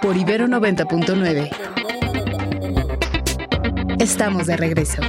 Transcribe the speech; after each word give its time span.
Por 0.00 0.16
Ibero 0.16 0.46
90.9. 0.46 1.50
Estamos 3.98 4.46
de 4.46 4.56
regreso. 4.56 5.02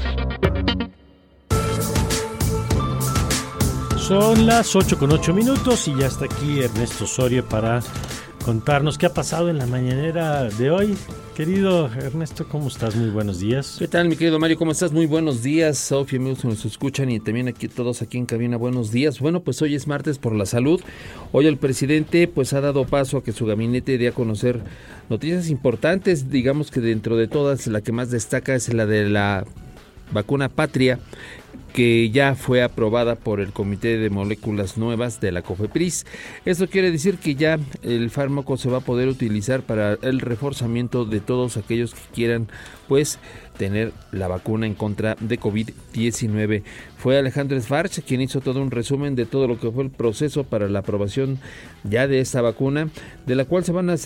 Son 3.98 4.46
las 4.46 4.75
8 4.75 5.00
con 5.00 5.12
8 5.12 5.34
minutos 5.34 5.88
y 5.88 5.96
ya 5.96 6.07
está 6.07 6.25
aquí 6.25 6.62
Ernesto 6.62 7.05
Osorio 7.05 7.48
para 7.48 7.82
contarnos 8.44 8.98
qué 8.98 9.05
ha 9.05 9.13
pasado 9.13 9.50
en 9.50 9.57
la 9.57 9.66
mañanera 9.66 10.43
de 10.43 10.71
hoy. 10.71 10.98
Querido 11.42 11.88
Ernesto, 11.88 12.48
¿cómo 12.48 12.68
estás? 12.68 12.96
Muy 12.96 13.10
buenos 13.10 13.39
días. 13.39 13.78
¿Qué 13.80 13.88
tal, 13.88 14.07
mi 14.07 14.16
querido 14.16 14.38
Mario? 14.38 14.60
¿Cómo 14.60 14.74
estás? 14.74 14.92
Muy 14.92 15.07
buenos 15.07 15.42
días. 15.42 15.75
Sofía, 15.80 16.20
que 16.20 16.48
nos 16.48 16.66
escuchan 16.66 17.10
y 17.10 17.20
también 17.20 17.48
aquí 17.48 17.68
todos 17.68 18.04
aquí 18.04 18.20
en 18.20 18.28
cabina, 18.28 18.57
buenos 18.57 18.92
días. 18.92 19.20
Bueno, 19.20 19.39
pues 19.42 19.60
hoy 19.64 19.74
es 19.74 19.88
martes 19.88 20.20
por 20.20 20.36
la 20.36 20.46
salud. 20.46 20.80
Hoy 21.32 21.48
el 21.48 21.57
presidente 21.57 22.28
pues 22.28 22.54
ha 22.54 22.62
dado 22.62 22.86
paso 22.86 23.18
a 23.18 23.24
que 23.24 23.32
su 23.32 23.48
gabinete 23.48 23.98
dé 23.98 24.10
a 24.10 24.12
conocer 24.12 24.62
noticias 25.10 25.50
importantes. 25.50 26.29
Digamos 26.29 26.70
que 26.70 26.79
dentro 26.79 27.18
de 27.18 27.28
todas 27.28 27.65
la 27.65 27.82
que 27.82 27.92
más 27.92 28.12
destaca 28.12 28.54
es 28.54 28.71
la 28.71 28.86
de 28.86 29.10
la 29.10 29.43
vacuna 30.12 30.48
patria 30.48 31.00
que 31.73 32.09
ya 32.09 32.36
fue 32.36 32.64
aprobada 32.64 33.16
por 33.16 33.39
el 33.39 33.53
Comité 33.53 33.97
de 33.97 34.09
Moléculas 34.09 34.78
Nuevas 34.78 35.22
de 35.22 35.31
la 35.31 35.42
COFEPRIS. 35.42 36.05
Esto 36.45 36.67
quiere 36.67 36.92
decir 36.92 37.17
que 37.17 37.36
ya 37.36 37.59
el 37.81 38.09
fármaco 38.09 38.58
se 38.58 38.69
va 38.69 38.80
a 38.80 38.81
poder 38.81 39.08
utilizar 39.08 39.61
para 39.61 39.97
el 40.02 40.19
reforzamiento 40.19 41.06
de 41.06 41.19
todos 41.22 41.58
aquellos 41.58 41.94
que 41.94 42.02
quieran 42.14 42.47
pues 42.88 43.19
tener 43.61 43.94
la 44.11 44.28
vacuna 44.28 44.66
en 44.66 44.73
contra 44.73 45.16
de 45.20 45.39
COVID-19. 45.39 46.64
Fue 46.97 47.20
Alejandro 47.20 47.61
Svarch 47.61 48.02
quien 48.02 48.20
hizo 48.22 48.42
todo 48.42 48.59
un 48.59 48.72
resumen 48.72 49.14
de 49.14 49.28
todo 49.28 49.47
lo 49.47 49.59
que 49.59 49.70
fue 49.70 49.84
el 49.84 49.92
proceso 49.92 50.44
para 50.45 50.67
la 50.67 50.80
aprobación 50.80 51.38
ya 51.84 52.08
de 52.08 52.22
esta 52.22 52.42
vacuna, 52.42 52.89
de 53.28 53.36
la 53.36 53.45
cual 53.45 53.64
se 53.64 53.72
van 53.72 53.92
a, 53.92 53.98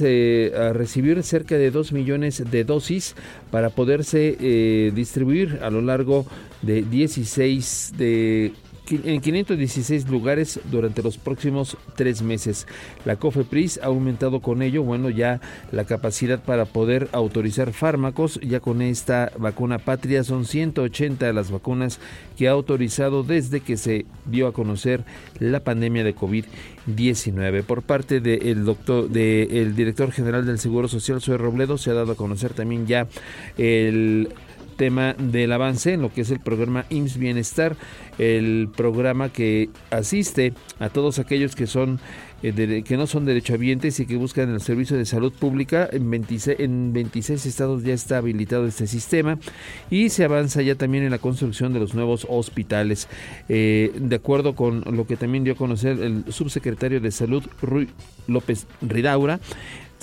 recibir 0.74 1.24
cerca 1.24 1.56
de 1.56 1.72
2 1.72 1.94
millones 1.94 2.44
de 2.52 2.66
dosis 2.66 3.16
para 3.50 3.70
poderse 3.70 4.36
eh, 4.42 4.92
distribuir 4.94 5.60
a 5.62 5.70
lo 5.70 5.82
largo 5.82 6.26
de 6.62 6.82
16 6.82 7.94
de 7.98 8.52
en 8.92 9.22
516 9.22 10.08
lugares 10.10 10.60
durante 10.72 11.02
los 11.02 11.18
próximos 11.18 11.78
tres 11.96 12.22
meses. 12.22 12.68
La 13.06 13.16
COFEPRIS 13.16 13.80
ha 13.82 13.88
aumentado 13.88 14.42
con 14.42 14.62
ello, 14.62 14.84
bueno, 14.84 15.10
ya 15.10 15.42
la 15.72 15.86
capacidad 15.86 16.44
para 16.44 16.66
poder 16.66 17.10
autorizar 17.12 17.74
fármacos. 17.74 18.40
Ya 18.42 18.60
con 18.60 18.82
esta 18.82 19.32
vacuna 19.38 19.80
patria 19.80 20.24
son 20.24 20.46
180 20.46 21.26
de 21.26 21.34
las 21.34 21.52
vacunas 21.52 22.00
que 22.38 22.48
ha 22.48 22.52
autorizado 22.52 23.24
desde 23.24 23.62
que 23.62 23.78
se 23.78 24.06
dio 24.26 24.48
a 24.48 24.54
conocer 24.54 25.04
la 25.40 25.62
pandemia 25.62 26.04
de 26.04 26.16
COVID-19. 26.16 27.64
Por 27.64 27.82
parte 27.82 28.20
del 28.20 28.66
doctor, 28.66 29.10
del 29.10 29.76
director 29.76 30.12
general 30.12 30.46
del 30.46 30.60
Seguro 30.60 30.88
Social, 30.88 31.22
Zoe 31.22 31.38
Robledo, 31.38 31.78
se 31.78 31.92
ha 31.92 31.94
dado 31.94 32.14
a 32.14 32.16
conocer 32.16 32.54
también 32.54 32.88
ya 32.88 33.08
el 33.58 34.30
tema 34.76 35.14
del 35.14 35.52
avance 35.52 35.94
en 35.94 36.02
lo 36.02 36.14
que 36.14 36.22
es 36.22 36.32
el 36.32 36.40
programa 36.40 36.86
IMSS 36.90 37.18
Bienestar, 37.18 37.76
el 38.18 38.70
programa 38.76 39.30
que 39.30 39.70
asiste 39.90 40.54
a 40.80 40.90
todos 40.90 41.20
aquellos 41.20 41.56
que 41.56 41.68
son 41.68 42.00
eh, 42.44 42.84
que 42.86 42.96
no 42.96 43.08
son 43.08 43.26
derechohabientes 43.26 44.00
y 44.00 44.06
que 44.06 44.18
buscan 44.18 44.54
el 44.54 44.62
servicio 44.62 44.96
de 44.96 45.06
salud 45.06 45.34
pública. 45.34 45.90
En 45.92 46.12
26, 46.12 46.60
en 46.60 46.94
26 46.94 47.44
estados 47.46 47.84
ya 47.84 47.94
está 47.94 48.18
habilitado 48.18 48.68
este 48.68 48.86
sistema 48.86 49.40
y 49.90 50.10
se 50.10 50.26
avanza 50.26 50.62
ya 50.62 50.76
también 50.76 51.04
en 51.06 51.12
la 51.12 51.18
construcción 51.18 51.74
de 51.74 51.80
los 51.80 51.96
nuevos 51.96 52.28
hospitales. 52.30 53.08
Eh, 53.50 53.92
de 53.96 54.16
acuerdo 54.16 54.54
con 54.56 54.84
lo 54.96 55.08
que 55.08 55.18
también 55.18 55.44
dio 55.44 55.54
a 55.54 55.58
conocer 55.58 56.00
el 56.00 56.26
subsecretario 56.32 57.00
de 57.00 57.12
Salud, 57.12 57.44
Rui 57.64 57.90
López 58.28 58.68
Ridaura, 58.82 59.40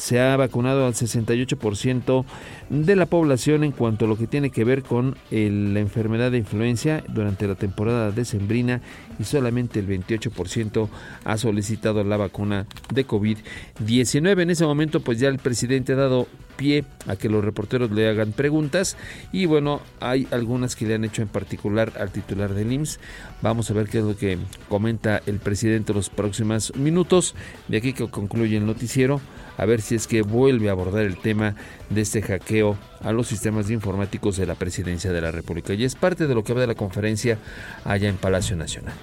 se 0.03 0.19
ha 0.19 0.37
vacunado 0.37 0.85
al 0.85 0.95
68% 0.95 2.25
de 2.71 2.97
la 2.97 3.07
población 3.07 3.63
en 3.63 3.71
cuanto 3.71 4.05
a 4.05 4.09
lo 4.09 4.19
que 4.19 4.27
tiene 4.27 4.51
que 4.51 4.65
ver 4.65 4.83
con 4.83 5.17
la 5.31 5.79
enfermedad 5.79 6.33
de 6.33 6.39
influencia 6.39 7.05
durante 7.07 7.47
la 7.47 7.55
temporada 7.55 8.11
decembrina 8.11 8.81
y 9.21 9.23
solamente 9.23 9.79
el 9.79 9.87
28% 9.87 10.89
ha 11.25 11.39
solicitado 11.39 12.03
la 12.03 12.17
vacuna 12.17 12.67
de 12.93 13.07
COVID-19. 13.07 14.43
En 14.43 14.51
ese 14.51 14.67
momento 14.67 14.99
pues 14.99 15.21
ya 15.21 15.29
el 15.29 15.39
presidente 15.39 15.93
ha 15.93 15.97
dado 15.97 16.27
pie 16.57 16.85
a 17.07 17.15
que 17.15 17.29
los 17.29 17.45
reporteros 17.45 17.93
le 17.93 18.09
hagan 18.09 18.33
preguntas 18.33 18.97
y 19.31 19.47
bueno, 19.47 19.83
hay 20.01 20.27
algunas 20.33 20.75
que 20.75 20.85
le 20.85 20.95
han 20.95 21.05
hecho 21.05 21.23
en 21.23 21.29
particular 21.29 21.93
al 22.01 22.11
titular 22.11 22.55
del 22.55 22.73
IMSS. 22.73 22.99
Vamos 23.41 23.71
a 23.71 23.75
ver 23.75 23.89
qué 23.89 23.99
es 23.99 24.05
lo 24.05 24.17
que 24.17 24.37
comenta 24.69 25.23
el 25.27 25.39
presidente 25.39 25.93
en 25.93 25.97
los 25.97 26.11
próximos 26.11 26.75
minutos. 26.75 27.37
De 27.69 27.77
aquí 27.77 27.93
que 27.93 28.11
concluye 28.11 28.57
el 28.57 28.67
noticiero 28.67 29.21
a 29.59 29.65
ver 29.67 29.81
si 29.81 29.92
es 29.95 30.07
que 30.07 30.23
vuelve 30.23 30.69
a 30.69 30.73
abordar 30.73 31.03
el 31.03 31.17
tema 31.17 31.57
de 31.91 32.01
este 32.01 32.23
hackeo 32.23 32.77
a 33.01 33.13
los 33.13 33.27
sistemas 33.27 33.71
informáticos 33.71 34.37
de 34.37 34.47
la 34.47 34.55
presidencia 34.55 35.13
de 35.13 35.21
la 35.21 35.31
República. 35.31 35.75
Y 35.75 35.85
es 35.85 35.95
parte 35.95 36.27
de 36.27 36.35
lo 36.35 36.45
que 36.45 36.53
de 36.61 36.67
la 36.67 36.75
conferencia 36.75 37.39
allá 37.85 38.09
en 38.09 38.17
Palacio 38.17 38.57
Nacional. 38.57 38.95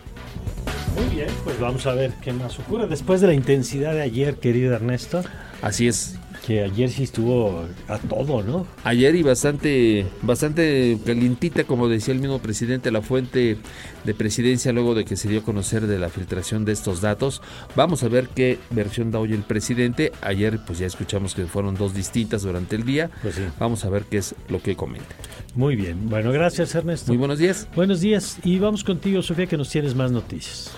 Muy 0.96 1.16
bien, 1.16 1.30
pues 1.44 1.60
vamos 1.60 1.86
a 1.86 1.94
ver 1.94 2.12
qué 2.22 2.34
más 2.34 2.60
ocurre 2.60 2.88
después 2.88 3.22
de 3.22 3.28
la 3.28 3.34
intensidad 3.34 3.94
de 3.94 4.02
ayer, 4.02 4.36
querido 4.36 4.74
Ernesto. 4.74 5.24
Así 5.62 5.88
es, 5.88 6.19
que 6.50 6.64
ayer 6.64 6.90
sí 6.90 7.04
estuvo 7.04 7.64
a 7.88 8.00
todo, 8.00 8.42
¿no? 8.42 8.66
Ayer 8.84 9.14
y 9.14 9.22
bastante, 9.22 10.08
bastante 10.24 10.98
calientita, 11.06 11.64
como 11.64 11.88
decía 11.88 12.12
el 12.12 12.20
mismo 12.20 12.40
presidente, 12.40 12.90
la 12.90 13.04
fuente 13.04 13.58
de 14.04 14.14
presidencia 14.16 14.74
luego 14.74 14.96
de 14.96 15.06
que 15.06 15.16
se 15.16 15.30
dio 15.30 15.42
a 15.42 15.44
conocer 15.44 15.86
de 15.86 16.00
la 16.00 16.10
filtración 16.10 16.66
de 16.66 16.72
estos 16.72 17.02
datos. 17.02 17.44
Vamos 17.76 18.02
a 18.02 18.08
ver 18.08 18.30
qué 18.30 18.58
versión 18.72 19.12
da 19.12 19.20
hoy 19.20 19.34
el 19.34 19.44
presidente. 19.44 20.12
Ayer 20.22 20.60
pues 20.66 20.80
ya 20.80 20.88
escuchamos 20.88 21.36
que 21.36 21.46
fueron 21.46 21.76
dos 21.76 21.94
distintas 21.94 22.42
durante 22.42 22.76
el 22.76 22.84
día. 22.84 23.12
Pues 23.22 23.36
sí. 23.36 23.44
Vamos 23.60 23.86
a 23.86 23.90
ver 23.90 24.06
qué 24.06 24.18
es 24.18 24.34
lo 24.48 24.60
que 24.60 24.76
comenta. 24.76 25.16
Muy 25.54 25.76
bien. 25.76 26.10
Bueno, 26.10 26.32
gracias 26.32 26.74
Ernesto. 26.74 27.12
Muy 27.12 27.18
buenos 27.18 27.38
días. 27.38 27.68
Buenos 27.76 28.02
días. 28.02 28.40
Y 28.44 28.58
vamos 28.58 28.84
contigo, 28.84 29.22
Sofía, 29.22 29.46
que 29.46 29.56
nos 29.56 29.70
tienes 29.70 29.94
más 29.94 30.12
noticias. 30.12 30.72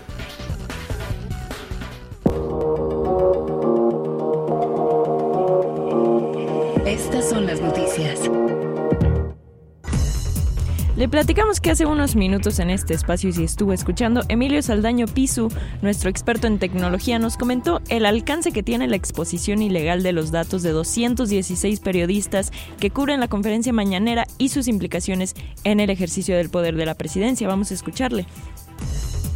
Le 11.02 11.10
platicamos 11.10 11.60
que 11.60 11.72
hace 11.72 11.88
unos 11.88 12.16
minutos 12.16 12.60
en 12.60 12.70
este 12.70 12.94
espacio 12.94 13.32
y 13.32 13.34
si 13.34 13.44
estuvo 13.44 13.74
escuchando, 13.74 14.22
Emilio 14.28 14.62
Saldaño 14.62 15.08
Pisu, 15.08 15.50
nuestro 15.82 16.12
experto 16.12 16.46
en 16.46 16.60
tecnología, 16.60 17.18
nos 17.18 17.38
comentó 17.38 17.82
el 17.90 18.06
alcance 18.06 18.52
que 18.52 18.62
tiene 18.62 18.88
la 18.88 18.98
exposición 18.98 19.64
ilegal 19.64 20.04
de 20.04 20.12
los 20.12 20.30
datos 20.30 20.62
de 20.62 20.70
216 20.70 21.80
periodistas 21.80 22.52
que 22.80 22.92
cubren 22.92 23.20
la 23.20 23.28
conferencia 23.30 23.74
mañanera 23.74 24.28
y 24.38 24.50
sus 24.50 24.68
implicaciones 24.68 25.34
en 25.64 25.80
el 25.80 25.90
ejercicio 25.90 26.38
del 26.38 26.52
poder 26.52 26.76
de 26.76 26.86
la 26.86 26.94
presidencia. 26.94 27.48
Vamos 27.48 27.72
a 27.72 27.74
escucharle. 27.74 28.28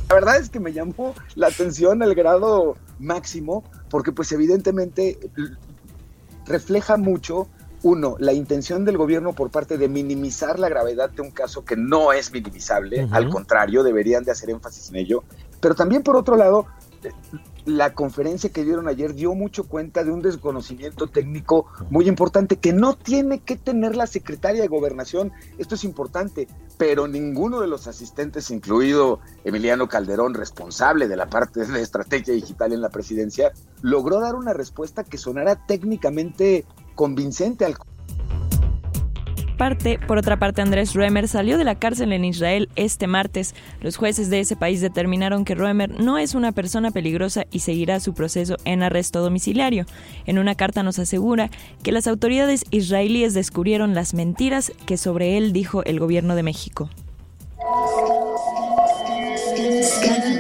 La 0.09 0.14
verdad 0.14 0.38
es 0.38 0.52
que 0.52 0.59
me 0.59 0.72
llamó 0.72 1.16
la 1.34 1.47
atención 1.47 2.03
al 2.03 2.14
grado 2.14 2.78
máximo 3.00 3.64
porque 3.90 4.12
pues 4.12 4.32
evidentemente 4.32 5.18
refleja 6.46 6.96
mucho 6.97 7.47
uno, 7.85 8.16
la 8.18 8.34
intención 8.34 8.84
del 8.84 8.97
gobierno 8.97 9.34
por 9.34 9.51
parte 9.51 9.78
de 9.78 9.88
minimizar 9.88 10.57
la 10.57 10.69
gravedad 10.69 11.12
de 11.12 11.22
un 11.22 11.29
caso 11.29 11.63
que 11.63 11.78
no 11.78 12.13
es 12.13 12.31
minimizable, 12.31 13.07
al 13.12 13.29
contrario, 13.29 13.84
deberían 13.84 14.23
de 14.23 14.31
hacer 14.31 14.50
énfasis 14.50 14.90
en 14.90 14.96
ello, 14.96 15.23
pero 15.62 15.75
también 15.75 16.01
por 16.01 16.16
otro 16.16 16.35
lado, 16.35 16.66
la 17.66 17.94
conferencia 17.94 18.50
que 18.50 18.63
dieron 18.63 18.88
ayer 18.88 19.13
dio 19.13 19.35
mucho 19.35 19.66
cuenta 19.66 20.03
de 20.03 20.12
un 20.12 20.23
desconocimiento 20.23 21.06
técnico 21.06 21.68
muy 21.91 22.07
importante 22.07 22.57
que 22.57 22.73
no 22.73 22.96
tiene 22.96 23.40
que 23.41 23.56
tener 23.56 23.96
la 23.96 24.07
secretaria 24.07 24.63
de 24.63 24.67
gobernación. 24.67 25.31
Esto 25.59 25.75
es 25.75 25.84
importante, 25.84 26.47
pero 26.78 27.07
ninguno 27.07 27.62
de 27.62 27.67
los 27.67 27.85
asistentes, 27.85 28.50
incluido 28.50 29.19
Emiliano 29.44 29.88
Calderón, 29.88 30.34
responsable 30.34 31.07
de 31.07 31.17
la 31.17 31.28
parte 31.28 31.66
de 31.66 31.81
estrategia 31.81 32.34
digital 32.34 32.73
en 32.73 32.82
la 32.82 32.90
presidencia, 32.90 33.52
logró 33.82 34.20
dar 34.20 34.34
una 34.34 34.53
respuesta 34.53 35.03
que 35.03 35.20
sonara 35.20 35.67
técnicamente 35.67 36.66
convincente 36.96 37.66
al 37.66 37.76
Parte, 39.58 40.00
por 40.06 40.18
otra 40.18 40.38
parte, 40.38 40.62
Andrés 40.62 40.94
Roemer 40.94 41.30
salió 41.30 41.58
de 41.58 41.64
la 41.64 41.76
cárcel 41.76 42.12
en 42.12 42.26
Israel 42.26 42.68
este 42.76 43.08
martes. 43.08 43.56
Los 43.80 43.96
jueces 43.96 44.30
de 44.30 44.42
ese 44.42 44.58
país 44.58 44.82
determinaron 44.82 45.46
que 45.46 45.56
Roemer 45.56 45.97
no 45.97 46.18
es 46.18 46.36
una 46.36 46.52
persona 46.52 46.92
peligrosa 46.92 47.46
y 47.52 47.59
seguirá 47.59 48.02
su 48.02 48.14
proceso 48.14 48.58
en 48.66 48.84
arresto 48.84 49.22
domiciliario. 49.22 49.86
En 50.26 50.40
una 50.40 50.56
carta 50.56 50.84
nos 50.84 51.00
asegura 51.00 51.50
que 51.84 51.94
las 51.94 52.06
autoridades 52.06 52.66
israelíes 52.72 53.34
descubrieron 53.34 53.96
las 53.96 54.14
mentiras 54.14 54.74
que 54.86 54.97
sobre 54.97 55.38
él 55.38 55.53
dijo 55.53 55.86
el 55.86 56.02
gobierno 56.02 56.36
de 56.36 56.44
México. 56.44 56.90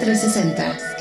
360. 0.05 0.94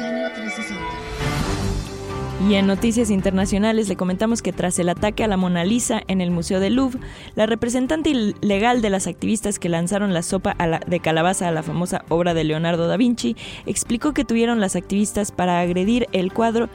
Y 2.46 2.56
en 2.56 2.66
noticias 2.66 3.10
internacionales 3.10 3.88
le 3.88 3.96
comentamos 3.96 4.42
que 4.42 4.52
tras 4.52 4.78
el 4.78 4.90
ataque 4.90 5.24
a 5.24 5.28
la 5.28 5.38
Mona 5.38 5.64
Lisa 5.64 6.02
en 6.08 6.20
el 6.20 6.30
Museo 6.30 6.60
del 6.60 6.74
Louvre, 6.74 7.00
la 7.36 7.46
representante 7.46 8.12
legal 8.42 8.82
de 8.82 8.90
las 8.90 9.06
activistas 9.06 9.58
que 9.58 9.70
lanzaron 9.70 10.12
la 10.12 10.22
sopa 10.22 10.54
de 10.86 11.00
calabaza 11.00 11.48
a 11.48 11.52
la 11.52 11.62
famosa 11.62 12.04
obra 12.10 12.34
de 12.34 12.44
Leonardo 12.44 12.86
da 12.86 12.98
Vinci 12.98 13.34
explicó 13.64 14.12
que 14.12 14.26
tuvieron 14.26 14.60
las 14.60 14.76
activistas 14.76 15.32
para 15.32 15.60
agredir 15.60 16.06
el 16.12 16.32
cuadro 16.34 16.68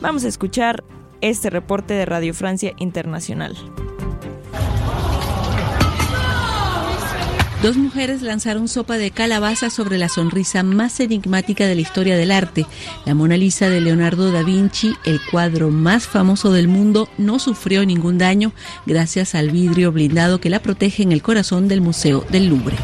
Vamos 0.00 0.24
a 0.24 0.28
escuchar 0.28 0.84
este 1.20 1.50
reporte 1.50 1.94
de 1.94 2.04
Radio 2.04 2.34
Francia 2.34 2.72
Internacional. 2.76 3.56
Dos 7.66 7.78
mujeres 7.78 8.22
lanzaron 8.22 8.68
sopa 8.68 8.96
de 8.96 9.10
calabaza 9.10 9.70
sobre 9.70 9.98
la 9.98 10.08
sonrisa 10.08 10.62
más 10.62 11.00
enigmática 11.00 11.66
de 11.66 11.74
la 11.74 11.80
historia 11.80 12.16
del 12.16 12.30
arte. 12.30 12.64
La 13.04 13.16
Mona 13.16 13.36
Lisa 13.36 13.68
de 13.68 13.80
Leonardo 13.80 14.30
da 14.30 14.44
Vinci, 14.44 14.94
el 15.04 15.20
cuadro 15.32 15.70
más 15.70 16.06
famoso 16.06 16.52
del 16.52 16.68
mundo, 16.68 17.08
no 17.18 17.40
sufrió 17.40 17.84
ningún 17.84 18.18
daño 18.18 18.52
gracias 18.86 19.34
al 19.34 19.50
vidrio 19.50 19.90
blindado 19.90 20.40
que 20.40 20.48
la 20.48 20.62
protege 20.62 21.02
en 21.02 21.10
el 21.10 21.22
corazón 21.22 21.66
del 21.66 21.80
Museo 21.80 22.24
del 22.30 22.46
Louvre. 22.46 22.76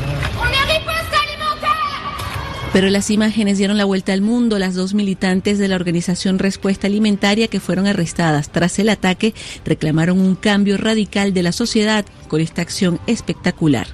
Pero 2.73 2.91
las 2.91 3.09
imágenes 3.11 3.59
dieron 3.59 3.79
la 3.79 3.85
vuelta 3.85 4.13
al 4.13 4.21
mundo. 4.21 4.59
Las 4.59 4.75
dos 4.75 4.95
militantes 4.95 5.61
de 5.61 5.69
la 5.69 5.77
organización 5.77 6.41
Respuesta 6.41 6.89
Alimentaria 6.89 7.47
que 7.47 7.61
fueron 7.61 7.87
arrestadas 7.87 8.51
tras 8.51 8.81
el 8.81 8.89
ataque 8.89 9.33
reclamaron 9.65 10.19
un 10.19 10.35
cambio 10.35 10.77
radical 10.77 11.33
de 11.33 11.45
la 11.45 11.53
sociedad 11.53 12.05
con 12.27 12.41
esta 12.41 12.63
acción 12.63 12.99
espectacular. 13.07 13.87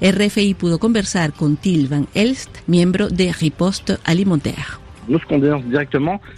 RFI 0.00 0.54
pudo 0.54 0.78
conversar 0.78 1.32
con 1.32 1.56
Til 1.56 1.88
Van 1.88 2.06
Elst, 2.14 2.50
miembro 2.66 3.08
de 3.08 3.32
Riposte 3.32 3.98
Alimentaire. 4.04 4.87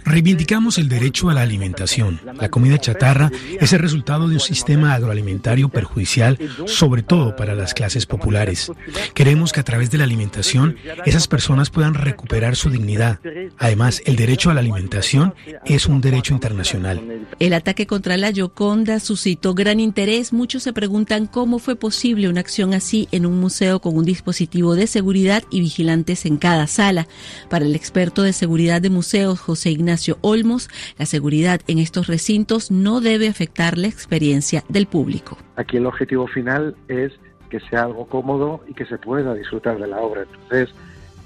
Reivindicamos 0.05 0.77
el 0.77 0.89
derecho 0.89 1.29
a 1.29 1.33
la 1.33 1.41
alimentación. 1.41 2.19
La 2.39 2.49
comida 2.49 2.77
chatarra 2.77 3.31
es 3.59 3.73
el 3.73 3.79
resultado 3.79 4.27
de 4.27 4.35
un 4.35 4.39
sistema 4.39 4.93
agroalimentario 4.93 5.69
perjudicial, 5.69 6.37
sobre 6.65 7.03
todo 7.03 7.35
para 7.35 7.55
las 7.55 7.73
clases 7.73 8.05
populares. 8.05 8.71
Queremos 9.13 9.51
que 9.51 9.59
a 9.59 9.63
través 9.63 9.91
de 9.91 9.97
la 9.97 10.05
alimentación 10.05 10.77
esas 11.05 11.27
personas 11.27 11.69
puedan 11.69 11.93
recuperar 11.93 12.55
su 12.55 12.69
dignidad. 12.69 13.19
Además, 13.57 14.01
el 14.05 14.15
derecho 14.15 14.49
a 14.49 14.53
la 14.53 14.61
alimentación 14.61 15.33
es 15.65 15.87
un 15.87 16.01
derecho 16.01 16.33
internacional. 16.33 17.01
El 17.39 17.53
ataque 17.53 17.87
contra 17.87 18.17
la 18.17 18.29
Yoconda 18.29 18.99
suscitó 18.99 19.53
gran 19.53 19.79
interés. 19.79 20.33
Muchos 20.33 20.63
se 20.63 20.73
preguntan 20.73 21.27
cómo 21.27 21.59
fue 21.59 21.75
posible 21.75 22.29
una 22.29 22.39
acción 22.39 22.73
así 22.73 23.07
en 23.11 23.25
un 23.25 23.39
museo 23.39 23.81
con 23.81 23.97
un 23.97 24.05
dispositivo 24.05 24.75
de 24.75 24.87
seguridad 24.87 25.43
y 25.49 25.59
vigilantes 25.59 26.25
en 26.25 26.37
cada 26.37 26.67
sala. 26.67 27.07
Para 27.49 27.65
el 27.65 27.75
experto 27.75 28.23
de 28.23 28.33
seguridad 28.33 28.60
de 28.61 28.89
Museos, 28.91 29.39
José 29.39 29.71
Ignacio 29.71 30.17
Olmos, 30.21 30.69
la 30.99 31.07
seguridad 31.07 31.61
en 31.67 31.79
estos 31.79 32.07
recintos 32.07 32.69
no 32.69 33.01
debe 33.01 33.27
afectar 33.27 33.77
la 33.77 33.87
experiencia 33.87 34.63
del 34.69 34.85
público. 34.85 35.37
Aquí 35.55 35.77
el 35.77 35.87
objetivo 35.87 36.27
final 36.27 36.75
es 36.87 37.11
que 37.49 37.59
sea 37.61 37.83
algo 37.83 38.05
cómodo 38.05 38.63
y 38.67 38.73
que 38.75 38.85
se 38.85 38.99
pueda 38.99 39.33
disfrutar 39.33 39.79
de 39.79 39.87
la 39.87 39.99
obra. 39.99 40.21
Entonces 40.31 40.69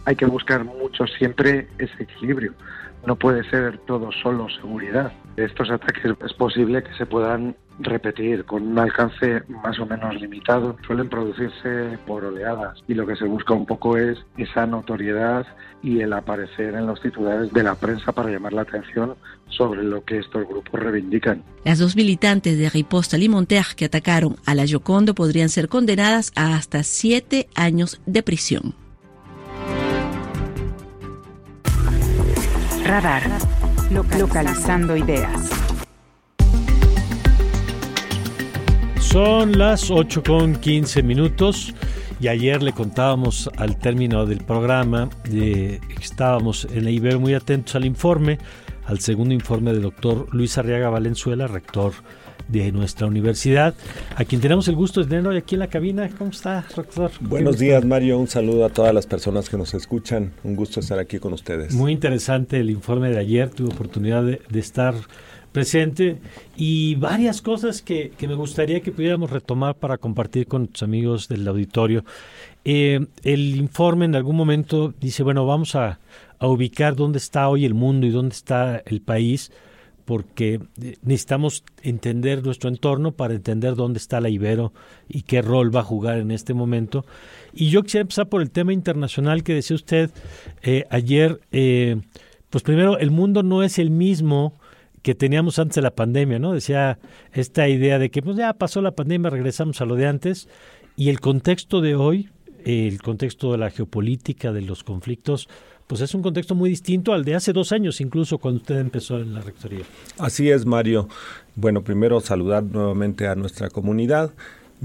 hay 0.05 0.15
que 0.15 0.25
buscar 0.25 0.63
mucho 0.63 1.05
siempre 1.07 1.67
ese 1.77 2.03
equilibrio. 2.03 2.53
No 3.05 3.17
puede 3.17 3.47
ser 3.49 3.77
todo 3.79 4.11
solo 4.23 4.47
seguridad. 4.49 5.11
Estos 5.35 5.69
ataques 5.69 6.15
es 6.25 6.33
posible 6.33 6.83
que 6.83 6.93
se 6.95 7.05
puedan 7.05 7.55
repetir 7.79 8.45
con 8.45 8.63
un 8.63 8.79
alcance 8.79 9.43
más 9.63 9.79
o 9.79 9.85
menos 9.85 10.19
limitado. 10.19 10.75
Suelen 10.85 11.09
producirse 11.09 11.97
por 12.05 12.23
oleadas 12.23 12.79
y 12.87 12.93
lo 12.93 13.05
que 13.05 13.15
se 13.15 13.25
busca 13.25 13.53
un 13.53 13.65
poco 13.65 13.97
es 13.97 14.17
esa 14.37 14.65
notoriedad 14.65 15.45
y 15.83 16.01
el 16.01 16.13
aparecer 16.13 16.73
en 16.73 16.87
los 16.87 17.01
titulares 17.01 17.51
de 17.53 17.63
la 17.63 17.75
prensa 17.75 18.11
para 18.11 18.29
llamar 18.29 18.53
la 18.53 18.61
atención 18.61 19.15
sobre 19.49 19.83
lo 19.83 20.03
que 20.03 20.19
estos 20.19 20.47
grupos 20.47 20.79
reivindican. 20.79 21.43
Las 21.63 21.79
dos 21.79 21.95
militantes 21.95 22.57
de 22.57 22.69
Riposta 22.69 23.15
Alimentaire 23.15 23.67
que 23.75 23.85
atacaron 23.85 24.35
a 24.45 24.55
la 24.55 24.65
Yocondo 24.65 25.13
podrían 25.13 25.49
ser 25.49 25.69
condenadas 25.69 26.31
a 26.35 26.55
hasta 26.55 26.83
siete 26.83 27.47
años 27.55 28.01
de 28.05 28.23
prisión. 28.23 28.75
Radar. 32.83 33.23
Localizando 33.91 34.95
ideas. 34.95 35.64
Son 39.15 39.57
las 39.57 39.91
8 39.91 40.23
con 40.23 40.55
15 40.57 41.01
minutos 41.01 41.73
y 42.19 42.27
ayer 42.27 42.61
le 42.61 42.73
contábamos 42.73 43.49
al 43.55 43.79
término 43.79 44.25
del 44.25 44.39
programa 44.39 45.09
de 45.23 45.79
estábamos 46.01 46.67
en 46.73 46.83
la 46.83 46.91
Ibero 46.91 47.21
muy 47.21 47.33
atentos 47.33 47.75
al 47.75 47.85
informe, 47.85 48.39
al 48.83 48.99
segundo 48.99 49.33
informe 49.33 49.71
del 49.71 49.83
doctor 49.83 50.27
Luis 50.35 50.57
Arriaga 50.57 50.89
Valenzuela, 50.89 51.47
rector 51.47 51.93
de 52.49 52.73
nuestra 52.73 53.07
universidad, 53.07 53.73
a 54.17 54.25
quien 54.25 54.41
tenemos 54.41 54.67
el 54.67 54.75
gusto 54.75 55.01
de 55.01 55.07
tener 55.07 55.25
hoy 55.25 55.37
aquí 55.37 55.55
en 55.55 55.59
la 55.59 55.67
cabina. 55.67 56.09
¿Cómo 56.17 56.31
está, 56.31 56.65
doctor? 56.75 57.11
Buenos 57.21 57.57
días, 57.57 57.85
Mario. 57.85 58.19
Un 58.19 58.27
saludo 58.27 58.65
a 58.65 58.69
todas 58.69 58.93
las 58.93 59.07
personas 59.07 59.49
que 59.49 59.55
nos 59.55 59.73
escuchan. 59.75 60.33
Un 60.43 60.57
gusto 60.57 60.81
estar 60.81 60.99
aquí 60.99 61.19
con 61.19 61.31
ustedes. 61.31 61.73
Muy 61.73 61.93
interesante 61.93 62.59
el 62.59 62.69
informe 62.69 63.11
de 63.11 63.19
ayer. 63.19 63.49
Tuve 63.49 63.73
oportunidad 63.73 64.23
de, 64.23 64.41
de 64.49 64.59
estar 64.59 64.93
presente 65.55 66.17
y 66.57 66.95
varias 66.95 67.41
cosas 67.41 67.81
que, 67.81 68.11
que, 68.17 68.27
me 68.27 68.35
gustaría 68.35 68.81
que 68.81 68.91
pudiéramos 68.91 69.31
retomar 69.31 69.75
para 69.75 69.97
compartir 69.97 70.47
con 70.47 70.67
tus 70.67 70.83
amigos 70.83 71.29
del 71.29 71.47
auditorio. 71.47 72.03
Eh, 72.65 72.99
el 73.23 73.55
informe 73.55 74.03
en 74.03 74.17
algún 74.17 74.35
momento 74.35 74.93
dice, 74.99 75.23
bueno, 75.23 75.45
vamos 75.45 75.75
a, 75.75 76.01
a, 76.39 76.47
ubicar 76.47 76.97
dónde 76.97 77.19
está 77.19 77.47
hoy 77.47 77.63
el 77.63 77.73
mundo 77.73 78.05
y 78.05 78.09
dónde 78.09 78.33
está 78.35 78.83
el 78.85 78.99
país, 78.99 79.53
porque 80.03 80.59
necesitamos 81.03 81.63
entender 81.83 82.43
nuestro 82.43 82.69
entorno 82.69 83.13
para 83.13 83.33
entender 83.33 83.75
dónde 83.75 83.99
está 83.99 84.19
la 84.19 84.27
Ibero 84.27 84.73
y 85.07 85.21
qué 85.21 85.41
rol 85.41 85.73
va 85.73 85.79
a 85.79 85.83
jugar 85.83 86.17
en 86.17 86.31
este 86.31 86.53
momento. 86.53 87.05
Y 87.53 87.69
yo 87.69 87.81
quisiera 87.81 88.01
empezar 88.01 88.27
por 88.27 88.41
el 88.41 88.51
tema 88.51 88.73
internacional 88.73 89.41
que 89.41 89.53
decía 89.53 89.75
usted 89.77 90.11
eh, 90.63 90.83
ayer. 90.89 91.39
Eh, 91.53 92.01
pues 92.49 92.61
primero, 92.61 92.97
el 92.99 93.09
mundo 93.09 93.41
no 93.41 93.63
es 93.63 93.79
el 93.79 93.89
mismo 93.89 94.59
que 95.05 95.13
teníamos 95.13 95.59
antes 95.59 95.75
de 95.75 95.83
la 95.83 95.91
pandemia, 95.91 96.39
¿no? 96.39 96.53
Decía 96.53 96.97
esta 97.31 97.69
idea 97.69 97.99
de 97.99 98.09
que 98.09 98.23
pues 98.23 98.37
ya 98.37 98.51
pasó 98.53 98.81
la 98.81 98.89
pandemia, 98.89 99.29
regresamos 99.29 99.79
a 99.79 99.85
lo 99.85 99.93
de 99.95 100.07
antes 100.07 100.49
y 100.95 101.09
el 101.09 101.19
contexto 101.19 101.79
de 101.79 101.93
hoy, 101.93 102.31
el 102.65 102.99
contexto 103.03 103.51
de 103.51 103.59
la 103.59 103.69
geopolítica, 103.69 104.51
de 104.51 104.61
los 104.61 104.83
conflictos, 104.83 105.47
pues 105.85 106.01
es 106.01 106.15
un 106.15 106.23
contexto 106.23 106.55
muy 106.55 106.71
distinto 106.71 107.13
al 107.13 107.23
de 107.23 107.35
hace 107.35 107.53
dos 107.53 107.71
años, 107.71 108.01
incluso 108.01 108.39
cuando 108.39 108.61
usted 108.61 108.79
empezó 108.79 109.19
en 109.19 109.35
la 109.35 109.41
rectoría. 109.41 109.83
Así 110.17 110.49
es, 110.49 110.65
Mario. 110.65 111.07
Bueno, 111.53 111.83
primero 111.83 112.19
saludar 112.19 112.63
nuevamente 112.63 113.27
a 113.27 113.35
nuestra 113.35 113.69
comunidad. 113.69 114.31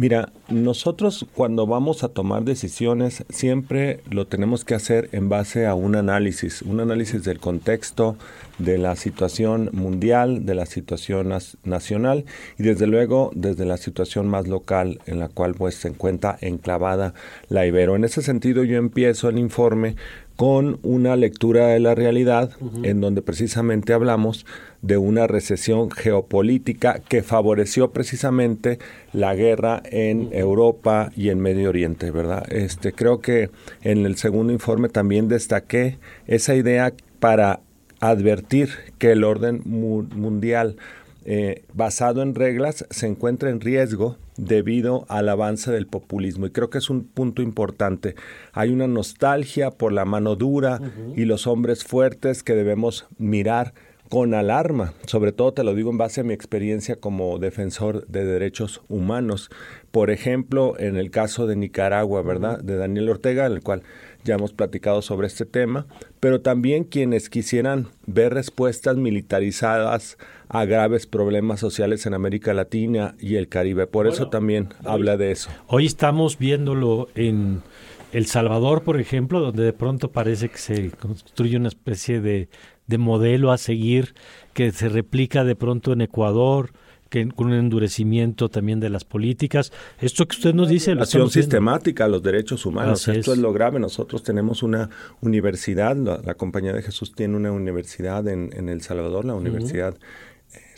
Mira, 0.01 0.33
nosotros 0.49 1.27
cuando 1.35 1.67
vamos 1.67 2.05
a 2.05 2.09
tomar 2.09 2.45
decisiones 2.45 3.23
siempre 3.29 4.01
lo 4.09 4.27
tenemos 4.27 4.65
que 4.65 4.75
hacer 4.75 5.11
en 5.13 5.29
base 5.29 5.67
a 5.67 5.75
un 5.75 5.95
análisis, 5.95 6.63
un 6.63 6.81
análisis 6.81 7.23
del 7.23 7.39
contexto, 7.39 8.17
de 8.57 8.79
la 8.79 8.97
situación 8.97 9.69
mundial, 9.75 10.47
de 10.47 10.55
la 10.55 10.65
situación 10.65 11.35
nacional 11.65 12.25
y 12.59 12.63
desde 12.63 12.87
luego 12.87 13.31
desde 13.35 13.67
la 13.67 13.77
situación 13.77 14.27
más 14.27 14.49
local 14.49 15.01
en 15.05 15.19
la 15.19 15.29
cual 15.29 15.55
pues 15.55 15.75
se 15.75 15.89
encuentra 15.89 16.39
enclavada 16.41 17.13
la 17.51 17.67
Ibero. 17.67 17.95
En 17.95 18.05
ese 18.05 18.23
sentido 18.23 18.65
yo 18.65 18.79
empiezo 18.79 19.29
el 19.29 19.39
informe 19.39 19.97
con 20.41 20.79
una 20.83 21.17
lectura 21.17 21.67
de 21.67 21.81
la 21.81 21.95
realidad 21.95 22.53
uh 22.61 22.71
-huh. 22.71 22.87
en 22.87 23.03
donde 23.03 23.21
precisamente 23.21 23.93
hablamos 23.93 24.47
de 24.81 24.97
una 24.97 25.27
recesión 25.27 25.91
geopolítica 25.91 27.03
que 27.07 27.23
favoreció 27.23 27.91
precisamente 27.91 28.79
la 29.13 29.35
guerra 29.35 29.83
en 29.85 30.21
uh 30.21 30.31
-huh. 30.31 30.39
Europa 30.39 31.13
y 31.15 31.29
en 31.29 31.41
Medio 31.41 31.69
Oriente, 31.69 32.11
¿verdad? 32.11 32.51
Este 32.51 32.95
creo 32.95 33.21
que 33.21 33.51
en 33.83 34.07
el 34.07 34.17
segundo 34.17 34.51
informe 34.51 34.89
también 34.89 35.29
destaqué 35.29 35.99
esa 36.27 36.55
idea 36.55 36.95
para 37.19 37.61
advertir 38.01 38.71
que 38.97 39.13
el 39.13 39.25
orden 39.25 39.61
mu 39.67 40.05
mundial 40.05 40.77
eh, 41.27 41.65
basado 41.75 42.23
en 42.23 42.35
reglas 42.35 42.87
se 42.89 43.07
encuentra 43.07 43.51
en 43.51 43.61
riesgo 43.61 44.17
debido 44.41 45.05
al 45.09 45.29
avance 45.29 45.71
del 45.71 45.87
populismo 45.87 46.47
y 46.47 46.51
creo 46.51 46.71
que 46.71 46.79
es 46.79 46.91
un 46.91 47.05
punto 47.05 47.43
importante. 47.43 48.15
Hay 48.53 48.71
una 48.71 48.87
nostalgia 48.87 49.71
por 49.71 49.93
la 49.93 50.05
mano 50.05 50.35
dura 50.35 50.79
uh 50.81 50.85
-huh. 50.85 51.19
y 51.19 51.25
los 51.25 51.47
hombres 51.47 51.85
fuertes 51.85 52.43
que 52.43 52.55
debemos 52.55 53.07
mirar 53.19 53.75
con 54.09 54.35
alarma. 54.35 54.93
Sobre 55.07 55.31
todo 55.31 55.53
te 55.53 55.63
lo 55.63 55.73
digo 55.73 55.91
en 55.91 55.99
base 55.99 56.23
a 56.23 56.25
mi 56.25 56.35
experiencia 56.35 56.97
como 56.97 57.39
defensor 57.39 58.07
de 58.09 58.25
derechos 58.25 58.83
humanos. 58.89 59.51
Por 59.93 60.11
ejemplo, 60.11 60.75
en 60.79 60.97
el 60.97 61.13
caso 61.13 61.47
de 61.47 61.55
Nicaragua, 61.55 62.23
¿verdad? 62.23 62.61
De 62.61 62.77
Daniel 62.77 63.09
Ortega, 63.09 63.47
en 63.47 63.53
el 63.53 63.63
cual 63.63 63.83
ya 64.25 64.35
hemos 64.35 64.53
platicado 64.53 65.01
sobre 65.01 65.29
este 65.29 65.47
tema, 65.47 65.87
pero 66.19 66.41
también 66.41 66.85
quienes 66.85 67.31
quisieran 67.31 67.87
ver 68.07 68.35
respuestas 68.35 68.97
militarizadas 68.97 70.19
a 70.53 70.65
graves 70.65 71.07
problemas 71.07 71.61
sociales 71.61 72.07
en 72.07 72.15
América 72.15 72.53
Latina 72.53 73.15
y 73.21 73.37
el 73.37 73.49
Caribe. 73.49 73.87
Por 73.87 74.07
bueno, 74.07 74.15
eso 74.15 74.29
también 74.31 74.69
hoy, 74.81 74.87
habla 74.87 75.17
de 75.17 75.31
eso. 75.31 75.49
Hoy 75.69 75.87
estamos 75.87 76.39
viéndolo 76.39 77.09
en 77.15 77.63
El 78.13 78.27
Salvador, 78.27 78.83
por 78.83 79.01
ejemplo, 79.01 79.39
donde 79.39 79.63
de 79.63 79.73
pronto 79.73 80.11
parece 80.11 80.49
que 80.49 80.59
se 80.59 80.91
construye 80.91 81.57
una 81.57 81.69
especie 81.69 82.21
de, 82.21 82.49
de 82.89 82.99
modelo 82.99 83.53
a 83.53 83.59
seguir 83.59 84.15
que 84.53 84.73
se 84.73 84.89
replica 84.89 85.45
de 85.45 85.55
pronto 85.55 85.93
en 85.93 86.01
Ecuador, 86.01 86.73
que, 87.11 87.29
con 87.29 87.47
un 87.47 87.53
endurecimiento 87.53 88.49
también 88.49 88.81
de 88.81 88.91
las 88.91 89.05
políticas. 89.05 89.73
Esto 90.01 90.27
que 90.27 90.35
usted 90.35 90.53
nos 90.53 90.69
dice... 90.69 90.97
La 90.97 91.03
acción 91.03 91.31
sistemática 91.31 92.07
a 92.07 92.09
los 92.09 92.25
derechos 92.25 92.67
humanos. 92.67 93.07
Esto 93.07 93.33
es. 93.33 93.39
lo 93.39 93.53
grave. 93.53 93.79
Nosotros 93.79 94.25
tenemos 94.25 94.65
una 94.65 94.91
universidad, 95.21 95.97
la, 95.97 96.35
Compañía 96.35 96.73
de 96.73 96.83
Jesús 96.83 97.13
tiene 97.13 97.37
una 97.37 97.53
universidad 97.53 98.27
en, 98.27 98.51
en 98.53 98.69
El 98.69 98.81
Salvador, 98.81 99.25
la 99.25 99.35
Universidad 99.35 99.97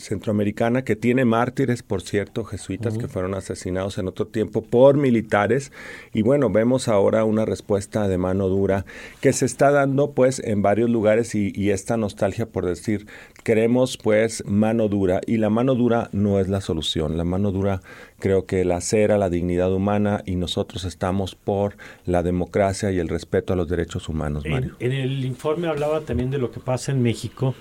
centroamericana 0.03 0.83
que 0.83 0.97
tiene 0.97 1.25
mártires, 1.25 1.83
por 1.83 2.03
cierto, 2.03 2.45
jesuitas 2.45 2.99
que 2.99 3.09
fueron 3.09 3.35
asesinados 3.35 3.99
en 3.99 4.09
otro 4.09 4.27
tiempo 4.27 4.63
por 4.63 4.97
militares. 4.97 5.73
Y 6.13 6.23
bueno, 6.23 6.51
vemos 6.51 6.89
ahora 6.89 7.25
una 7.25 7.45
respuesta 7.45 8.09
de 8.09 8.19
mano 8.19 8.49
dura 8.49 8.85
que 9.21 9.33
se 9.33 9.47
está 9.47 9.71
dando 9.71 10.13
pues 10.13 10.41
en 10.41 10.63
varios 10.63 10.91
lugares 10.91 11.35
y, 11.35 11.53
y 11.55 11.71
esta 11.71 11.97
nostalgia 11.97 12.47
por 12.47 12.67
decir, 12.67 13.07
queremos 13.45 13.97
pues 13.97 14.45
mano 14.47 14.89
dura 14.89 15.21
y 15.27 15.39
la 15.39 15.51
mano 15.51 15.75
dura 15.75 16.09
no 16.13 16.41
es 16.41 16.49
la 16.49 16.61
solución. 16.61 17.17
La 17.17 17.25
mano 17.25 17.53
dura 17.53 17.81
creo 18.19 18.47
que 18.47 18.65
la 18.65 18.81
cera, 18.81 19.19
la 19.19 19.31
dignidad 19.31 19.73
humana 19.73 20.23
y 20.25 20.37
nosotros 20.37 20.85
estamos 20.85 21.35
por 21.35 21.77
la 22.07 22.23
democracia 22.23 22.93
y 22.93 22.99
el 22.99 23.09
respeto 23.09 23.53
a 23.53 23.57
los 23.57 23.69
derechos 23.69 24.09
humanos, 24.09 24.45
Mario. 24.49 24.77
En, 24.79 24.93
en 24.93 25.01
el 25.01 25.25
informe 25.25 25.67
hablaba 25.67 26.03
también 26.03 26.31
de 26.31 26.39
lo 26.39 26.51
que 26.51 26.61
pasa 26.61 26.93
en 26.93 27.03
México 27.03 27.55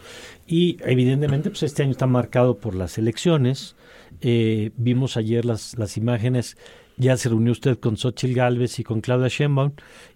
y 0.51 0.75
evidentemente, 0.83 1.49
pues 1.49 1.63
este 1.63 1.81
año 1.81 1.91
está 1.91 2.07
marcado 2.07 2.57
por 2.57 2.75
las 2.75 2.97
elecciones. 2.97 3.77
Eh, 4.19 4.71
vimos 4.75 5.15
ayer 5.15 5.45
las, 5.45 5.77
las 5.77 5.95
imágenes 5.95 6.57
ya 6.97 7.17
se 7.17 7.29
reunió 7.29 7.51
usted 7.51 7.79
con 7.79 7.97
Xochitl 7.97 8.35
Galvez 8.35 8.79
y 8.79 8.83
con 8.83 9.01
Claudia 9.01 9.27
Sheinbaum 9.27 9.71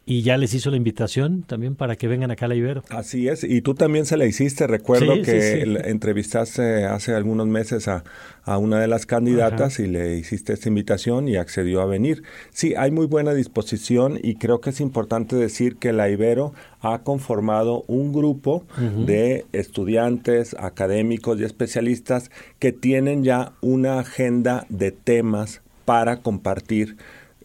y 0.06 0.22
ya 0.22 0.38
les 0.38 0.54
hizo 0.54 0.70
la 0.70 0.78
invitación 0.78 1.44
también 1.44 1.76
para 1.76 1.96
que 1.96 2.08
vengan 2.08 2.30
acá 2.30 2.46
a 2.46 2.50
la 2.50 2.56
Ibero. 2.56 2.84
Así 2.90 3.28
es, 3.28 3.44
y 3.44 3.62
tú 3.62 3.74
también 3.74 4.06
se 4.06 4.18
la 4.18 4.26
hiciste. 4.26 4.68
Recuerdo 4.68 5.22
que 5.24 5.64
entrevistaste 5.86 6.86
hace 6.86 7.16
algunos 7.16 7.48
meses 7.48 7.88
a, 7.88 8.04
a 8.44 8.60
una 8.60 8.80
de 8.80 8.88
las 8.88 9.08
candidatas 9.08 9.80
y 9.80 9.88
le 9.88 10.16
hiciste 10.18 10.54
esta 10.54 10.70
invitación 10.70 11.28
y 11.28 11.38
accedió 11.38 11.82
a 11.82 11.86
venir. 11.86 12.22
Sí, 12.52 12.76
hay 12.78 12.92
muy 12.92 13.08
buena 13.08 13.34
disposición 13.34 14.20
y 14.22 14.36
creo 14.36 14.62
que 14.62 14.70
es 14.70 14.80
importante 14.80 15.36
decir 15.36 15.78
que 15.78 15.92
la 15.92 16.08
Ibero 16.10 16.54
ha 16.82 17.00
conformado 17.00 17.84
un 17.88 18.14
grupo 18.14 18.64
de 18.78 19.46
estudiantes, 19.54 20.56
académicos 20.60 21.40
y 21.40 21.46
especialistas 21.46 22.30
que 22.60 22.72
tienen 22.72 23.24
ya 23.24 23.54
una 23.62 24.00
agenda 24.00 24.68
de 24.70 24.92
temas 24.92 25.62
para 25.86 26.18
compartir 26.18 26.98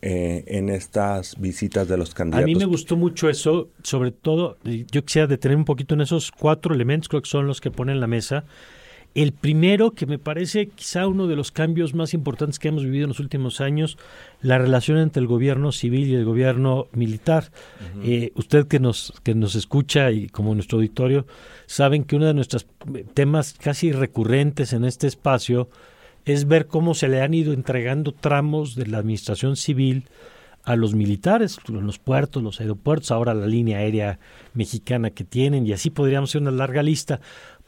eh, 0.03 0.45
en 0.47 0.71
estas 0.71 1.39
visitas 1.39 1.87
de 1.87 1.99
los 1.99 2.15
candidatos. 2.15 2.45
A 2.45 2.47
mí 2.47 2.55
me 2.55 2.65
gustó 2.65 2.97
mucho 2.97 3.29
eso, 3.29 3.69
sobre 3.83 4.13
todo, 4.13 4.57
yo 4.65 5.05
quisiera 5.05 5.27
detener 5.27 5.59
un 5.59 5.67
poquito 5.67 5.95
en 5.95 6.01
esos 6.01 6.33
cuatro 6.33 6.75
elementos, 6.75 7.11
creo 7.11 7.21
que 7.21 7.29
son 7.29 7.47
los 7.47 7.61
que 7.61 7.71
ponen 7.71 8.01
la 8.01 8.07
mesa. 8.07 8.45
El 9.15 9.33
primero, 9.33 9.91
que 9.91 10.07
me 10.07 10.19
parece 10.19 10.69
quizá 10.69 11.07
uno 11.07 11.27
de 11.27 11.37
los 11.37 11.53
cambios 11.53 11.95
más 11.95 12.15
importantes 12.15 12.59
que 12.59 12.69
hemos 12.69 12.85
vivido 12.85 13.05
en 13.05 13.09
los 13.09 13.21
últimos 13.21 13.61
años, 13.61 13.99
la 14.41 14.57
relación 14.57 14.97
entre 14.99 15.21
el 15.21 15.27
gobierno 15.27 15.71
civil 15.71 16.09
y 16.09 16.15
el 16.15 16.25
gobierno 16.25 16.87
militar. 16.93 17.51
Eh, 18.03 18.33
usted 18.37 18.69
que 18.69 18.79
nos, 18.79 19.13
que 19.25 19.35
nos 19.35 19.55
escucha 19.55 20.13
y 20.13 20.29
como 20.29 20.55
nuestro 20.55 20.79
auditorio, 20.79 21.27
saben 21.67 22.05
que 22.05 22.17
uno 22.17 22.27
de 22.27 22.35
nuestros 22.35 22.67
temas 23.13 23.53
casi 23.53 23.93
recurrentes 23.93 24.73
en 24.73 24.85
este 24.85 25.09
espacio 25.09 25.69
es 26.25 26.47
ver 26.47 26.67
cómo 26.67 26.95
se 26.95 27.09
le 27.09 27.23
han 27.23 27.35
ido 27.35 27.53
entregando 27.53 28.13
tramos 28.13 28.75
de 28.75 28.87
la 28.87 28.99
administración 28.99 29.57
civil 29.57 30.05
a 30.65 30.77
los 30.77 30.95
militares, 30.95 31.59
los 31.69 31.99
puertos, 31.99 32.43
los 32.43 32.61
aeropuertos, 32.61 33.11
ahora 33.11 33.35
la 33.35 33.47
línea 33.47 33.79
aérea 33.79 34.19
mexicana 34.55 35.11
que 35.11 35.25
tienen, 35.25 35.67
y 35.67 35.73
así 35.73 35.91
podríamos 35.91 36.31
hacer 36.31 36.43
una 36.43 36.51
larga 36.51 36.83
lista. 36.83 37.21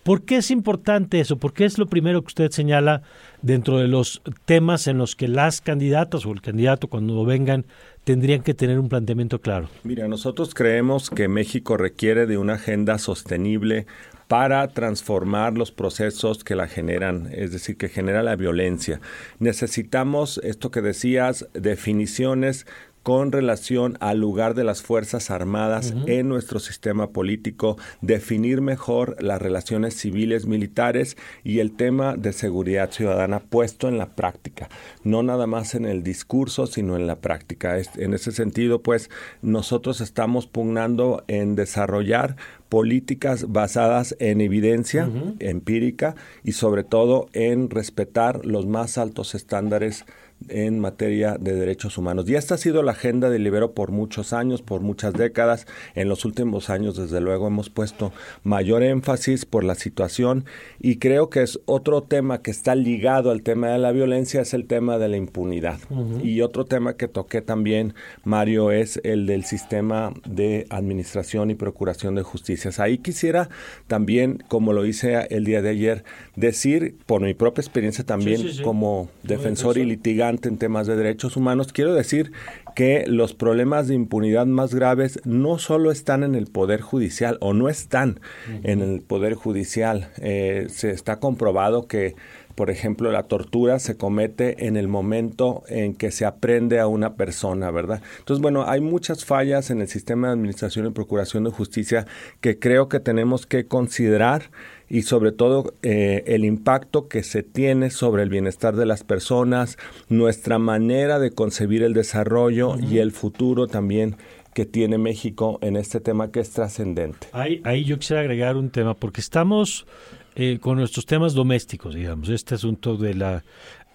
¿Por 0.02 0.24
qué 0.24 0.36
es 0.36 0.50
importante 0.50 1.20
eso? 1.20 1.36
¿Por 1.36 1.52
qué 1.52 1.64
es 1.64 1.78
lo 1.78 1.86
primero 1.86 2.22
que 2.22 2.26
usted 2.26 2.50
señala 2.50 3.02
dentro 3.40 3.78
de 3.78 3.86
los 3.86 4.20
temas 4.44 4.88
en 4.88 4.98
los 4.98 5.14
que 5.14 5.28
las 5.28 5.60
candidatas 5.60 6.26
o 6.26 6.32
el 6.32 6.42
candidato 6.42 6.88
cuando 6.88 7.24
vengan 7.24 7.66
tendrían 8.02 8.42
que 8.42 8.52
tener 8.52 8.80
un 8.80 8.88
planteamiento 8.88 9.40
claro? 9.40 9.68
Mira, 9.84 10.08
nosotros 10.08 10.54
creemos 10.54 11.08
que 11.08 11.28
México 11.28 11.76
requiere 11.76 12.26
de 12.26 12.36
una 12.36 12.54
agenda 12.54 12.98
sostenible 12.98 13.86
para 14.32 14.66
transformar 14.68 15.58
los 15.58 15.72
procesos 15.72 16.42
que 16.42 16.54
la 16.54 16.66
generan, 16.66 17.28
es 17.32 17.52
decir, 17.52 17.76
que 17.76 17.90
genera 17.90 18.22
la 18.22 18.34
violencia. 18.34 18.98
Necesitamos, 19.40 20.40
esto 20.42 20.70
que 20.70 20.80
decías, 20.80 21.46
definiciones 21.52 22.64
con 23.02 23.32
relación 23.32 23.98
al 24.00 24.18
lugar 24.18 24.54
de 24.54 24.64
las 24.64 24.80
Fuerzas 24.82 25.30
Armadas 25.30 25.92
en 26.06 26.28
nuestro 26.28 26.60
sistema 26.60 27.10
político, 27.10 27.76
definir 28.00 28.60
mejor 28.60 29.20
las 29.20 29.42
relaciones 29.42 29.94
civiles 29.94 30.46
militares 30.46 31.16
y 31.42 31.58
el 31.58 31.72
tema 31.72 32.16
de 32.16 32.32
seguridad 32.32 32.90
ciudadana 32.90 33.40
puesto 33.40 33.88
en 33.88 33.98
la 33.98 34.14
práctica, 34.14 34.68
no 35.02 35.22
nada 35.22 35.46
más 35.46 35.74
en 35.74 35.84
el 35.84 36.02
discurso, 36.02 36.66
sino 36.66 36.96
en 36.96 37.06
la 37.06 37.16
práctica. 37.16 37.76
En 37.96 38.14
ese 38.14 38.32
sentido, 38.32 38.82
pues 38.82 39.10
nosotros 39.42 40.00
estamos 40.00 40.46
pugnando 40.46 41.24
en 41.26 41.56
desarrollar 41.56 42.36
políticas 42.72 43.52
basadas 43.52 44.16
en 44.18 44.40
evidencia 44.40 45.06
empírica 45.40 46.14
y 46.42 46.52
sobre 46.52 46.84
todo 46.84 47.26
en 47.34 47.68
respetar 47.68 48.46
los 48.46 48.64
más 48.64 48.96
altos 48.96 49.34
estándares 49.34 50.06
en 50.48 50.78
materia 50.78 51.36
de 51.38 51.54
derechos 51.54 51.98
humanos. 51.98 52.28
Y 52.28 52.34
esta 52.34 52.54
ha 52.54 52.58
sido 52.58 52.82
la 52.82 52.92
agenda 52.92 53.30
del 53.30 53.44
Libero 53.44 53.72
por 53.72 53.90
muchos 53.90 54.32
años, 54.32 54.62
por 54.62 54.80
muchas 54.80 55.14
décadas. 55.14 55.66
En 55.94 56.08
los 56.08 56.24
últimos 56.24 56.70
años, 56.70 56.96
desde 56.96 57.20
luego, 57.20 57.46
hemos 57.46 57.70
puesto 57.70 58.12
mayor 58.42 58.82
énfasis 58.82 59.44
por 59.44 59.64
la 59.64 59.74
situación 59.74 60.44
y 60.80 60.96
creo 60.96 61.30
que 61.30 61.42
es 61.42 61.60
otro 61.66 62.02
tema 62.02 62.42
que 62.42 62.50
está 62.50 62.74
ligado 62.74 63.30
al 63.30 63.42
tema 63.42 63.68
de 63.68 63.78
la 63.78 63.92
violencia, 63.92 64.40
es 64.40 64.54
el 64.54 64.66
tema 64.66 64.98
de 64.98 65.08
la 65.08 65.16
impunidad. 65.16 65.78
Y 66.22 66.40
otro 66.40 66.64
tema 66.64 66.96
que 66.96 67.08
toqué 67.08 67.42
también, 67.42 67.94
Mario, 68.24 68.70
es 68.70 69.00
el 69.04 69.26
del 69.26 69.44
sistema 69.44 70.12
de 70.26 70.66
administración 70.70 71.50
y 71.50 71.54
procuración 71.54 72.14
de 72.14 72.22
justicias. 72.22 72.80
Ahí 72.80 72.98
quisiera 72.98 73.48
también, 73.86 74.42
como 74.48 74.72
lo 74.72 74.86
hice 74.86 75.26
el 75.30 75.44
día 75.44 75.62
de 75.62 75.70
ayer, 75.70 76.04
decir, 76.36 76.96
por 77.06 77.22
mi 77.22 77.34
propia 77.34 77.62
experiencia 77.62 78.04
también 78.04 78.42
como 78.62 79.08
defensor 79.22 79.78
y 79.78 79.84
litigante, 79.84 80.31
en 80.42 80.58
temas 80.58 80.86
de 80.86 80.96
derechos 80.96 81.36
humanos, 81.36 81.72
quiero 81.72 81.94
decir 81.94 82.32
que 82.74 83.04
los 83.06 83.34
problemas 83.34 83.88
de 83.88 83.94
impunidad 83.94 84.46
más 84.46 84.74
graves 84.74 85.20
no 85.24 85.58
solo 85.58 85.90
están 85.90 86.22
en 86.24 86.34
el 86.34 86.46
Poder 86.46 86.80
Judicial 86.80 87.38
o 87.40 87.52
no 87.52 87.68
están 87.68 88.20
en 88.62 88.80
el 88.80 89.00
Poder 89.02 89.34
Judicial. 89.34 90.10
Eh, 90.18 90.66
se 90.70 90.90
está 90.90 91.20
comprobado 91.20 91.86
que 91.86 92.14
por 92.54 92.70
ejemplo, 92.70 93.10
la 93.10 93.24
tortura 93.24 93.78
se 93.78 93.96
comete 93.96 94.66
en 94.66 94.76
el 94.76 94.88
momento 94.88 95.62
en 95.68 95.94
que 95.94 96.10
se 96.10 96.26
aprende 96.26 96.80
a 96.80 96.86
una 96.86 97.14
persona, 97.14 97.70
¿verdad? 97.70 98.02
Entonces, 98.18 98.42
bueno, 98.42 98.64
hay 98.68 98.80
muchas 98.80 99.24
fallas 99.24 99.70
en 99.70 99.80
el 99.80 99.88
sistema 99.88 100.28
de 100.28 100.34
administración 100.34 100.86
y 100.86 100.90
procuración 100.90 101.44
de 101.44 101.50
justicia 101.50 102.06
que 102.40 102.58
creo 102.58 102.88
que 102.88 103.00
tenemos 103.00 103.46
que 103.46 103.66
considerar 103.66 104.50
y 104.92 105.02
sobre 105.02 105.32
todo 105.32 105.72
eh, 105.82 106.22
el 106.26 106.44
impacto 106.44 107.08
que 107.08 107.22
se 107.22 107.42
tiene 107.42 107.88
sobre 107.88 108.24
el 108.24 108.28
bienestar 108.28 108.76
de 108.76 108.84
las 108.84 109.04
personas, 109.04 109.78
nuestra 110.10 110.58
manera 110.58 111.18
de 111.18 111.30
concebir 111.30 111.82
el 111.82 111.94
desarrollo 111.94 112.76
y 112.78 112.98
el 112.98 113.10
futuro 113.10 113.68
también 113.68 114.16
que 114.52 114.66
tiene 114.66 114.98
México 114.98 115.58
en 115.62 115.76
este 115.76 115.98
tema 116.00 116.30
que 116.30 116.40
es 116.40 116.50
trascendente. 116.50 117.28
Ahí, 117.32 117.62
ahí 117.64 117.84
yo 117.84 117.98
quisiera 117.98 118.20
agregar 118.20 118.58
un 118.58 118.68
tema, 118.68 118.92
porque 118.92 119.22
estamos 119.22 119.86
eh, 120.34 120.58
con 120.60 120.76
nuestros 120.76 121.06
temas 121.06 121.32
domésticos, 121.32 121.94
digamos, 121.94 122.28
este 122.28 122.56
asunto 122.56 122.98
de 122.98 123.14
la 123.14 123.44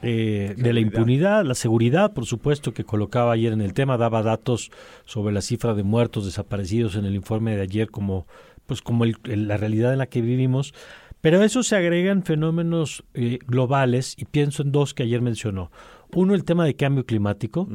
eh, 0.04 0.54
de 0.56 0.74
la 0.74 0.80
impunidad, 0.80 1.44
la 1.44 1.56
seguridad, 1.56 2.14
por 2.14 2.28
supuesto, 2.28 2.72
que 2.72 2.84
colocaba 2.84 3.34
ayer 3.34 3.52
en 3.52 3.62
el 3.62 3.74
tema, 3.74 3.98
daba 3.98 4.22
datos 4.22 4.70
sobre 5.06 5.34
la 5.34 5.42
cifra 5.42 5.74
de 5.74 5.82
muertos 5.82 6.26
desaparecidos 6.26 6.96
en 6.96 7.06
el 7.06 7.16
informe 7.16 7.56
de 7.56 7.64
ayer 7.64 7.90
como 7.90 8.28
pues 8.68 8.82
como 8.82 9.06
la 9.06 9.58
realidad 9.58 9.94
en 9.94 10.00
la 10.00 10.06
que 10.06 10.22
vivimos, 10.22 10.74
pero 11.22 11.42
a 11.42 11.46
eso 11.46 11.64
se 11.64 11.76
agregan 11.76 12.24
fenómenos 12.24 13.04
eh, 13.16 13.40
globales 13.48 14.14
y 14.18 14.26
pienso 14.26 14.62
en 14.62 14.72
dos 14.72 14.94
que 14.94 15.04
ayer 15.04 15.22
mencionó. 15.22 15.72
Uno, 16.14 16.36
el 16.36 16.46
tema 16.46 16.64
de 16.64 16.76
cambio 16.76 17.06
climático, 17.06 17.68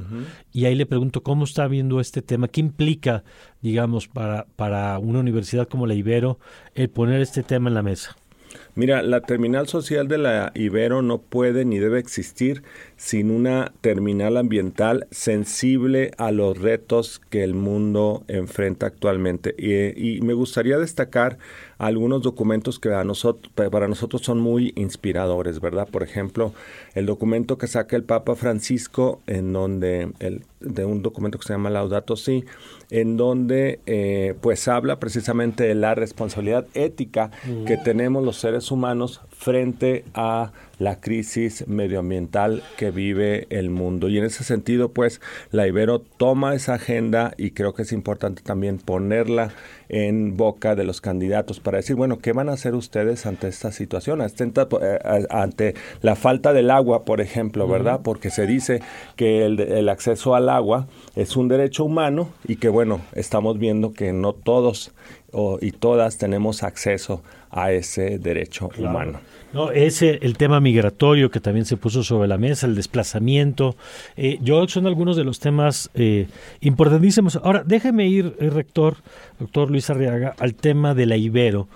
y 0.53 0.65
ahí 0.65 0.75
le 0.75 0.87
pregunto 0.87 1.23
cómo 1.23 1.45
está 1.45 1.69
viendo 1.69 2.01
este 2.01 2.23
tema, 2.23 2.49
qué 2.49 2.61
implica, 2.61 3.25
digamos, 3.61 4.09
para, 4.09 4.47
para 4.57 4.99
una 4.99 5.21
universidad 5.21 5.69
como 5.69 5.87
la 5.87 5.95
Ibero 5.95 6.39
el 6.75 6.89
poner 6.89 7.21
este 7.21 7.43
tema 7.43 7.69
en 7.69 7.75
la 7.75 7.83
mesa. 7.83 8.17
Mira, 8.75 9.03
la 9.03 9.21
terminal 9.21 9.69
social 9.69 10.09
de 10.09 10.17
la 10.17 10.51
Ibero 10.55 11.03
no 11.03 11.19
puede 11.19 11.67
ni 11.67 11.79
debe 11.79 11.99
existir 11.99 12.63
sin 12.97 13.31
una 13.31 13.75
terminal 13.83 14.39
ambiental 14.39 15.07
sensible 15.11 16.13
a 16.17 16.31
los 16.31 16.57
retos 16.59 17.21
que 17.29 17.45
el 17.45 17.53
mundo 17.53 18.25
enfrenta 18.29 18.87
actualmente. 18.87 19.55
Y, 19.59 20.23
me 20.23 20.33
gustaría 20.33 20.79
destacar 20.79 21.37
algunos 21.83 22.23
documentos 22.23 22.79
que 22.79 22.95
a 22.95 23.03
nosotros, 23.03 23.53
para 23.71 23.89
nosotros 23.89 24.23
son 24.23 24.39
muy 24.39 24.73
inspiradores, 24.77 25.61
¿verdad? 25.61 25.89
Por 25.91 26.05
ejemplo, 26.05 26.53
el 26.95 27.07
documento 27.07 27.59
que 27.59 27.67
saca 27.67 27.97
el 27.97 28.05
Papa 28.05 28.37
Francisco, 28.37 29.21
en 29.27 29.53
donde, 29.53 30.13
el, 30.21 30.45
de 30.61 30.85
un 30.85 31.03
documento 31.03 31.41
que 31.41 31.47
se 31.49 31.55
llama 31.55 31.71
Laudato 31.71 32.15
Si, 32.15 32.45
en 32.91 33.17
donde 33.17 33.81
eh, 33.87 34.35
pues 34.41 34.69
habla 34.69 35.01
precisamente 35.01 35.65
de 35.65 35.75
la 35.75 35.97
responsabilidad 35.97 36.67
ética 36.75 37.33
que 37.67 37.77
tenemos 37.77 38.23
los 38.25 38.37
seres 38.37 38.53
seres 38.53 38.71
humanos 38.71 39.23
frente 39.31 40.05
a 40.13 40.53
la 40.79 41.01
crisis 41.01 41.67
medioambiental 41.69 42.63
que 42.77 42.91
vive 42.91 43.47
el 43.51 43.71
mundo. 43.71 44.09
Y 44.09 44.19
en 44.19 44.25
ese 44.25 44.45
sentido, 44.45 44.91
pues, 44.91 45.21
la 45.51 45.67
Ibero 45.67 46.01
toma 46.01 46.55
esa 46.55 46.75
agenda 46.75 47.33
y 47.39 47.53
creo 47.53 47.73
que 47.73 47.83
es 47.83 47.93
importante 47.93 48.43
también 48.43 48.79
ponerla 48.79 49.53
en 49.89 50.37
boca 50.37 50.75
de 50.75 50.85
los 50.85 51.01
candidatos 51.01 51.61
para 51.61 51.72
decir, 51.79 51.97
bueno, 51.97 52.19
¿qué 52.19 52.33
van 52.33 52.49
a 52.49 52.53
hacer 52.53 52.75
ustedes 52.75 53.27
ante 53.27 53.49
esta 53.49 53.73
situación? 53.73 54.21
Eh, 54.23 54.99
ante 55.31 55.75
la 56.01 56.17
falta 56.17 56.53
del 56.53 56.71
agua, 56.71 57.05
por 57.05 57.21
ejemplo, 57.21 57.67
¿verdad? 57.69 58.01
Porque 58.03 58.31
se 58.31 58.47
dice 58.47 58.81
que 59.17 59.45
el, 59.45 59.61
el 59.61 59.89
acceso 59.89 60.35
al 60.35 60.49
agua 60.49 60.87
es 61.17 61.37
un 61.37 61.49
derecho 61.49 61.85
humano 61.85 62.29
y 62.47 62.57
que, 62.57 62.69
bueno, 62.69 63.01
estamos 63.15 63.59
viendo 63.59 63.93
que 63.93 64.13
no 64.13 64.33
todos 64.33 64.93
y 65.61 65.73
todas 65.73 66.19
tenemos 66.19 66.63
acceso 66.63 67.23
a 67.51 67.73
ese 67.73 68.19
derecho 68.19 68.71
humano. 68.79 69.21
No, 69.53 69.71
ese, 69.71 70.19
el 70.23 70.39
tema 70.39 70.61
migratorio 70.61 71.31
que 71.31 71.39
también 71.39 71.67
se 71.67 71.77
puso 71.77 72.03
sobre 72.03 72.27
la 72.27 72.39
mesa, 72.39 72.67
el 72.67 72.75
desplazamiento. 72.75 73.77
Eh, 74.17 74.39
yo 74.41 74.67
son 74.67 74.87
algunos 74.87 75.17
de 75.17 75.25
los 75.25 75.41
temas 75.41 75.91
eh, 75.95 76.27
importantísimos. 76.61 77.37
Ahora, 77.37 77.63
déjeme 77.65 78.09
ir, 78.09 78.35
eh, 78.41 78.49
rector, 78.49 78.97
doctor 79.39 79.71
Luis 79.71 79.91
Arriaga, 79.91 80.35
al 80.39 80.55
tema 80.55 80.95
de 80.95 81.05
la 81.05 81.19
Ibero. 81.19 81.69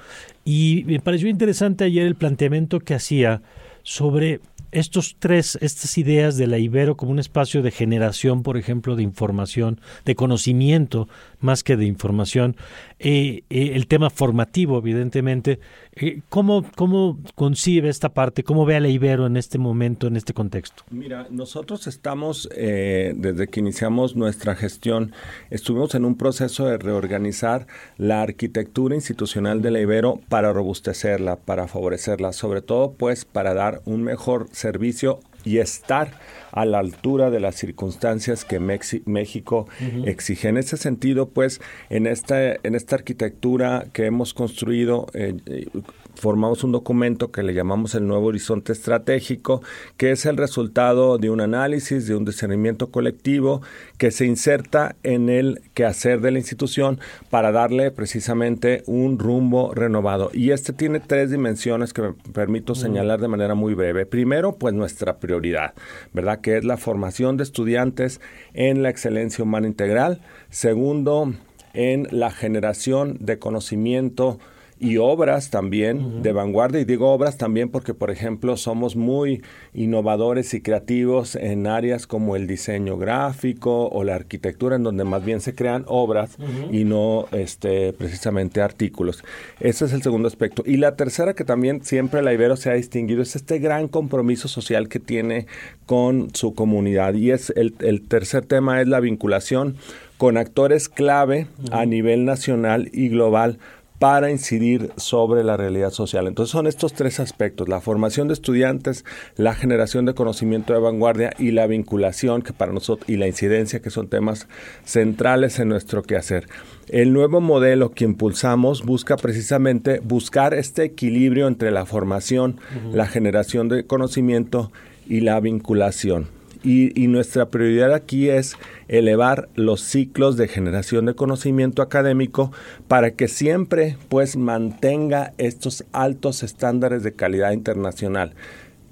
Y 0.44 0.84
me 0.86 1.00
pareció 1.00 1.28
interesante 1.28 1.84
ayer 1.84 2.06
el 2.06 2.14
planteamiento 2.14 2.80
que 2.80 2.94
hacía 2.94 3.42
sobre 3.82 4.40
estos 4.72 5.16
tres, 5.18 5.58
estas 5.60 5.96
ideas 5.98 6.36
de 6.36 6.46
la 6.46 6.58
Ibero 6.58 6.96
como 6.96 7.12
un 7.12 7.18
espacio 7.18 7.62
de 7.62 7.70
generación, 7.70 8.42
por 8.42 8.56
ejemplo, 8.56 8.96
de 8.96 9.02
información, 9.02 9.80
de 10.04 10.14
conocimiento, 10.14 11.08
más 11.40 11.62
que 11.62 11.76
de 11.76 11.84
información, 11.84 12.56
eh, 12.98 13.42
eh, 13.50 13.72
el 13.74 13.86
tema 13.86 14.10
formativo, 14.10 14.78
evidentemente, 14.78 15.60
eh, 15.94 16.22
¿cómo, 16.28 16.64
¿cómo 16.76 17.18
concibe 17.34 17.88
esta 17.88 18.10
parte? 18.10 18.42
¿Cómo 18.42 18.64
ve 18.64 18.76
a 18.76 18.80
la 18.80 18.88
Ibero 18.88 19.26
en 19.26 19.36
este 19.36 19.58
momento, 19.58 20.06
en 20.06 20.16
este 20.16 20.34
contexto? 20.34 20.84
Mira, 20.90 21.26
nosotros 21.30 21.86
estamos, 21.86 22.48
desde 22.48 23.48
que 23.48 23.60
iniciamos 23.60 24.16
nuestra 24.16 24.54
gestión, 24.54 25.12
estuvimos 25.50 25.94
en 25.94 26.04
un 26.04 26.16
proceso 26.16 26.66
de 26.66 26.78
reorganizar 26.78 27.66
la 27.96 28.22
arquitectura 28.22 28.94
institucional 28.94 29.62
de 29.62 29.70
la 29.70 29.80
Ibero 29.80 30.20
para 30.28 30.52
robustecerla, 30.52 31.36
para 31.36 31.68
favorecerla, 31.68 32.32
sobre 32.32 32.62
todo 32.62 32.92
pues 32.92 33.24
para 33.24 33.54
dar 33.54 33.82
un 33.84 34.02
mejor 34.02 34.48
servicio 34.52 35.20
y 35.46 35.58
estar 35.58 36.10
a 36.52 36.66
la 36.66 36.80
altura 36.80 37.30
de 37.30 37.40
las 37.40 37.54
circunstancias 37.54 38.44
que 38.44 38.58
México 38.58 39.68
exige. 40.04 40.48
En 40.48 40.56
ese 40.56 40.76
sentido, 40.76 41.28
pues, 41.28 41.60
en 41.88 42.06
esta, 42.06 42.52
en 42.52 42.74
esta 42.74 42.96
arquitectura 42.96 43.86
que 43.92 44.06
hemos 44.06 44.34
construido, 44.34 45.06
eh, 45.14 45.36
eh, 45.46 45.66
formamos 46.16 46.64
un 46.64 46.72
documento 46.72 47.30
que 47.30 47.42
le 47.42 47.54
llamamos 47.54 47.94
el 47.94 48.06
nuevo 48.06 48.26
horizonte 48.26 48.72
estratégico, 48.72 49.62
que 49.96 50.10
es 50.10 50.26
el 50.26 50.36
resultado 50.36 51.18
de 51.18 51.30
un 51.30 51.40
análisis, 51.40 52.06
de 52.06 52.16
un 52.16 52.24
discernimiento 52.24 52.90
colectivo 52.90 53.62
que 53.98 54.10
se 54.10 54.26
inserta 54.26 54.96
en 55.02 55.28
el 55.28 55.62
quehacer 55.74 56.20
de 56.20 56.30
la 56.30 56.38
institución 56.38 56.98
para 57.30 57.52
darle 57.52 57.90
precisamente 57.90 58.82
un 58.86 59.18
rumbo 59.18 59.74
renovado. 59.74 60.30
Y 60.32 60.50
este 60.50 60.72
tiene 60.72 61.00
tres 61.00 61.30
dimensiones 61.30 61.92
que 61.92 62.02
me 62.02 62.12
permito 62.32 62.74
señalar 62.74 63.20
de 63.20 63.28
manera 63.28 63.54
muy 63.54 63.74
breve. 63.74 64.06
Primero, 64.06 64.56
pues 64.56 64.74
nuestra 64.74 65.18
prioridad, 65.18 65.74
¿verdad? 66.12 66.40
Que 66.40 66.56
es 66.56 66.64
la 66.64 66.76
formación 66.76 67.36
de 67.36 67.44
estudiantes 67.44 68.20
en 68.54 68.82
la 68.82 68.90
excelencia 68.90 69.44
humana 69.44 69.66
integral. 69.66 70.20
Segundo, 70.50 71.32
en 71.74 72.08
la 72.10 72.30
generación 72.30 73.18
de 73.20 73.38
conocimiento 73.38 74.38
y 74.78 74.98
obras 74.98 75.50
también 75.50 76.22
de 76.22 76.32
vanguardia. 76.32 76.80
Y 76.80 76.84
digo 76.84 77.10
obras 77.10 77.38
también 77.38 77.70
porque, 77.70 77.94
por 77.94 78.10
ejemplo, 78.10 78.56
somos 78.56 78.94
muy 78.94 79.42
innovadores 79.72 80.52
y 80.54 80.60
creativos 80.60 81.34
en 81.34 81.66
áreas 81.66 82.06
como 82.06 82.36
el 82.36 82.46
diseño 82.46 82.98
gráfico 82.98 83.88
o 83.88 84.04
la 84.04 84.14
arquitectura, 84.14 84.76
en 84.76 84.82
donde 84.82 85.04
más 85.04 85.24
bien 85.24 85.40
se 85.40 85.54
crean 85.54 85.84
obras 85.86 86.36
y 86.70 86.84
no 86.84 87.26
este, 87.32 87.92
precisamente 87.94 88.60
artículos. 88.60 89.24
Ese 89.60 89.86
es 89.86 89.92
el 89.92 90.02
segundo 90.02 90.28
aspecto. 90.28 90.62
Y 90.66 90.76
la 90.76 90.96
tercera, 90.96 91.34
que 91.34 91.44
también 91.44 91.82
siempre 91.82 92.22
la 92.22 92.34
Ibero 92.34 92.56
se 92.56 92.70
ha 92.70 92.74
distinguido, 92.74 93.22
es 93.22 93.34
este 93.36 93.58
gran 93.58 93.88
compromiso 93.88 94.48
social 94.48 94.88
que 94.88 95.00
tiene 95.00 95.46
con 95.86 96.34
su 96.34 96.54
comunidad. 96.54 97.14
Y 97.14 97.30
es 97.30 97.50
el, 97.56 97.74
el 97.80 98.06
tercer 98.06 98.44
tema 98.44 98.80
es 98.80 98.88
la 98.88 99.00
vinculación 99.00 99.76
con 100.18 100.36
actores 100.36 100.88
clave 100.88 101.46
a 101.70 101.84
nivel 101.84 102.24
nacional 102.24 102.88
y 102.92 103.08
global 103.08 103.58
para 103.98 104.30
incidir 104.30 104.90
sobre 104.96 105.42
la 105.42 105.56
realidad 105.56 105.90
social. 105.90 106.26
Entonces 106.26 106.52
son 106.52 106.66
estos 106.66 106.92
tres 106.92 107.18
aspectos, 107.20 107.68
la 107.68 107.80
formación 107.80 108.28
de 108.28 108.34
estudiantes, 108.34 109.04
la 109.36 109.54
generación 109.54 110.04
de 110.04 110.14
conocimiento 110.14 110.74
de 110.74 110.80
vanguardia 110.80 111.32
y 111.38 111.52
la 111.52 111.66
vinculación 111.66 112.42
que 112.42 112.52
para 112.52 112.72
nosotros 112.72 113.08
y 113.08 113.16
la 113.16 113.26
incidencia 113.26 113.80
que 113.80 113.90
son 113.90 114.08
temas 114.08 114.48
centrales 114.84 115.58
en 115.58 115.68
nuestro 115.68 116.02
quehacer. 116.02 116.48
El 116.88 117.12
nuevo 117.12 117.40
modelo 117.40 117.90
que 117.92 118.04
impulsamos 118.04 118.84
busca 118.84 119.16
precisamente 119.16 120.00
buscar 120.00 120.54
este 120.54 120.84
equilibrio 120.84 121.48
entre 121.48 121.70
la 121.70 121.86
formación, 121.86 122.60
la 122.92 123.06
generación 123.06 123.68
de 123.68 123.86
conocimiento 123.86 124.70
y 125.08 125.20
la 125.20 125.40
vinculación. 125.40 126.35
Y, 126.62 127.06
nuestra 127.06 127.46
prioridad 127.46 127.94
aquí 127.94 128.28
es 128.28 128.56
elevar 128.88 129.48
los 129.54 129.80
ciclos 129.80 130.36
de 130.36 130.48
generación 130.48 131.06
de 131.06 131.14
conocimiento 131.14 131.82
académico 131.82 132.52
para 132.88 133.12
que 133.12 133.28
siempre 133.28 133.96
pues 134.08 134.36
mantenga 134.36 135.32
estos 135.38 135.84
altos 135.92 136.42
estándares 136.42 137.02
de 137.02 137.12
calidad 137.12 137.52
internacional. 137.52 138.34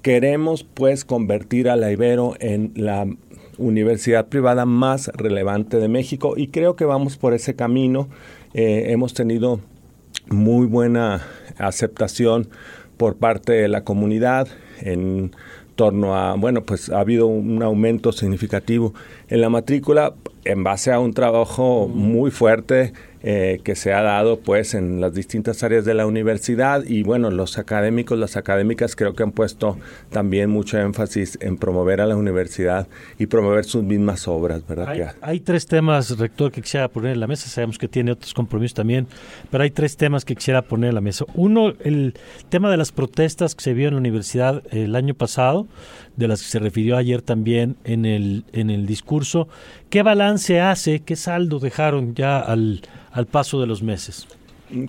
Queremos 0.01 0.63
pues 0.63 1.03
convertir 1.03 1.69
a 1.69 1.75
la 1.75 1.91
Ibero 1.91 2.35
en 2.39 2.71
la 2.75 3.07
universidad 3.57 4.27
privada 4.27 4.65
más 4.65 5.07
relevante 5.13 5.77
de 5.77 5.87
México 5.87 6.33
y 6.37 6.47
creo 6.47 6.75
que 6.75 6.85
vamos 6.85 7.17
por 7.17 7.33
ese 7.33 7.55
camino. 7.55 8.07
Eh, 8.53 8.85
hemos 8.91 9.13
tenido 9.13 9.59
muy 10.29 10.65
buena 10.65 11.25
aceptación 11.57 12.47
por 12.97 13.17
parte 13.17 13.53
de 13.53 13.67
la 13.67 13.83
comunidad 13.83 14.47
en 14.81 15.31
torno 15.75 16.15
a, 16.15 16.35
bueno, 16.35 16.63
pues 16.63 16.89
ha 16.89 16.99
habido 16.99 17.27
un 17.27 17.61
aumento 17.61 18.11
significativo 18.11 18.93
en 19.27 19.41
la 19.41 19.49
matrícula 19.49 20.13
en 20.45 20.63
base 20.63 20.91
a 20.91 20.99
un 20.99 21.13
trabajo 21.13 21.87
muy 21.87 22.31
fuerte 22.31 22.93
eh, 23.27 23.59
que 23.63 23.73
se 23.73 23.91
ha 23.91 24.03
dado 24.03 24.39
pues 24.39 24.75
en 24.75 25.01
las 25.01 25.15
distintas 25.15 25.63
áreas 25.63 25.83
de 25.83 25.95
la 25.95 26.05
universidad 26.05 26.83
y 26.85 27.01
bueno, 27.01 27.31
los 27.31 27.57
académicos, 27.57 28.19
las 28.19 28.37
académicas 28.37 28.95
creo 28.95 29.15
que 29.15 29.23
han 29.23 29.31
puesto 29.31 29.79
también 30.11 30.51
mucho 30.51 30.77
énfasis 30.77 31.35
en 31.41 31.57
promover 31.57 32.01
a 32.01 32.05
la 32.05 32.15
universidad 32.15 32.87
y 33.17 33.25
promover 33.25 33.65
sus 33.65 33.83
mismas 33.83 34.27
obras, 34.27 34.61
¿verdad? 34.67 34.89
Hay, 34.89 35.01
hay 35.21 35.39
tres 35.39 35.65
temas, 35.65 36.19
rector, 36.19 36.51
que 36.51 36.61
quisiera 36.61 36.87
poner 36.87 37.13
en 37.13 37.19
la 37.19 37.25
mesa, 37.25 37.49
sabemos 37.49 37.79
que 37.79 37.87
tiene 37.87 38.11
otros 38.11 38.35
compromisos 38.35 38.75
también, 38.75 39.07
pero 39.49 39.63
hay 39.63 39.71
tres 39.71 39.97
temas 39.97 40.23
que 40.23 40.35
quisiera 40.35 40.61
poner 40.61 40.89
en 40.89 40.95
la 40.95 41.01
mesa. 41.01 41.25
Uno, 41.33 41.73
el 41.79 42.13
tema 42.49 42.69
de 42.69 42.77
las 42.77 42.91
protestas 42.91 43.55
que 43.55 43.63
se 43.63 43.73
vio 43.73 43.87
en 43.87 43.95
la 43.95 44.01
universidad 44.01 44.61
el 44.69 44.95
año 44.95 45.15
pasado, 45.15 45.65
de 46.15 46.27
las 46.27 46.43
que 46.43 46.47
se 46.47 46.59
refirió 46.59 46.95
ayer 46.95 47.23
también 47.23 47.75
en 47.83 48.05
el, 48.05 48.45
en 48.53 48.69
el 48.69 48.85
discurso. 48.85 49.47
¿Qué 49.89 50.03
balance 50.03 50.61
hace, 50.61 50.99
qué 51.01 51.15
saldo 51.15 51.59
dejaron 51.59 52.15
ya 52.15 52.39
al, 52.39 52.81
al 53.15 53.25
paso 53.25 53.61
de 53.61 53.65
los 53.65 53.81
meses? 53.81 54.27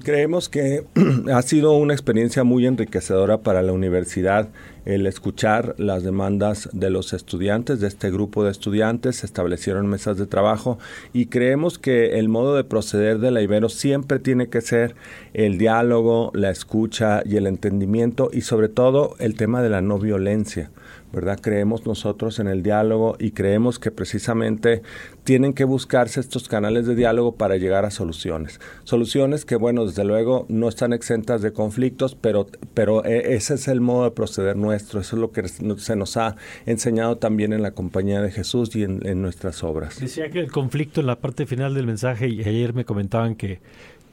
Creemos 0.02 0.48
que 0.48 0.84
ha 1.32 1.42
sido 1.42 1.72
una 1.72 1.94
experiencia 1.94 2.44
muy 2.44 2.66
enriquecedora 2.66 3.38
para 3.38 3.62
la 3.62 3.72
universidad 3.72 4.48
el 4.84 5.06
escuchar 5.06 5.74
las 5.78 6.02
demandas 6.02 6.68
de 6.72 6.90
los 6.90 7.12
estudiantes, 7.12 7.80
de 7.80 7.88
este 7.88 8.10
grupo 8.10 8.44
de 8.44 8.52
estudiantes, 8.52 9.16
se 9.16 9.26
establecieron 9.26 9.86
mesas 9.86 10.16
de 10.16 10.26
trabajo 10.26 10.78
y 11.12 11.26
creemos 11.26 11.78
que 11.78 12.18
el 12.18 12.28
modo 12.28 12.56
de 12.56 12.64
proceder 12.64 13.18
de 13.18 13.32
la 13.32 13.42
Ibero 13.42 13.68
siempre 13.68 14.18
tiene 14.18 14.48
que 14.48 14.60
ser 14.60 14.94
el 15.34 15.58
diálogo, 15.58 16.30
la 16.34 16.50
escucha 16.50 17.22
y 17.24 17.36
el 17.36 17.46
entendimiento 17.46 18.30
y 18.32 18.42
sobre 18.42 18.68
todo 18.68 19.14
el 19.18 19.34
tema 19.34 19.60
de 19.60 19.70
la 19.70 19.82
no 19.82 19.98
violencia. 19.98 20.70
¿Verdad? 21.16 21.40
Creemos 21.40 21.86
nosotros 21.86 22.38
en 22.40 22.46
el 22.46 22.62
diálogo 22.62 23.16
y 23.18 23.30
creemos 23.30 23.78
que 23.78 23.90
precisamente 23.90 24.82
tienen 25.24 25.54
que 25.54 25.64
buscarse 25.64 26.20
estos 26.20 26.46
canales 26.46 26.86
de 26.86 26.94
diálogo 26.94 27.36
para 27.36 27.56
llegar 27.56 27.86
a 27.86 27.90
soluciones. 27.90 28.60
Soluciones 28.84 29.46
que, 29.46 29.56
bueno, 29.56 29.86
desde 29.86 30.04
luego 30.04 30.44
no 30.50 30.68
están 30.68 30.92
exentas 30.92 31.40
de 31.40 31.54
conflictos, 31.54 32.14
pero, 32.14 32.46
pero 32.74 33.02
e, 33.04 33.34
ese 33.34 33.54
es 33.54 33.66
el 33.66 33.80
modo 33.80 34.04
de 34.04 34.10
proceder 34.10 34.56
nuestro. 34.56 35.00
Eso 35.00 35.16
es 35.16 35.20
lo 35.20 35.32
que 35.32 35.48
se 35.48 35.96
nos 35.96 36.16
ha 36.18 36.36
enseñado 36.66 37.16
también 37.16 37.54
en 37.54 37.62
la 37.62 37.70
compañía 37.70 38.20
de 38.20 38.30
Jesús 38.30 38.76
y 38.76 38.82
en, 38.82 39.04
en 39.06 39.22
nuestras 39.22 39.64
obras. 39.64 39.98
Decía 39.98 40.30
que 40.30 40.40
el 40.40 40.52
conflicto 40.52 41.00
en 41.00 41.06
la 41.06 41.18
parte 41.18 41.46
final 41.46 41.72
del 41.72 41.86
mensaje, 41.86 42.28
y 42.28 42.42
ayer 42.42 42.74
me 42.74 42.84
comentaban 42.84 43.36
que 43.36 43.60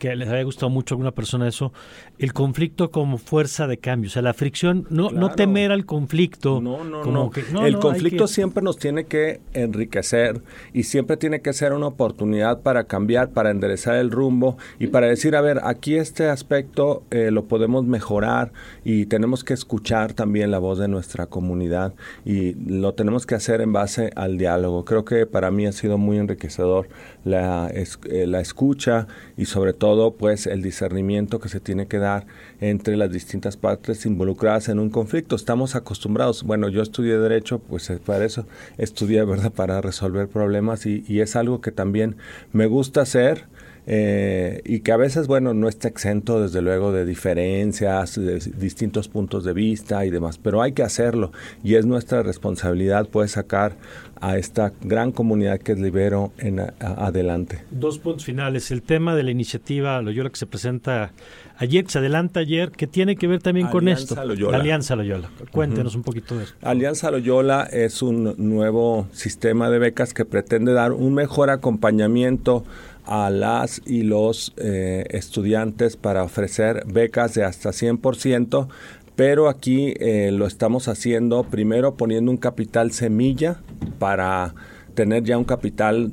que 0.04 0.14
les 0.18 0.28
había 0.28 0.44
gustado 0.44 0.70
mucho 0.70 0.94
a 0.94 0.96
alguna 0.96 1.12
persona 1.12 1.48
eso, 1.48 1.72
el 2.20 2.34
conflicto 2.34 2.92
como 2.92 3.18
fuerza 3.18 3.68
de 3.68 3.78
cambio, 3.78 4.10
o 4.10 4.12
sea, 4.12 4.22
la 4.22 4.34
fricción, 4.34 4.86
no, 4.90 5.12
no 5.12 5.32
temer 5.32 5.72
al 5.72 5.86
conflicto. 5.86 6.60
No, 6.60 6.84
no, 6.84 7.06
no. 7.06 7.32
El 7.66 7.80
conflicto 7.80 8.28
siempre 8.28 8.62
nos 8.62 8.76
tiene 8.76 9.06
que 9.06 9.40
enriquecer 9.54 10.42
y 10.74 10.84
siempre 10.84 11.16
tiene 11.16 11.40
que 11.40 11.54
ser 11.54 11.72
una 11.72 11.88
oportunidad 11.88 12.60
para 12.60 12.84
cambiar, 12.84 13.30
para 13.30 13.50
enderezar 13.50 13.96
el 13.96 14.12
rumbo 14.12 14.58
y 14.78 14.88
para 14.88 15.08
decir, 15.08 15.38
a 15.38 15.42
ver, 15.42 15.62
aquí 15.64 15.96
este 15.96 16.28
aspecto 16.28 17.04
eh, 17.10 17.32
lo 17.32 17.46
podemos 17.46 17.86
mejorar 17.86 18.52
y 18.84 19.06
tenemos 19.06 19.46
que 19.46 19.54
escuchar 19.54 20.12
también 20.12 20.52
la 20.52 20.60
voz 20.60 20.80
de 20.80 20.90
nuestra 20.90 21.28
comunidad 21.28 21.94
y 22.26 22.56
lo 22.56 22.94
tenemos 22.94 23.26
que 23.26 23.36
hacer 23.36 23.62
en 23.62 23.72
base 23.72 24.12
al 24.18 24.38
diálogo. 24.38 24.84
Creo 24.84 25.06
que 25.06 25.26
para 25.26 25.50
mí 25.50 25.66
ha 25.66 25.72
sido 25.72 25.98
muy 25.98 26.18
enriquecedor 26.18 26.90
la, 27.24 27.72
eh, 27.74 28.28
la 28.28 28.42
escucha 28.42 29.08
y 29.38 29.46
sobre 29.46 29.72
todo 29.72 29.93
pues 30.18 30.48
el 30.48 30.62
discernimiento 30.62 31.40
que 31.40 31.50
se 31.50 31.60
tiene 31.60 31.88
que 31.88 31.98
dar 31.98 32.26
entre 32.60 32.98
las 32.98 33.12
distintas 33.12 33.58
partes 33.58 34.06
involucradas 34.06 34.70
en 34.70 34.80
un 34.80 34.90
conflicto. 34.90 35.36
Estamos 35.36 35.76
acostumbrados, 35.76 36.44
bueno, 36.44 36.70
yo 36.70 36.82
estudié 36.82 37.18
derecho, 37.18 37.60
pues 37.60 37.92
para 38.06 38.26
eso 38.26 38.46
estudié, 38.78 39.24
¿verdad?, 39.24 39.52
para 39.52 39.82
resolver 39.82 40.28
problemas 40.28 40.86
y, 40.86 41.04
y 41.08 41.22
es 41.22 41.36
algo 41.36 41.62
que 41.62 41.72
también 41.72 42.18
me 42.52 42.66
gusta 42.66 43.02
hacer 43.02 43.46
eh, 43.86 44.62
y 44.66 44.80
que 44.80 44.92
a 44.92 44.98
veces, 44.98 45.28
bueno, 45.28 45.54
no 45.54 45.68
está 45.68 45.88
exento 45.88 46.42
desde 46.42 46.62
luego 46.62 46.92
de 46.92 47.06
diferencias, 47.06 48.16
de 48.16 48.40
distintos 48.58 49.08
puntos 49.08 49.44
de 49.44 49.54
vista 49.54 50.06
y 50.06 50.10
demás, 50.10 50.38
pero 50.38 50.62
hay 50.62 50.72
que 50.72 50.84
hacerlo 50.84 51.32
y 51.64 51.76
es 51.76 51.86
nuestra 51.86 52.24
responsabilidad 52.24 53.08
pues 53.12 53.32
sacar 53.32 53.76
a 54.22 54.38
esta 54.38 54.72
gran 54.82 55.12
comunidad 55.12 55.60
que 55.60 55.74
es 55.74 55.80
Libero 55.80 56.32
en 56.38 56.62
adelante. 56.80 57.62
Dos 57.72 58.00
puntos 58.00 58.24
finales. 58.24 58.72
El 58.72 58.82
tema 58.82 59.16
de 59.16 59.24
la 59.24 59.32
iniciativa 59.32 60.02
Loyola 60.02 60.30
que 60.30 60.38
se 60.38 60.46
presenta 60.46 61.12
ayer, 61.58 61.84
que 61.84 61.92
se 61.92 62.00
adelanta 62.00 62.40
ayer, 62.40 62.72
que 62.72 62.88
tiene 62.88 63.18
que 63.18 63.28
ver 63.28 63.42
también 63.42 63.68
con 63.68 63.90
esto. 63.90 64.16
La 64.16 64.58
Alianza 64.58 64.96
Loyola. 64.96 65.30
Cuéntenos 65.52 65.96
un 65.96 66.04
poquito 66.04 66.38
de 66.38 66.46
eso. 66.46 66.54
Alianza 66.62 67.12
Loyola 67.12 67.64
es 67.64 68.02
un 68.02 68.36
nuevo 68.38 69.08
sistema 69.12 69.70
de 69.70 69.80
becas 69.80 70.14
que 70.14 70.24
pretende 70.24 70.72
dar 70.72 70.94
un 70.94 71.14
mejor 71.14 71.50
acompañamiento 71.50 72.64
a 73.06 73.30
las 73.30 73.82
y 73.86 74.04
los 74.04 74.54
eh, 74.58 75.06
estudiantes 75.10 75.98
para 75.98 76.24
ofrecer 76.24 76.84
becas 76.86 77.34
de 77.34 77.44
hasta 77.44 77.70
100%, 77.70 78.68
pero 79.16 79.50
aquí 79.50 79.94
eh, 80.00 80.32
lo 80.32 80.48
estamos 80.48 80.88
haciendo 80.88 81.44
primero 81.44 81.96
poniendo 81.96 82.32
un 82.32 82.38
capital 82.38 82.92
semilla 82.92 83.58
para 84.00 84.56
tener 84.94 85.24
ya 85.24 85.38
un 85.38 85.44
capital 85.44 86.12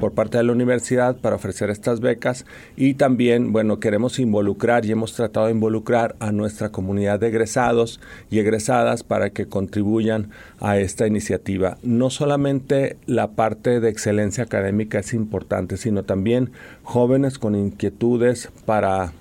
por 0.00 0.12
parte 0.12 0.38
de 0.38 0.44
la 0.44 0.52
universidad 0.52 1.16
para 1.16 1.36
ofrecer 1.36 1.70
estas 1.70 2.00
becas 2.00 2.46
y 2.76 2.94
también, 2.94 3.52
bueno, 3.52 3.80
queremos 3.80 4.18
involucrar 4.18 4.84
y 4.84 4.92
hemos 4.92 5.14
tratado 5.14 5.46
de 5.46 5.52
involucrar 5.52 6.16
a 6.20 6.32
nuestra 6.32 6.70
comunidad 6.70 7.20
de 7.20 7.28
egresados 7.28 8.00
y 8.30 8.38
egresadas 8.38 9.02
para 9.02 9.30
que 9.30 9.46
contribuyan 9.46 10.30
a 10.60 10.78
esta 10.78 11.06
iniciativa. 11.06 11.78
No 11.82 12.10
solamente 12.10 12.96
la 13.06 13.32
parte 13.32 13.80
de 13.80 13.88
excelencia 13.88 14.44
académica 14.44 14.98
es 14.98 15.14
importante, 15.14 15.76
sino 15.76 16.02
también 16.02 16.50
jóvenes 16.82 17.38
con 17.38 17.54
inquietudes 17.54 18.50
para 18.66 19.12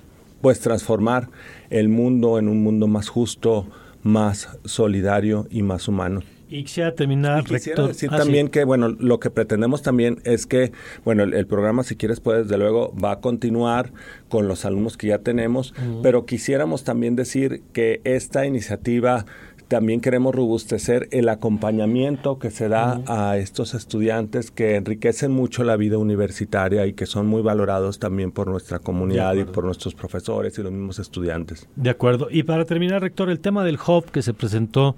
pues 0.42 0.60
transformar 0.60 1.30
el 1.70 1.90
mundo 1.90 2.40
en 2.40 2.48
un 2.48 2.64
mundo 2.64 2.88
más 2.88 3.10
justo, 3.10 3.68
más 4.04 4.50
solidario 4.66 5.48
y 5.50 5.64
más 5.64 5.88
humano. 5.88 6.22
Y 6.50 6.64
quisiera 6.64 6.96
terminar, 6.96 7.44
quisiera 7.44 7.88
decir 7.88 8.10
ah, 8.12 8.18
también 8.18 8.48
que, 8.48 8.64
bueno, 8.64 8.90
lo 8.90 9.20
que 9.20 9.30
pretendemos 9.30 9.82
también 9.82 10.20
es 10.24 10.46
que, 10.46 10.72
bueno, 11.04 11.24
el, 11.24 11.46
programa, 11.46 11.84
si 11.84 11.96
quieres, 11.96 12.22
pues 12.22 12.44
desde 12.44 12.58
luego 12.58 12.94
va 12.96 13.12
a 13.12 13.20
continuar 13.20 13.92
con 14.30 14.48
los 14.48 14.64
alumnos 14.64 14.96
que 14.96 15.08
ya 15.08 15.20
tenemos, 15.20 15.74
pero 16.04 16.26
quisiéramos 16.26 16.84
también 16.84 17.16
decir 17.16 17.64
que 17.74 18.00
esta 18.06 18.46
iniciativa 18.46 19.26
también 19.68 20.00
queremos 20.00 20.34
robustecer 20.34 21.10
el 21.12 21.30
acompañamiento 21.30 22.40
que 22.40 22.52
se 22.52 22.70
da 22.70 23.02
a 23.06 23.38
estos 23.38 23.74
estudiantes 23.74 24.50
que 24.50 24.76
enriquecen 24.76 25.32
mucho 25.32 25.64
la 25.64 25.76
vida 25.76 25.98
universitaria 25.98 26.86
y 26.86 26.94
que 26.94 27.06
son 27.06 27.28
muy 27.28 27.42
valorados 27.42 28.00
también 28.00 28.32
por 28.32 28.48
nuestra 28.48 28.80
comunidad 28.80 29.36
y 29.36 29.44
por 29.44 29.66
nuestros 29.66 29.94
profesores 29.94 30.58
y 30.58 30.64
los 30.64 30.72
mismos 30.72 31.00
estudiantes. 31.00 31.68
De 31.76 31.90
acuerdo. 31.90 32.28
Y 32.32 32.44
para 32.44 32.66
terminar, 32.66 33.02
rector, 33.02 33.30
el 33.30 33.40
tema 33.40 33.64
del 33.64 33.78
hub 33.86 34.06
que 34.06 34.22
se 34.22 34.34
presentó, 34.34 34.96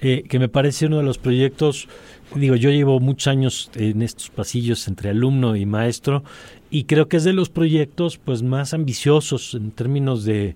eh, 0.00 0.24
que 0.28 0.38
me 0.38 0.48
parece 0.48 0.86
uno 0.86 0.98
de 0.98 1.04
los 1.04 1.18
proyectos, 1.18 1.88
digo, 2.34 2.56
yo 2.56 2.70
llevo 2.70 3.00
muchos 3.00 3.28
años 3.28 3.70
en 3.74 4.02
estos 4.02 4.30
pasillos 4.30 4.88
entre 4.88 5.10
alumno 5.10 5.56
y 5.56 5.66
maestro 5.66 6.24
y 6.70 6.84
creo 6.84 7.08
que 7.08 7.18
es 7.18 7.24
de 7.24 7.32
los 7.32 7.50
proyectos 7.50 8.18
pues 8.18 8.42
más 8.42 8.74
ambiciosos 8.74 9.54
en 9.54 9.70
términos 9.70 10.24
de 10.24 10.54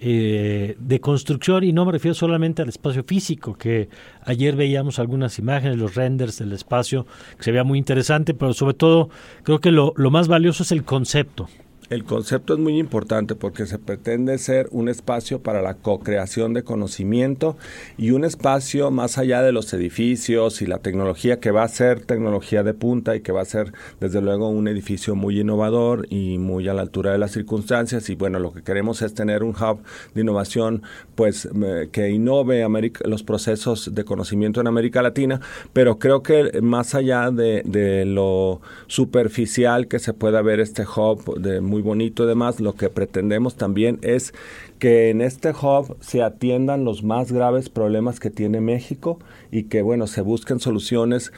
eh, 0.00 0.76
de 0.78 1.00
construcción 1.00 1.62
y 1.62 1.72
no 1.72 1.84
me 1.84 1.92
refiero 1.92 2.14
solamente 2.14 2.62
al 2.62 2.68
espacio 2.70 3.04
físico, 3.04 3.54
que 3.54 3.88
ayer 4.24 4.56
veíamos 4.56 4.98
algunas 4.98 5.38
imágenes, 5.38 5.76
los 5.76 5.94
renders 5.94 6.38
del 6.38 6.52
espacio, 6.52 7.06
que 7.36 7.44
se 7.44 7.50
veía 7.50 7.64
muy 7.64 7.78
interesante, 7.78 8.32
pero 8.32 8.54
sobre 8.54 8.74
todo 8.74 9.10
creo 9.42 9.60
que 9.60 9.70
lo, 9.70 9.92
lo 9.96 10.10
más 10.10 10.26
valioso 10.26 10.62
es 10.62 10.72
el 10.72 10.84
concepto. 10.84 11.48
El 11.90 12.04
concepto 12.04 12.54
es 12.54 12.60
muy 12.60 12.78
importante 12.78 13.34
porque 13.34 13.66
se 13.66 13.80
pretende 13.80 14.38
ser 14.38 14.68
un 14.70 14.88
espacio 14.88 15.42
para 15.42 15.60
la 15.60 15.74
co-creación 15.74 16.54
de 16.54 16.62
conocimiento 16.62 17.56
y 17.98 18.12
un 18.12 18.24
espacio 18.24 18.92
más 18.92 19.18
allá 19.18 19.42
de 19.42 19.50
los 19.50 19.72
edificios 19.74 20.62
y 20.62 20.66
la 20.66 20.78
tecnología 20.78 21.40
que 21.40 21.50
va 21.50 21.64
a 21.64 21.68
ser 21.68 22.02
tecnología 22.02 22.62
de 22.62 22.74
punta 22.74 23.16
y 23.16 23.22
que 23.22 23.32
va 23.32 23.40
a 23.40 23.44
ser 23.44 23.72
desde 23.98 24.20
luego 24.20 24.50
un 24.50 24.68
edificio 24.68 25.16
muy 25.16 25.40
innovador 25.40 26.06
y 26.10 26.38
muy 26.38 26.68
a 26.68 26.74
la 26.74 26.82
altura 26.82 27.10
de 27.10 27.18
las 27.18 27.32
circunstancias. 27.32 28.08
Y 28.08 28.14
bueno, 28.14 28.38
lo 28.38 28.52
que 28.52 28.62
queremos 28.62 29.02
es 29.02 29.12
tener 29.12 29.42
un 29.42 29.56
hub 29.56 29.82
de 30.14 30.20
innovación 30.20 30.84
pues 31.16 31.48
que 31.90 32.08
innove 32.08 32.64
los 33.04 33.24
procesos 33.24 33.92
de 33.92 34.04
conocimiento 34.04 34.60
en 34.60 34.68
América 34.68 35.02
Latina, 35.02 35.40
pero 35.72 35.98
creo 35.98 36.22
que 36.22 36.60
más 36.62 36.94
allá 36.94 37.32
de, 37.32 37.62
de 37.64 38.04
lo 38.04 38.60
superficial 38.86 39.88
que 39.88 39.98
se 39.98 40.12
pueda 40.12 40.40
ver 40.40 40.60
este 40.60 40.84
hub 40.84 41.36
de 41.40 41.60
muy 41.60 41.79
bonito 41.80 42.24
además, 42.24 42.60
lo 42.60 42.74
que 42.74 42.88
pretendemos 42.90 43.56
también 43.56 43.98
es 44.02 44.32
que 44.80 45.10
en 45.10 45.20
este 45.20 45.50
hub 45.50 45.96
se 46.00 46.22
atiendan 46.22 46.84
los 46.84 47.04
más 47.04 47.30
graves 47.30 47.68
problemas 47.68 48.18
que 48.18 48.30
tiene 48.30 48.62
México 48.62 49.20
y 49.52 49.64
que, 49.64 49.82
bueno, 49.82 50.06
se 50.06 50.22
busquen 50.22 50.58
soluciones 50.58 51.32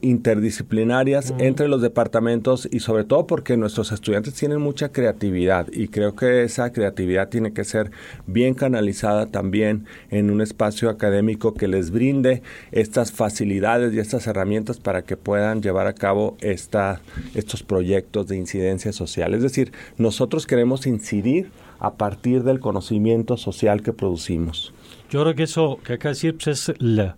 interdisciplinarias 0.00 1.32
entre 1.38 1.68
los 1.68 1.80
departamentos 1.80 2.68
y 2.70 2.80
sobre 2.80 3.04
todo 3.04 3.28
porque 3.28 3.56
nuestros 3.56 3.92
estudiantes 3.92 4.34
tienen 4.34 4.60
mucha 4.60 4.90
creatividad 4.90 5.68
y 5.72 5.86
creo 5.86 6.16
que 6.16 6.42
esa 6.42 6.72
creatividad 6.72 7.28
tiene 7.28 7.52
que 7.52 7.62
ser 7.62 7.92
bien 8.26 8.54
canalizada 8.54 9.26
también 9.26 9.86
en 10.10 10.30
un 10.30 10.40
espacio 10.40 10.90
académico 10.90 11.54
que 11.54 11.68
les 11.68 11.92
brinde 11.92 12.42
estas 12.72 13.12
facilidades 13.12 13.94
y 13.94 14.00
estas 14.00 14.26
herramientas 14.26 14.80
para 14.80 15.02
que 15.02 15.16
puedan 15.16 15.62
llevar 15.62 15.86
a 15.86 15.94
cabo 15.94 16.36
esta, 16.40 17.00
estos 17.34 17.62
proyectos 17.62 18.26
de 18.26 18.36
incidencia 18.36 18.92
social. 18.92 19.34
Es 19.34 19.42
decir, 19.42 19.72
nosotros 19.98 20.46
queremos 20.46 20.86
incidir 20.88 21.50
a 21.78 21.94
partir 21.94 22.42
del 22.42 22.60
conocimiento 22.60 23.36
social 23.36 23.82
que 23.82 23.92
producimos. 23.92 24.72
Yo 25.10 25.22
creo 25.22 25.34
que 25.34 25.44
eso 25.44 25.78
que 25.84 25.94
acá 25.94 26.10
decir 26.10 26.36
pues, 26.36 26.68
es 26.68 26.74
la, 26.80 27.16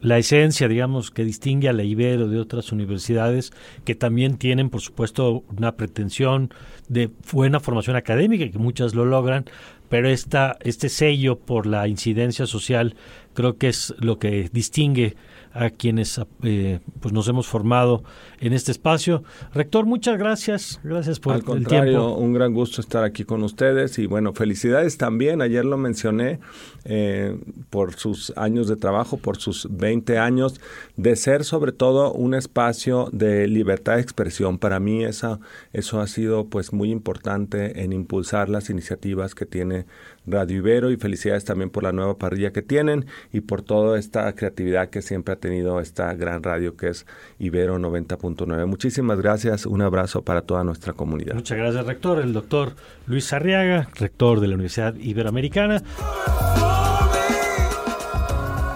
la 0.00 0.18
esencia, 0.18 0.68
digamos, 0.68 1.10
que 1.10 1.24
distingue 1.24 1.68
a 1.68 1.72
la 1.72 1.82
Ibero 1.82 2.28
de 2.28 2.38
otras 2.38 2.72
universidades 2.72 3.52
que 3.84 3.94
también 3.94 4.38
tienen, 4.38 4.70
por 4.70 4.80
supuesto, 4.80 5.44
una 5.56 5.76
pretensión 5.76 6.50
de 6.88 7.10
buena 7.32 7.60
formación 7.60 7.96
académica, 7.96 8.44
y 8.44 8.50
que 8.50 8.58
muchas 8.58 8.94
lo 8.94 9.04
logran, 9.04 9.44
pero 9.88 10.08
esta, 10.08 10.56
este 10.60 10.88
sello 10.88 11.38
por 11.38 11.66
la 11.66 11.88
incidencia 11.88 12.46
social 12.46 12.94
creo 13.34 13.56
que 13.56 13.68
es 13.68 13.94
lo 13.98 14.18
que 14.18 14.48
distingue 14.52 15.16
a 15.52 15.70
quienes 15.70 16.20
eh, 16.42 16.80
pues 17.00 17.12
nos 17.12 17.28
hemos 17.28 17.46
formado 17.46 18.02
en 18.40 18.52
este 18.52 18.72
espacio. 18.72 19.22
Rector, 19.54 19.86
muchas 19.86 20.18
gracias. 20.18 20.80
Gracias 20.82 21.20
por 21.20 21.34
Al 21.34 21.44
contrario, 21.44 22.14
un 22.14 22.32
gran 22.32 22.54
gusto 22.54 22.80
estar 22.80 23.04
aquí 23.04 23.24
con 23.24 23.42
ustedes 23.42 23.98
y 23.98 24.06
bueno, 24.06 24.32
felicidades 24.32 24.98
también. 24.98 25.42
Ayer 25.42 25.64
lo 25.64 25.76
mencioné 25.76 26.38
eh, 26.84 27.36
por 27.70 27.94
sus 27.94 28.32
años 28.36 28.68
de 28.68 28.76
trabajo, 28.76 29.16
por 29.16 29.38
sus 29.38 29.68
20 29.70 30.18
años, 30.18 30.60
de 30.96 31.16
ser 31.16 31.44
sobre 31.44 31.72
todo 31.72 32.12
un 32.12 32.34
espacio 32.34 33.08
de 33.12 33.48
libertad 33.48 33.96
de 33.96 34.02
expresión. 34.02 34.58
Para 34.58 34.80
mí 34.80 35.04
esa, 35.04 35.40
eso 35.72 36.00
ha 36.00 36.06
sido 36.06 36.46
pues 36.46 36.72
muy 36.72 36.90
importante 36.90 37.82
en 37.82 37.92
impulsar 37.92 38.48
las 38.48 38.70
iniciativas 38.70 39.34
que 39.34 39.46
tiene 39.46 39.86
Radio 40.30 40.58
Ibero 40.58 40.90
y 40.90 40.96
felicidades 40.96 41.44
también 41.44 41.70
por 41.70 41.82
la 41.82 41.92
nueva 41.92 42.18
parrilla 42.18 42.52
que 42.52 42.62
tienen 42.62 43.06
y 43.32 43.40
por 43.40 43.62
toda 43.62 43.98
esta 43.98 44.32
creatividad 44.34 44.90
que 44.90 45.02
siempre 45.02 45.34
ha 45.34 45.36
tenido 45.36 45.80
esta 45.80 46.14
gran 46.14 46.42
radio 46.42 46.76
que 46.76 46.88
es 46.88 47.06
Ibero 47.38 47.78
90.9. 47.78 48.66
Muchísimas 48.66 49.20
gracias, 49.20 49.66
un 49.66 49.82
abrazo 49.82 50.22
para 50.22 50.42
toda 50.42 50.64
nuestra 50.64 50.92
comunidad. 50.92 51.34
Muchas 51.34 51.58
gracias, 51.58 51.86
rector. 51.86 52.20
El 52.20 52.32
doctor 52.32 52.74
Luis 53.06 53.32
Arriaga, 53.32 53.88
rector 53.98 54.40
de 54.40 54.48
la 54.48 54.54
Universidad 54.54 54.94
Iberoamericana. 54.94 55.82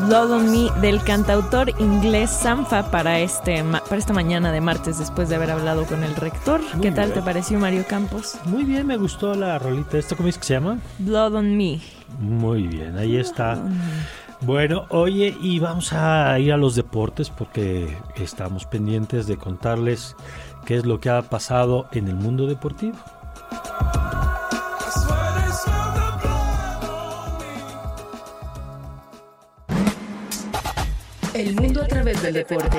Blood 0.07 0.33
on 0.33 0.51
Me 0.51 0.81
del 0.81 1.03
cantautor 1.03 1.71
inglés 1.79 2.31
Sanfa 2.31 2.91
para, 2.91 3.21
este, 3.21 3.62
para 3.62 3.97
esta 3.97 4.12
mañana 4.12 4.51
de 4.51 4.61
martes 4.61 4.99
después 4.99 5.29
de 5.29 5.37
haber 5.37 5.51
hablado 5.51 5.85
con 5.87 6.03
el 6.03 6.17
rector. 6.17 6.61
¿Qué 6.81 6.91
tal 6.91 7.12
te 7.12 7.23
pareció 7.23 7.59
Mario 7.59 7.85
Campos? 7.88 8.37
Muy 8.47 8.65
bien, 8.65 8.87
me 8.87 8.97
gustó 8.97 9.35
la 9.35 9.59
rolita. 9.59 9.99
¿Esto 9.99 10.17
cómo 10.17 10.29
es 10.29 10.38
que 10.38 10.45
se 10.45 10.55
llama? 10.55 10.79
Blood 10.99 11.35
on 11.37 11.57
Me. 11.57 11.81
Muy 12.19 12.67
bien, 12.67 12.99
ahí 12.99 13.17
está. 13.17 13.62
Bueno, 14.41 14.87
oye, 14.88 15.37
y 15.41 15.61
vamos 15.61 15.93
a 15.93 16.37
ir 16.41 16.53
a 16.53 16.57
los 16.57 16.75
deportes 16.75 17.31
porque 17.31 17.97
estamos 18.17 18.67
pendientes 18.67 19.29
de 19.29 19.37
contarles 19.37 20.17
qué 20.67 20.77
es 20.77 20.85
lo 20.85 20.99
que 20.99 21.11
ha 21.11 21.23
pasado 21.23 21.87
en 21.93 22.09
el 22.09 22.17
mundo 22.17 22.47
deportivo. 22.47 22.99
El 31.35 31.55
mundo 31.55 31.83
a 31.83 31.87
través 31.87 32.23
del 32.23 32.35
deporte. 32.35 32.77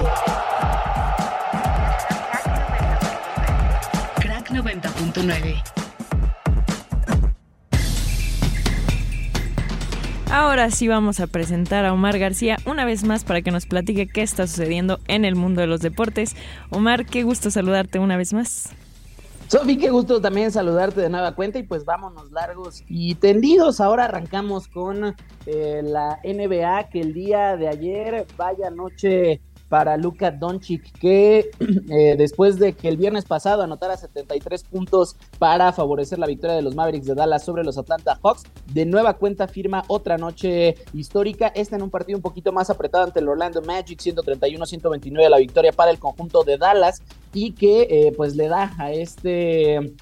Crack 4.19 4.51
90.9. 4.51 5.63
Ahora 10.31 10.69
sí 10.69 10.87
vamos 10.87 11.19
a 11.19 11.25
presentar 11.25 11.85
a 11.85 11.93
Omar 11.93 12.19
García 12.19 12.57
una 12.65 12.85
vez 12.85 13.03
más 13.03 13.23
para 13.23 13.41
que 13.41 13.49
nos 13.49 13.65
platique 13.65 14.07
qué 14.07 14.21
está 14.21 14.45
sucediendo 14.45 14.99
en 15.07 15.25
el 15.25 15.35
mundo 15.35 15.61
de 15.61 15.67
los 15.67 15.81
deportes. 15.81 16.35
Omar, 16.69 17.07
qué 17.07 17.23
gusto 17.23 17.49
saludarte 17.49 17.97
una 17.97 18.17
vez 18.17 18.33
más. 18.33 18.69
Sofi, 19.53 19.77
qué 19.77 19.91
gusto 19.91 20.19
también 20.19 20.51
saludarte 20.51 20.99
de 20.99 21.11
nueva 21.11 21.35
cuenta 21.35 21.59
y 21.59 21.63
pues 21.63 21.85
vámonos 21.85 22.31
largos 22.31 22.83
y 22.87 23.13
tendidos. 23.13 23.79
Ahora 23.79 24.05
arrancamos 24.05 24.67
con 24.67 25.15
eh, 25.45 25.81
la 25.83 26.19
NBA 26.23 26.89
que 26.89 27.01
el 27.01 27.13
día 27.13 27.55
de 27.55 27.67
ayer, 27.67 28.25
vaya 28.35 28.71
noche 28.71 29.41
para 29.73 29.97
Luka 29.97 30.29
Doncic, 30.29 30.91
que 30.99 31.49
eh, 31.89 32.13
después 32.15 32.59
de 32.59 32.73
que 32.73 32.87
el 32.87 32.95
viernes 32.95 33.25
pasado 33.25 33.63
anotara 33.63 33.97
73 33.97 34.65
puntos 34.65 35.15
para 35.39 35.73
favorecer 35.73 36.19
la 36.19 36.27
victoria 36.27 36.55
de 36.55 36.61
los 36.61 36.75
Mavericks 36.75 37.07
de 37.07 37.15
Dallas 37.15 37.43
sobre 37.43 37.63
los 37.63 37.79
Atlanta 37.79 38.19
Hawks, 38.21 38.43
de 38.71 38.85
nueva 38.85 39.15
cuenta 39.15 39.47
firma 39.47 39.83
otra 39.87 40.19
noche 40.19 40.75
histórica, 40.93 41.47
esta 41.55 41.75
en 41.75 41.81
un 41.81 41.89
partido 41.89 42.19
un 42.19 42.21
poquito 42.21 42.51
más 42.51 42.69
apretado 42.69 43.05
ante 43.05 43.19
el 43.19 43.27
Orlando 43.27 43.63
Magic, 43.63 43.99
131-129 43.99 45.27
la 45.27 45.39
victoria 45.39 45.71
para 45.71 45.89
el 45.89 45.97
conjunto 45.97 46.43
de 46.43 46.59
Dallas 46.59 47.01
y 47.33 47.53
que 47.53 47.87
eh, 47.89 48.13
pues 48.15 48.35
le 48.35 48.49
da 48.49 48.75
a 48.77 48.91
este 48.91 49.95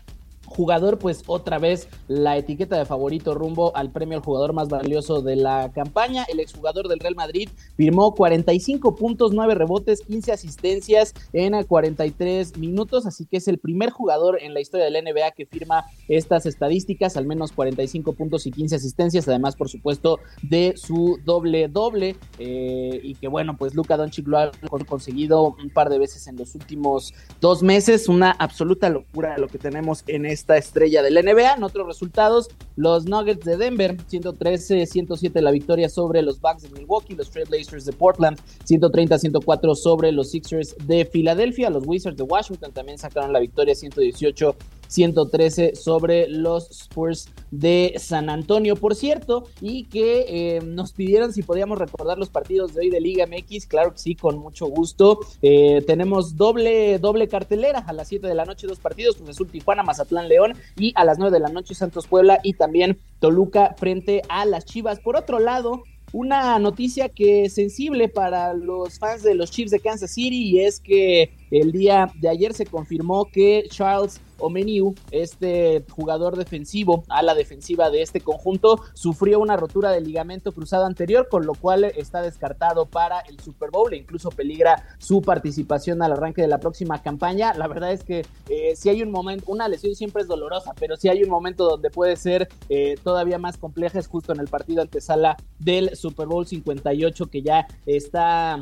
jugador, 0.52 1.00
pues 1.00 1.24
otra 1.28 1.58
vez 1.58 1.88
la 2.08 2.38
etiqueta 2.38 2.78
de 2.78 2.86
favorito 2.86 3.34
rumbo 3.34 3.76
al 3.76 3.92
premio 3.92 4.18
al 4.18 4.24
jugador 4.24 4.54
más 4.54 4.70
valioso 4.70 5.22
de 5.22 5.36
la 5.36 5.72
campaña. 5.74 6.26
El 6.30 6.40
exjugador 6.40 6.88
del 6.88 7.00
Real 7.00 7.16
Madrid 7.16 7.50
firmó 7.76 8.14
45 8.14 8.96
puntos, 8.96 9.32
9 9.34 9.56
rebotes, 9.56 10.02
15 10.02 10.32
asistencias 10.32 11.14
en 11.34 11.62
43 11.64 12.58
minutos, 12.58 13.06
así 13.06 13.26
que 13.26 13.38
es 13.38 13.48
el 13.48 13.58
primer 13.58 13.90
jugador 13.90 14.42
en 14.42 14.54
la 14.54 14.62
historia 14.62 14.86
del 14.86 15.04
NBA 15.04 15.32
que 15.32 15.46
firma 15.46 15.86
estas 16.08 16.46
estadísticas, 16.46 17.18
al 17.18 17.26
menos 17.26 17.52
45 17.52 18.14
puntos 18.14 18.46
y 18.46 18.52
15 18.52 18.76
asistencias, 18.76 19.28
además 19.28 19.56
por 19.56 19.70
supuesto 19.70 20.20
de 20.42 20.74
su 20.76 21.20
doble 21.26 21.68
doble. 21.68 22.16
Eh, 22.40 23.00
y 23.04 23.16
que 23.16 23.28
bueno, 23.28 23.56
pues 23.58 23.76
Luca 23.76 23.98
Doncic 23.98 24.28
lo 24.28 24.38
ha 24.38 24.52
conseguido 24.88 25.56
un 25.62 25.70
par 25.70 25.90
de 25.90 26.00
veces 26.00 26.28
en 26.28 26.38
los 26.38 26.56
últimos 26.56 27.14
dos 27.40 27.64
meses, 27.64 28.08
una 28.08 28.32
absoluta 28.32 28.90
locura 28.90 29.38
lo 29.38 29.48
que 29.48 29.58
tenemos 29.58 30.04
en 30.08 30.26
este 30.26 30.41
esta 30.42 30.58
estrella 30.58 31.04
del 31.04 31.14
NBA. 31.14 31.54
En 31.54 31.64
otros 31.64 31.88
resultados, 31.88 32.50
los 32.76 33.06
Nuggets 33.06 33.46
de 33.46 33.58
Denver, 33.58 33.98
113-107 33.98 35.40
la 35.40 35.52
victoria 35.52 35.88
sobre 35.88 36.22
los 36.22 36.42
Bucks 36.42 36.64
de 36.64 36.70
Milwaukee, 36.70 37.16
los 37.16 37.30
Trailblazers 37.30 37.86
de 37.86 37.94
Portland, 37.94 38.40
130-104 38.66 39.76
sobre 39.76 40.12
los 40.12 40.32
Sixers 40.32 40.76
de 40.86 41.06
Filadelfia, 41.06 41.70
los 41.70 41.86
Wizards 41.86 42.18
de 42.18 42.24
Washington 42.24 42.72
también 42.72 42.98
sacaron 42.98 43.32
la 43.32 43.40
victoria 43.40 43.76
118 43.76 44.56
113 44.92 45.76
sobre 45.76 46.28
los 46.28 46.70
Spurs 46.70 47.30
de 47.50 47.94
San 47.98 48.30
Antonio, 48.30 48.76
por 48.76 48.96
cierto, 48.96 49.46
y 49.62 49.86
que 49.86 50.26
eh, 50.28 50.62
nos 50.62 50.92
pidieron 50.92 51.34
si 51.34 51.44
podíamos 51.44 51.80
recordar 51.80 52.18
los 52.18 52.30
partidos 52.30 52.74
de 52.74 52.82
hoy 52.82 52.90
de 52.90 53.00
Liga 53.00 53.26
MX, 53.26 53.68
claro 53.68 53.94
que 53.94 54.00
sí, 54.00 54.16
con 54.16 54.38
mucho 54.38 54.68
gusto. 54.68 55.20
Eh, 55.42 55.82
tenemos 55.88 56.36
doble, 56.36 57.00
doble 57.00 57.28
cartelera 57.28 57.80
a 57.80 57.94
las 57.94 58.10
7 58.10 58.28
de 58.28 58.36
la 58.36 58.46
noche, 58.46 58.68
dos 58.68 58.80
partidos, 58.80 59.16
Cruz 59.16 59.30
Azul 59.30 59.50
Tijuana, 59.50 59.84
Mazatlán 59.84 60.28
León, 60.28 60.54
y 60.78 60.92
a 60.96 61.06
las 61.06 61.18
9 61.18 61.32
de 61.34 61.40
la 61.40 61.50
noche 61.50 61.74
Santos 61.74 62.08
Puebla 62.08 62.40
y 62.44 62.54
también 62.54 63.00
Toluca 63.20 63.76
frente 63.78 64.22
a 64.30 64.46
las 64.46 64.66
Chivas. 64.66 65.00
Por 65.00 65.16
otro 65.16 65.40
lado, 65.40 65.84
una 66.14 66.60
noticia 66.60 67.10
que 67.10 67.46
es 67.46 67.54
sensible 67.54 68.10
para 68.10 68.54
los 68.54 69.00
fans 69.00 69.24
de 69.24 69.36
los 69.36 69.52
Chiefs 69.52 69.72
de 69.72 69.80
Kansas 69.80 70.14
City 70.14 70.50
y 70.50 70.60
es 70.60 70.80
que 70.80 71.32
el 71.52 71.72
día 71.72 72.12
de 72.20 72.30
ayer 72.30 72.54
se 72.54 72.66
confirmó 72.66 73.26
que 73.26 73.66
Charles 73.70 74.22
Omeniu, 74.42 74.96
este 75.12 75.86
jugador 75.90 76.36
defensivo 76.36 77.04
a 77.10 77.22
la 77.22 77.36
defensiva 77.36 77.90
de 77.90 78.02
este 78.02 78.22
conjunto, 78.22 78.80
sufrió 78.94 79.40
una 79.40 79.58
rotura 79.58 79.92
de 79.92 80.02
ligamento 80.02 80.52
cruzado 80.52 80.86
anterior, 80.86 81.28
con 81.30 81.46
lo 81.46 81.54
cual 81.54 81.84
está 81.84 82.22
descartado 82.22 82.86
para 82.86 83.20
el 83.22 83.40
Super 83.40 83.70
Bowl 83.70 83.94
e 83.94 83.98
incluso 83.98 84.30
peligra 84.30 84.84
su 84.98 85.22
participación 85.22 86.02
al 86.02 86.14
arranque 86.14 86.42
de 86.42 86.48
la 86.48 86.60
próxima 86.60 87.02
campaña. 87.02 87.54
La 87.54 87.68
verdad 87.68 87.92
es 87.92 88.04
que 88.04 88.26
eh, 88.50 88.76
si 88.76 88.90
hay 88.90 89.04
un 89.04 89.12
momento, 89.12 89.52
una 89.52 89.68
lesión 89.68 89.96
siempre 89.96 90.24
es 90.24 90.28
dolorosa, 90.28 90.74
pero 90.80 90.98
si 90.98 91.10
hay 91.10 91.24
un 91.24 91.30
momento 91.30 91.66
donde 91.66 91.90
puede 91.90 92.16
ser 92.16 92.50
eh, 92.70 92.96
todavía 93.04 93.38
más 93.38 93.58
compleja 93.58 94.00
es 94.00 94.08
justo 94.08 94.34
en 94.34 94.40
el 94.40 94.48
partido 94.48 94.82
antesala 94.82 95.38
del 95.60 95.96
Super 95.96 96.28
Bowl 96.28 96.46
58 96.46 97.28
que 97.28 97.42
ya 97.42 97.68
está 97.86 98.60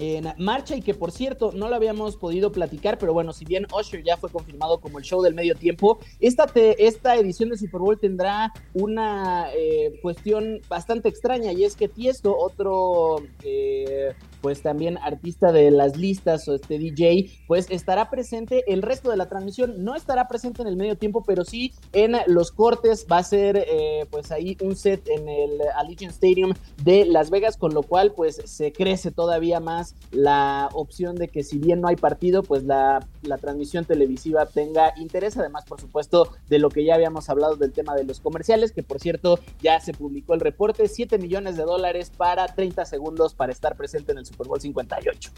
en 0.00 0.32
marcha 0.38 0.74
y 0.74 0.80
que 0.80 0.94
por 0.94 1.12
cierto 1.12 1.52
no 1.52 1.68
lo 1.68 1.76
habíamos 1.76 2.16
podido 2.16 2.50
platicar, 2.52 2.96
pero 2.98 3.12
bueno, 3.12 3.34
si 3.34 3.44
bien 3.44 3.66
Usher 3.78 4.02
ya 4.02 4.16
fue 4.16 4.30
confirmado 4.30 4.80
como 4.80 4.98
el 4.98 5.04
show 5.04 5.20
del 5.20 5.34
medio 5.34 5.54
tiempo, 5.54 5.98
esta, 6.20 6.50
esta 6.54 7.16
edición 7.16 7.50
de 7.50 7.58
Super 7.58 7.80
Bowl 7.80 8.00
tendrá 8.00 8.50
una 8.72 9.52
eh, 9.54 9.98
cuestión 10.00 10.60
bastante 10.70 11.10
extraña 11.10 11.52
y 11.52 11.64
es 11.64 11.76
que 11.76 11.88
Tiesto, 11.88 12.34
otro 12.34 13.22
eh, 13.44 14.14
pues 14.40 14.62
también 14.62 14.98
artista 14.98 15.52
de 15.52 15.70
las 15.70 15.96
listas 15.96 16.48
o 16.48 16.54
este 16.54 16.78
DJ, 16.78 17.30
pues 17.46 17.66
estará 17.70 18.10
presente 18.10 18.64
el 18.72 18.82
resto 18.82 19.10
de 19.10 19.16
la 19.16 19.28
transmisión. 19.28 19.84
No 19.84 19.94
estará 19.94 20.28
presente 20.28 20.62
en 20.62 20.68
el 20.68 20.76
medio 20.76 20.96
tiempo, 20.96 21.22
pero 21.26 21.44
sí 21.44 21.72
en 21.92 22.16
los 22.26 22.50
cortes. 22.52 23.06
Va 23.10 23.18
a 23.18 23.22
ser 23.22 23.56
eh, 23.56 24.06
pues 24.10 24.30
ahí 24.32 24.56
un 24.60 24.76
set 24.76 25.06
en 25.08 25.28
el 25.28 25.60
Allegiant 25.76 26.14
Stadium 26.14 26.54
de 26.82 27.04
Las 27.04 27.30
Vegas, 27.30 27.56
con 27.56 27.74
lo 27.74 27.82
cual 27.82 28.12
pues 28.12 28.40
se 28.44 28.72
crece 28.72 29.10
todavía 29.10 29.60
más 29.60 29.94
la 30.10 30.68
opción 30.72 31.16
de 31.16 31.28
que 31.28 31.42
si 31.42 31.58
bien 31.58 31.80
no 31.80 31.88
hay 31.88 31.96
partido, 31.96 32.42
pues 32.42 32.64
la, 32.64 33.06
la 33.22 33.38
transmisión 33.38 33.84
televisiva 33.84 34.46
tenga 34.46 34.92
interés. 34.96 35.36
Además, 35.36 35.64
por 35.64 35.80
supuesto, 35.80 36.32
de 36.48 36.58
lo 36.58 36.68
que 36.70 36.84
ya 36.84 36.94
habíamos 36.94 37.28
hablado 37.28 37.56
del 37.56 37.72
tema 37.72 37.94
de 37.94 38.04
los 38.04 38.20
comerciales, 38.20 38.72
que 38.72 38.82
por 38.82 39.00
cierto 39.00 39.38
ya 39.60 39.80
se 39.80 39.92
publicó 39.92 40.34
el 40.34 40.40
reporte, 40.40 40.88
7 40.88 41.18
millones 41.18 41.56
de 41.56 41.64
dólares 41.64 42.10
para 42.16 42.46
30 42.46 42.84
segundos 42.84 43.34
para 43.34 43.52
estar 43.52 43.76
presente 43.76 44.12
en 44.12 44.18
el 44.18 44.26
Super 44.30 44.46
Bowl 44.46 44.60
58. 44.60 45.30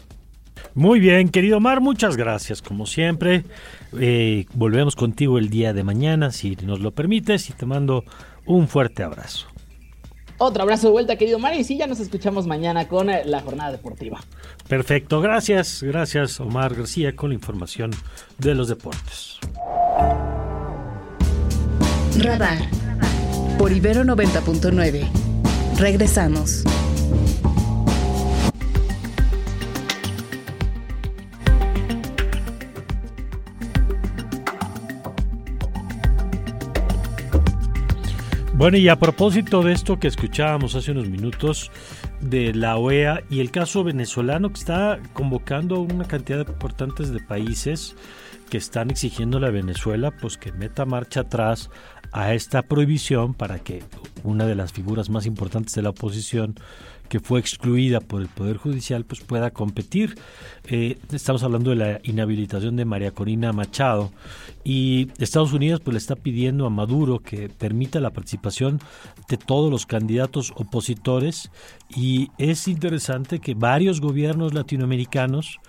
Muy 0.75 0.99
bien, 0.99 1.29
querido 1.29 1.59
Mar, 1.59 1.81
muchas 1.81 2.17
gracias 2.17 2.61
como 2.61 2.85
siempre. 2.85 3.43
Eh, 3.99 4.45
volvemos 4.53 4.95
contigo 4.95 5.37
el 5.37 5.49
día 5.49 5.73
de 5.73 5.83
mañana, 5.83 6.31
si 6.31 6.55
nos 6.63 6.79
lo 6.79 6.91
permites, 6.91 7.49
y 7.49 7.53
te 7.53 7.65
mando 7.65 8.03
un 8.45 8.67
fuerte 8.67 9.03
abrazo. 9.03 9.47
Otro 10.39 10.63
abrazo 10.63 10.87
de 10.87 10.93
vuelta, 10.93 11.15
querido 11.15 11.37
Mar, 11.37 11.53
y 11.53 11.63
sí, 11.63 11.77
ya 11.77 11.85
nos 11.85 11.99
escuchamos 11.99 12.47
mañana 12.47 12.87
con 12.87 13.09
eh, 13.09 13.21
la 13.25 13.41
jornada 13.41 13.71
deportiva. 13.71 14.19
Perfecto, 14.67 15.21
gracias, 15.21 15.83
gracias 15.83 16.39
Omar 16.39 16.73
García 16.73 17.15
con 17.15 17.29
la 17.29 17.35
información 17.35 17.91
de 18.39 18.55
los 18.55 18.67
deportes. 18.67 19.37
Radar 22.17 22.57
por 23.57 23.71
Ibero 23.71 24.03
90.9. 24.03 25.07
Regresamos. 25.77 26.63
Bueno, 38.63 38.77
y 38.77 38.87
a 38.87 38.95
propósito 38.95 39.61
de 39.61 39.73
esto 39.73 39.99
que 39.99 40.07
escuchábamos 40.07 40.73
hace 40.75 40.91
unos 40.91 41.09
minutos 41.09 41.69
de 42.21 42.53
la 42.53 42.77
OEA 42.77 43.21
y 43.29 43.41
el 43.41 43.51
caso 43.51 43.83
venezolano 43.83 44.53
que 44.53 44.59
está 44.59 45.01
convocando 45.11 45.81
una 45.81 46.05
cantidad 46.05 46.47
importante 46.47 47.05
de 47.05 47.19
países 47.19 47.97
que 48.49 48.55
están 48.57 48.89
exigiendo 48.89 49.45
a 49.45 49.49
Venezuela 49.49 50.11
pues 50.11 50.37
que 50.37 50.53
meta 50.53 50.85
marcha 50.85 51.19
atrás 51.19 51.71
a 52.13 52.33
esta 52.33 52.61
prohibición 52.61 53.33
para 53.33 53.59
que 53.59 53.83
una 54.23 54.45
de 54.45 54.55
las 54.55 54.71
figuras 54.71 55.09
más 55.09 55.25
importantes 55.25 55.75
de 55.75 55.81
la 55.81 55.89
oposición 55.89 56.55
que 57.13 57.19
fue 57.19 57.39
excluida 57.39 57.99
por 57.99 58.23
el 58.23 58.27
Poder 58.27 58.57
Judicial, 58.57 59.05
pues 59.05 59.21
pueda 59.21 59.51
competir. 59.51 60.15
Eh, 60.63 60.97
estamos 61.11 61.43
hablando 61.43 61.69
de 61.69 61.75
la 61.75 61.99
inhabilitación 62.01 62.75
de 62.75 62.85
María 62.85 63.11
Corina 63.11 63.53
Machado 63.53 64.11
y 64.63 65.09
Estados 65.19 65.53
Unidos 65.53 65.79
pues 65.79 65.93
le 65.93 65.99
está 65.99 66.15
pidiendo 66.15 66.65
a 66.65 66.71
Maduro 66.71 67.19
que 67.19 67.49
permita 67.49 67.99
la 67.99 68.09
participación 68.09 68.79
de 69.29 69.37
todos 69.37 69.69
los 69.69 69.85
candidatos 69.85 70.53
opositores 70.55 71.51
y 71.95 72.31
es 72.39 72.67
interesante 72.67 73.37
que 73.37 73.53
varios 73.53 74.01
gobiernos 74.01 74.55
latinoamericanos 74.55 75.59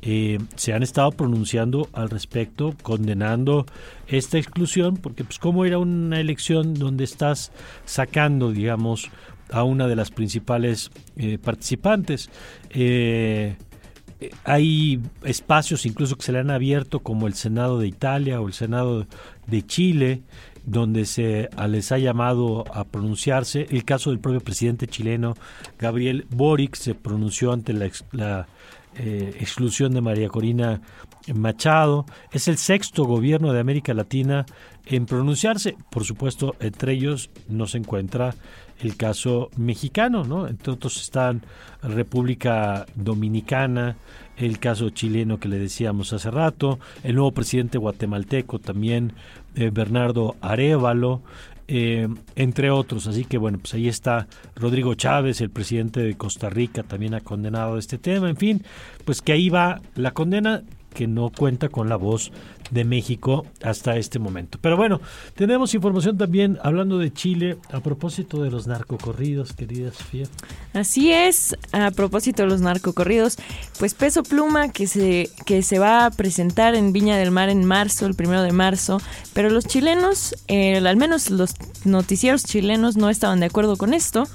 eh, 0.00 0.38
se 0.56 0.72
han 0.72 0.82
estado 0.82 1.10
pronunciando 1.10 1.90
al 1.92 2.08
respecto, 2.08 2.74
condenando 2.82 3.66
esta 4.06 4.38
exclusión, 4.38 4.96
porque 4.96 5.24
pues 5.24 5.38
como 5.38 5.66
era 5.66 5.76
una 5.78 6.20
elección 6.20 6.72
donde 6.72 7.04
estás 7.04 7.52
sacando, 7.84 8.52
digamos, 8.52 9.10
a 9.50 9.62
una 9.64 9.86
de 9.86 9.96
las 9.96 10.10
principales 10.10 10.90
eh, 11.16 11.38
participantes. 11.38 12.30
Eh, 12.70 13.56
hay 14.44 15.00
espacios 15.24 15.86
incluso 15.86 16.16
que 16.16 16.24
se 16.24 16.32
le 16.32 16.38
han 16.38 16.50
abierto 16.50 17.00
como 17.00 17.26
el 17.26 17.34
Senado 17.34 17.78
de 17.78 17.88
Italia 17.88 18.40
o 18.40 18.46
el 18.46 18.52
Senado 18.52 19.06
de 19.46 19.66
Chile, 19.66 20.22
donde 20.64 21.04
se 21.04 21.50
les 21.68 21.92
ha 21.92 21.98
llamado 21.98 22.64
a 22.72 22.84
pronunciarse. 22.84 23.66
El 23.70 23.84
caso 23.84 24.10
del 24.10 24.18
propio 24.18 24.40
presidente 24.40 24.86
chileno, 24.86 25.34
Gabriel 25.78 26.26
Boric, 26.30 26.74
se 26.74 26.94
pronunció 26.94 27.52
ante 27.52 27.72
la, 27.72 28.46
eh, 28.96 29.36
exclusión 29.40 29.92
de 29.92 30.00
María 30.00 30.28
Corina 30.28 30.80
Machado. 31.34 32.06
Es 32.32 32.48
el 32.48 32.56
sexto 32.56 33.04
gobierno 33.04 33.52
de 33.52 33.60
América 33.60 33.92
Latina 33.92 34.46
en 34.86 35.06
pronunciarse. 35.06 35.76
Por 35.90 36.04
supuesto, 36.04 36.54
entre 36.60 36.92
ellos 36.92 37.30
no 37.48 37.66
se 37.66 37.78
encuentra 37.78 38.34
el 38.80 38.96
caso 38.96 39.50
mexicano, 39.56 40.24
¿no? 40.24 40.46
Entre 40.46 40.72
otros 40.72 41.00
están 41.00 41.42
República 41.82 42.86
Dominicana, 42.94 43.96
el 44.36 44.58
caso 44.58 44.90
chileno 44.90 45.38
que 45.38 45.48
le 45.48 45.58
decíamos 45.58 46.12
hace 46.12 46.30
rato, 46.30 46.78
el 47.02 47.14
nuevo 47.14 47.32
presidente 47.32 47.78
guatemalteco 47.78 48.58
también, 48.58 49.12
eh, 49.54 49.70
Bernardo 49.72 50.36
Arevalo, 50.40 51.22
eh, 51.68 52.08
entre 52.36 52.70
otros. 52.70 53.06
Así 53.06 53.24
que 53.24 53.38
bueno, 53.38 53.58
pues 53.58 53.74
ahí 53.74 53.88
está 53.88 54.26
Rodrigo 54.56 54.94
Chávez, 54.94 55.40
el 55.40 55.50
presidente 55.50 56.00
de 56.00 56.16
Costa 56.16 56.50
Rica, 56.50 56.82
también 56.82 57.14
ha 57.14 57.20
condenado 57.20 57.78
este 57.78 57.98
tema. 57.98 58.28
En 58.28 58.36
fin, 58.36 58.62
pues 59.04 59.22
que 59.22 59.32
ahí 59.32 59.48
va 59.48 59.80
la 59.94 60.10
condena 60.10 60.62
que 60.94 61.06
no 61.06 61.30
cuenta 61.30 61.68
con 61.68 61.88
la 61.88 61.96
voz 61.96 62.32
de 62.74 62.84
México 62.84 63.46
hasta 63.62 63.96
este 63.96 64.18
momento. 64.18 64.58
Pero 64.60 64.76
bueno, 64.76 65.00
tenemos 65.34 65.72
información 65.74 66.18
también 66.18 66.58
hablando 66.62 66.98
de 66.98 67.12
Chile 67.12 67.56
a 67.72 67.80
propósito 67.80 68.42
de 68.42 68.50
los 68.50 68.66
narcocorridos, 68.66 69.52
querida 69.52 69.92
Sofía. 69.92 70.26
Así 70.72 71.12
es, 71.12 71.56
a 71.70 71.92
propósito 71.92 72.42
de 72.42 72.48
los 72.48 72.60
narcocorridos, 72.60 73.36
pues 73.78 73.94
Peso 73.94 74.24
Pluma 74.24 74.72
que 74.72 74.88
se, 74.88 75.30
que 75.46 75.62
se 75.62 75.78
va 75.78 76.04
a 76.04 76.10
presentar 76.10 76.74
en 76.74 76.92
Viña 76.92 77.16
del 77.16 77.30
Mar 77.30 77.48
en 77.48 77.64
marzo, 77.64 78.06
el 78.06 78.14
primero 78.14 78.42
de 78.42 78.52
marzo, 78.52 79.00
pero 79.32 79.50
los 79.50 79.66
chilenos, 79.66 80.34
eh, 80.48 80.76
al 80.76 80.96
menos 80.96 81.30
los 81.30 81.54
noticieros 81.84 82.42
chilenos 82.42 82.96
no 82.96 83.08
estaban 83.08 83.38
de 83.38 83.46
acuerdo 83.46 83.76
con 83.76 83.94
esto. 83.94 84.26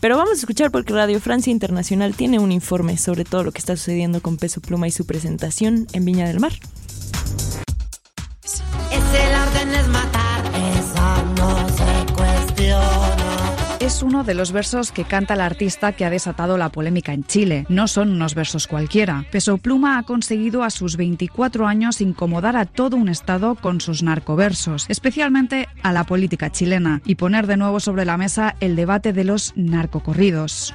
Pero 0.00 0.16
vamos 0.16 0.34
a 0.34 0.40
escuchar 0.40 0.70
porque 0.70 0.92
Radio 0.92 1.18
Francia 1.18 1.50
Internacional 1.50 2.14
tiene 2.14 2.38
un 2.38 2.52
informe 2.52 2.96
sobre 2.98 3.24
todo 3.24 3.42
lo 3.42 3.50
que 3.50 3.58
está 3.58 3.76
sucediendo 3.76 4.22
con 4.22 4.36
Peso 4.36 4.60
Pluma 4.60 4.86
y 4.86 4.92
su 4.92 5.06
presentación 5.06 5.88
en 5.92 6.04
Viña 6.04 6.28
del 6.28 6.38
Mar. 6.38 6.52
Uno 14.08 14.24
de 14.24 14.32
los 14.32 14.52
versos 14.52 14.90
que 14.90 15.04
canta 15.04 15.36
la 15.36 15.44
artista 15.44 15.92
que 15.92 16.06
ha 16.06 16.08
desatado 16.08 16.56
la 16.56 16.70
polémica 16.70 17.12
en 17.12 17.24
Chile. 17.24 17.66
No 17.68 17.86
son 17.88 18.10
unos 18.10 18.34
versos 18.34 18.66
cualquiera. 18.66 19.26
Peso 19.30 19.58
Pluma 19.58 19.98
ha 19.98 20.02
conseguido 20.02 20.62
a 20.62 20.70
sus 20.70 20.96
24 20.96 21.66
años 21.66 22.00
incomodar 22.00 22.56
a 22.56 22.64
todo 22.64 22.96
un 22.96 23.10
estado 23.10 23.54
con 23.54 23.82
sus 23.82 24.02
narcoversos, 24.02 24.86
especialmente 24.88 25.68
a 25.82 25.92
la 25.92 26.04
política 26.04 26.50
chilena, 26.50 27.02
y 27.04 27.16
poner 27.16 27.46
de 27.46 27.58
nuevo 27.58 27.80
sobre 27.80 28.06
la 28.06 28.16
mesa 28.16 28.56
el 28.60 28.76
debate 28.76 29.12
de 29.12 29.24
los 29.24 29.52
narcocorridos. 29.56 30.74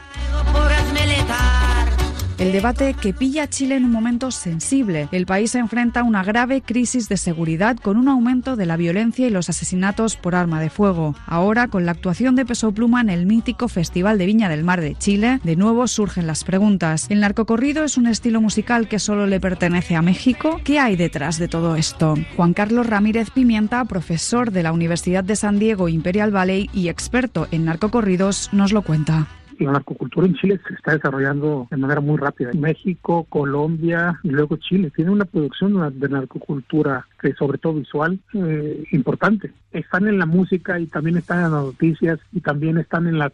El 2.40 2.52
debate 2.52 2.96
que 2.96 3.14
pilla 3.14 3.44
a 3.44 3.48
Chile 3.48 3.76
en 3.76 3.86
un 3.86 3.92
momento 3.92 4.32
sensible. 4.32 5.08
El 5.12 5.26
país 5.26 5.52
se 5.52 5.60
enfrenta 5.60 6.00
a 6.00 6.04
una 6.04 6.24
grave 6.24 6.62
crisis 6.62 7.08
de 7.08 7.16
seguridad 7.16 7.78
con 7.78 7.96
un 7.96 8.08
aumento 8.08 8.56
de 8.56 8.66
la 8.66 8.76
violencia 8.76 9.28
y 9.28 9.30
los 9.30 9.50
asesinatos 9.50 10.18
por 10.18 10.34
arma 10.36 10.60
de 10.60 10.70
fuego. 10.70 11.16
Ahora, 11.28 11.68
con 11.68 11.86
la 11.86 11.92
actuación 11.92 12.36
de 12.36 12.46
Peso 12.46 12.72
Pluma 12.72 13.02
en 13.02 13.10
el 13.10 13.28
mítico 13.28 13.68
Festival 13.68 14.18
de 14.18 14.26
Viña 14.26 14.50
del 14.50 14.64
Mar 14.64 14.82
de 14.82 14.96
Chile, 14.96 15.40
de 15.44 15.56
nuevo 15.56 15.88
surgen 15.88 16.26
las 16.26 16.44
preguntas. 16.44 17.06
¿El 17.10 17.20
narcocorrido 17.20 17.84
es 17.84 17.98
un 17.98 18.08
estilo 18.08 18.42
musical 18.42 18.88
que 18.88 19.00
solo 19.00 19.28
le 19.28 19.40
pertenece 19.40 19.96
a 19.96 20.02
México? 20.02 20.60
¿Qué 20.64 20.80
hay 20.80 20.96
detrás 20.96 21.38
de 21.38 21.48
todo 21.48 21.76
esto? 21.76 22.16
Juan 22.36 22.54
Carlos 22.54 22.88
Ramírez 22.88 23.30
Pimienta, 23.30 23.86
profesor 23.86 24.52
de 24.52 24.64
la 24.64 24.74
Universidad 24.74 25.24
de 25.24 25.36
San 25.36 25.60
Diego 25.60 25.88
Imperial 25.88 26.32
Valley 26.32 26.70
y 26.74 26.90
experto 26.90 27.48
en 27.52 27.66
narcocorridos, 27.66 28.50
nos 28.52 28.74
lo 28.74 28.82
cuenta 28.82 29.28
la 29.60 29.74
narcocultura 29.74 30.28
en 30.28 30.36
Chile 30.36 30.60
se 30.68 30.74
está 30.74 30.94
desarrollando 30.94 31.68
de 31.70 31.78
manera 31.78 32.02
muy 32.02 32.18
rápida. 32.18 32.52
México, 32.54 33.26
Colombia 33.30 34.20
y 34.24 34.30
luego 34.30 34.58
Chile 34.58 34.92
tiene 34.96 35.12
una 35.12 35.26
producción 35.26 36.00
de 36.00 36.10
narcocultura 36.10 37.08
que 37.20 37.34
sobre 37.34 37.58
todo 37.58 37.76
visual 37.76 38.20
eh, 38.34 38.84
importante. 38.92 39.52
Están 39.72 40.08
en 40.08 40.20
la 40.20 40.26
música 40.26 40.80
y 40.80 40.88
también 40.88 41.18
están 41.18 41.38
en 41.38 41.52
las 41.52 41.64
noticias 41.64 42.20
y 42.32 42.42
también 42.42 42.78
están 42.78 43.08
en 43.08 43.20
la 43.20 43.32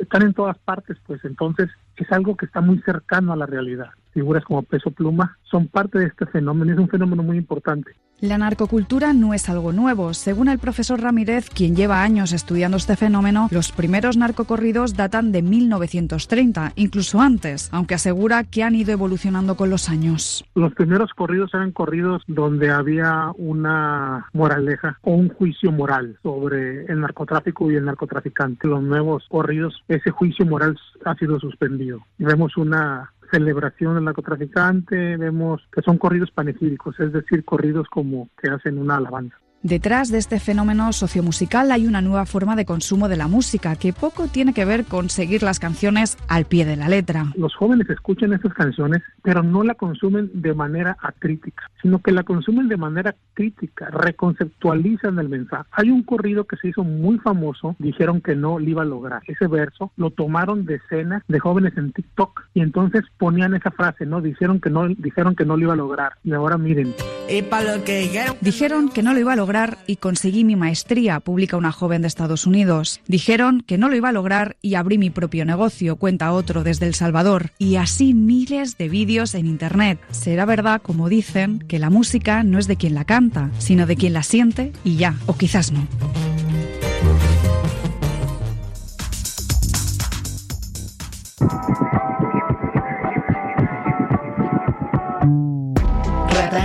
están 0.00 0.22
en 0.22 0.34
todas 0.34 0.58
partes, 0.58 0.96
pues 1.06 1.24
entonces 1.24 1.68
es 1.96 2.10
algo 2.12 2.36
que 2.36 2.46
está 2.46 2.60
muy 2.60 2.78
cercano 2.80 3.32
a 3.32 3.36
la 3.36 3.46
realidad. 3.46 3.90
Figuras 4.12 4.44
como 4.44 4.62
Peso 4.62 4.90
Pluma 4.90 5.38
son 5.42 5.68
parte 5.68 5.98
de 5.98 6.06
este 6.06 6.26
fenómeno, 6.26 6.72
es 6.72 6.78
un 6.78 6.88
fenómeno 6.88 7.22
muy 7.22 7.36
importante. 7.36 7.92
La 8.20 8.36
narcocultura 8.36 9.14
no 9.14 9.32
es 9.32 9.48
algo 9.48 9.72
nuevo. 9.72 10.12
Según 10.12 10.48
el 10.48 10.58
profesor 10.58 11.00
Ramírez, 11.00 11.48
quien 11.48 11.74
lleva 11.74 12.02
años 12.02 12.34
estudiando 12.34 12.76
este 12.76 12.94
fenómeno, 12.94 13.48
los 13.50 13.72
primeros 13.72 14.18
narcocorridos 14.18 14.94
datan 14.94 15.32
de 15.32 15.40
1930, 15.40 16.72
incluso 16.76 17.22
antes, 17.22 17.70
aunque 17.72 17.94
asegura 17.94 18.44
que 18.44 18.62
han 18.62 18.74
ido 18.74 18.92
evolucionando 18.92 19.56
con 19.56 19.70
los 19.70 19.88
años. 19.88 20.44
Los 20.54 20.74
primeros 20.74 21.14
corridos 21.14 21.54
eran 21.54 21.72
corridos 21.72 22.22
donde 22.26 22.70
había 22.70 23.32
una 23.38 24.26
moraleja 24.34 24.98
o 25.00 25.12
un 25.12 25.30
juicio 25.30 25.72
moral 25.72 26.18
sobre 26.22 26.84
el 26.92 27.00
narcotráfico 27.00 27.70
y 27.70 27.76
el 27.76 27.86
narcotraficante. 27.86 28.68
Los 28.68 28.82
nuevos 28.82 29.24
corridos, 29.30 29.82
ese 29.88 30.10
juicio 30.10 30.44
moral 30.44 30.78
ha 31.06 31.14
sido 31.14 31.40
suspendido. 31.40 32.00
Vemos 32.18 32.58
una 32.58 33.14
celebración 33.30 33.94
del 33.94 34.04
narcotraficante, 34.04 35.16
vemos 35.16 35.66
que 35.72 35.82
son 35.82 35.98
corridos 35.98 36.30
panegíricos, 36.30 36.98
es 37.00 37.12
decir, 37.12 37.44
corridos 37.44 37.88
como 37.88 38.28
que 38.40 38.50
hacen 38.50 38.78
una 38.78 38.96
alabanza. 38.96 39.36
Detrás 39.62 40.10
de 40.10 40.16
este 40.16 40.40
fenómeno 40.40 40.90
sociomusical 40.90 41.70
hay 41.70 41.86
una 41.86 42.00
nueva 42.00 42.24
forma 42.24 42.56
de 42.56 42.64
consumo 42.64 43.10
de 43.10 43.18
la 43.18 43.28
música 43.28 43.76
que 43.76 43.92
poco 43.92 44.26
tiene 44.26 44.54
que 44.54 44.64
ver 44.64 44.86
con 44.86 45.10
seguir 45.10 45.42
las 45.42 45.60
canciones 45.60 46.16
al 46.28 46.46
pie 46.46 46.64
de 46.64 46.76
la 46.76 46.88
letra. 46.88 47.26
Los 47.36 47.54
jóvenes 47.54 47.90
escuchan 47.90 48.32
estas 48.32 48.54
canciones, 48.54 49.02
pero 49.22 49.42
no 49.42 49.62
la 49.62 49.74
consumen 49.74 50.30
de 50.32 50.54
manera 50.54 50.96
acrítica, 51.02 51.70
sino 51.82 51.98
que 51.98 52.10
la 52.10 52.22
consumen 52.22 52.68
de 52.68 52.78
manera 52.78 53.14
crítica, 53.34 53.90
reconceptualizan 53.90 55.18
el 55.18 55.28
mensaje. 55.28 55.68
Hay 55.72 55.90
un 55.90 56.04
corrido 56.04 56.46
que 56.46 56.56
se 56.56 56.68
hizo 56.68 56.82
muy 56.82 57.18
famoso, 57.18 57.76
dijeron 57.78 58.22
que 58.22 58.34
no 58.34 58.58
lo 58.58 58.66
iba 58.66 58.80
a 58.80 58.86
lograr. 58.86 59.20
Ese 59.26 59.46
verso 59.46 59.92
lo 59.98 60.10
tomaron 60.10 60.64
de 60.64 60.76
escenas 60.76 61.22
de 61.28 61.38
jóvenes 61.38 61.76
en 61.76 61.92
TikTok 61.92 62.44
y 62.54 62.62
entonces 62.62 63.02
ponían 63.18 63.52
esa 63.52 63.70
frase, 63.70 64.06
¿no? 64.06 64.22
Dijeron 64.22 64.58
que 64.58 64.70
no, 64.70 64.88
dijeron 64.88 65.36
que 65.36 65.44
no 65.44 65.58
lo 65.58 65.64
iba 65.64 65.74
a 65.74 65.76
lograr. 65.76 66.12
Y 66.24 66.32
ahora 66.32 66.56
miren. 66.56 66.94
Y 67.28 67.42
para 67.42 67.76
lo 67.76 67.84
que 67.84 67.98
dijeron... 67.98 68.36
Dijeron 68.40 68.88
que 68.88 69.02
no 69.02 69.12
lo 69.12 69.20
iba 69.20 69.34
a 69.34 69.36
lograr 69.36 69.49
y 69.86 69.96
conseguí 69.96 70.44
mi 70.44 70.54
maestría, 70.54 71.18
publica 71.18 71.56
una 71.56 71.72
joven 71.72 72.02
de 72.02 72.08
Estados 72.08 72.46
Unidos. 72.46 73.00
Dijeron 73.08 73.62
que 73.66 73.78
no 73.78 73.88
lo 73.88 73.96
iba 73.96 74.10
a 74.10 74.12
lograr 74.12 74.56
y 74.62 74.76
abrí 74.76 74.96
mi 74.96 75.10
propio 75.10 75.44
negocio, 75.44 75.96
cuenta 75.96 76.32
otro 76.32 76.62
desde 76.62 76.86
El 76.86 76.94
Salvador. 76.94 77.50
Y 77.58 77.74
así 77.74 78.14
miles 78.14 78.78
de 78.78 78.88
vídeos 78.88 79.34
en 79.34 79.46
Internet. 79.46 79.98
Será 80.12 80.44
verdad, 80.44 80.80
como 80.80 81.08
dicen, 81.08 81.58
que 81.66 81.80
la 81.80 81.90
música 81.90 82.44
no 82.44 82.60
es 82.60 82.68
de 82.68 82.76
quien 82.76 82.94
la 82.94 83.04
canta, 83.04 83.50
sino 83.58 83.86
de 83.86 83.96
quien 83.96 84.12
la 84.12 84.22
siente 84.22 84.72
y 84.84 84.96
ya, 84.96 85.16
o 85.26 85.36
quizás 85.36 85.72
no. 85.72 85.86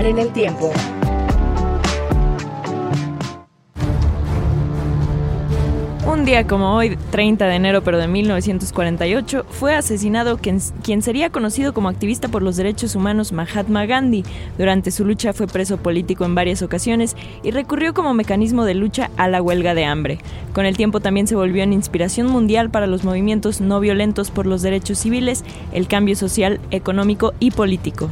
En 0.05 0.19
el 0.19 0.31
tiempo. 0.33 0.71
Un 6.15 6.23
día 6.23 6.47
como 6.47 6.73
hoy, 6.73 6.97
30 7.11 7.45
de 7.45 7.55
enero 7.55 7.83
pero 7.83 7.97
de 7.97 8.07
1948, 8.07 9.45
fue 9.49 9.75
asesinado 9.75 10.37
quien, 10.37 10.61
quien, 10.81 11.01
sería 11.01 11.29
conocido 11.29 11.73
como 11.73 11.89
activista 11.89 12.29
por 12.29 12.41
los 12.41 12.55
derechos 12.55 12.95
humanos 12.95 13.33
Mahatma 13.33 13.85
Gandhi. 13.85 14.23
Durante 14.57 14.91
su 14.91 15.03
lucha 15.03 15.33
fue 15.33 15.45
preso 15.45 15.75
político 15.75 16.23
en 16.23 16.33
varias 16.33 16.61
ocasiones 16.61 17.17
y 17.43 17.51
recurrió 17.51 17.93
como 17.93 18.13
mecanismo 18.13 18.63
de 18.63 18.75
lucha 18.75 19.11
a 19.17 19.27
la 19.27 19.41
huelga 19.41 19.75
de 19.75 19.83
hambre. 19.83 20.19
Con 20.53 20.65
el 20.65 20.77
tiempo 20.77 21.01
también 21.01 21.27
se 21.27 21.35
volvió 21.35 21.63
en 21.63 21.73
inspiración 21.73 22.27
mundial 22.27 22.69
para 22.69 22.87
los 22.87 23.03
movimientos 23.03 23.59
no 23.59 23.81
violentos 23.81 24.31
por 24.31 24.45
los 24.45 24.61
derechos 24.61 24.99
civiles, 24.99 25.43
el 25.73 25.89
cambio 25.89 26.15
social, 26.15 26.61
económico 26.71 27.33
y 27.41 27.51
político. 27.51 28.09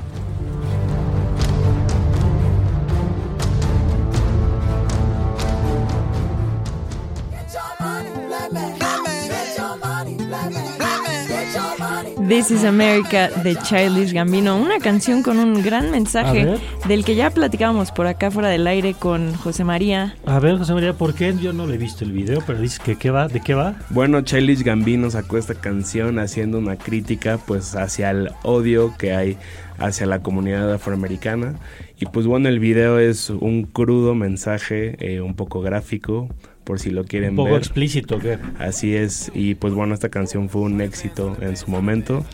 This 12.27 12.51
is 12.51 12.63
America 12.63 13.29
de 13.43 13.55
Childish 13.55 14.13
Gambino, 14.13 14.57
una 14.57 14.79
canción 14.79 15.23
con 15.23 15.39
un 15.39 15.61
gran 15.61 15.91
mensaje 15.91 16.57
del 16.87 17.03
que 17.03 17.15
ya 17.15 17.29
platicábamos 17.31 17.91
por 17.91 18.07
acá 18.07 18.31
fuera 18.31 18.47
del 18.47 18.65
aire 18.65 18.93
con 18.93 19.33
José 19.35 19.65
María. 19.65 20.15
A 20.25 20.39
ver, 20.39 20.57
José 20.57 20.73
María, 20.73 20.93
¿por 20.93 21.13
qué? 21.15 21.33
Yo 21.41 21.51
no 21.51 21.67
le 21.67 21.75
he 21.75 21.77
visto 21.77 22.05
el 22.05 22.13
video, 22.13 22.41
pero 22.47 22.59
dice 22.59 22.79
que 22.83 22.95
¿qué 22.95 23.09
va? 23.11 23.27
¿de 23.27 23.41
qué 23.41 23.55
va? 23.55 23.75
Bueno, 23.89 24.21
Childish 24.21 24.63
Gambino 24.63 25.09
sacó 25.09 25.37
esta 25.37 25.55
canción 25.55 26.17
haciendo 26.17 26.59
una 26.59 26.77
crítica 26.77 27.39
pues 27.45 27.75
hacia 27.75 28.11
el 28.11 28.29
odio 28.43 28.95
que 28.97 29.13
hay 29.13 29.37
hacia 29.77 30.05
la 30.05 30.19
comunidad 30.19 30.71
afroamericana 30.71 31.55
y 31.99 32.05
pues 32.05 32.25
bueno, 32.25 32.47
el 32.47 32.59
video 32.59 32.99
es 32.99 33.29
un 33.29 33.63
crudo 33.63 34.15
mensaje, 34.15 34.95
eh, 34.99 35.21
un 35.21 35.35
poco 35.35 35.61
gráfico, 35.61 36.29
por 36.63 36.79
si 36.79 36.89
lo 36.89 37.03
quieren 37.05 37.31
un 37.31 37.35
poco 37.37 37.51
ver. 37.51 37.59
explícito, 37.59 38.19
¿qué? 38.19 38.37
Así 38.59 38.95
es, 38.95 39.31
y 39.33 39.55
pues 39.55 39.73
bueno, 39.73 39.93
esta 39.93 40.09
canción 40.09 40.49
fue 40.49 40.61
un 40.61 40.81
éxito 40.81 41.35
en 41.41 41.57
su 41.57 41.69
momento. 41.69 42.25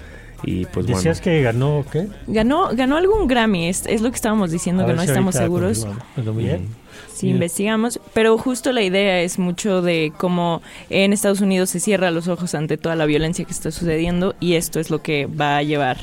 Y 0.42 0.66
pues 0.68 0.86
¿Decías 0.88 1.20
bueno. 1.20 1.24
que 1.38 1.42
ganó 1.42 1.86
qué? 1.92 2.08
Ganó, 2.28 2.70
ganó 2.74 2.96
algún 2.96 3.28
Grammy, 3.28 3.68
es, 3.68 3.86
es 3.88 4.02
lo 4.02 4.10
que 4.10 4.16
estábamos 4.16 4.52
diciendo, 4.52 4.84
A 4.84 4.86
que 4.86 4.92
ver 4.92 4.96
no 4.96 5.02
si 5.04 5.10
estamos 5.10 5.36
seguros. 5.36 5.86
muy 6.16 6.44
bien. 6.46 6.68
Si 7.14 7.26
Bien. 7.26 7.36
investigamos, 7.36 8.00
pero 8.14 8.38
justo 8.38 8.72
la 8.72 8.82
idea 8.82 9.22
es 9.22 9.38
mucho 9.38 9.82
de 9.82 10.14
cómo 10.18 10.62
en 10.90 11.12
Estados 11.12 11.42
Unidos 11.42 11.70
se 11.70 11.82
cierra 11.82 12.10
los 12.12 12.30
ojos 12.30 12.56
ante 12.56 12.78
toda 12.78 12.96
la 12.96 13.06
violencia 13.06 13.44
que 13.44 13.52
está 13.52 13.72
sucediendo 13.72 14.36
y 14.40 14.54
esto 14.54 14.80
es 14.80 14.90
lo 14.90 15.02
que 15.02 15.26
va 15.26 15.58
a 15.58 15.64
llevar 15.64 15.98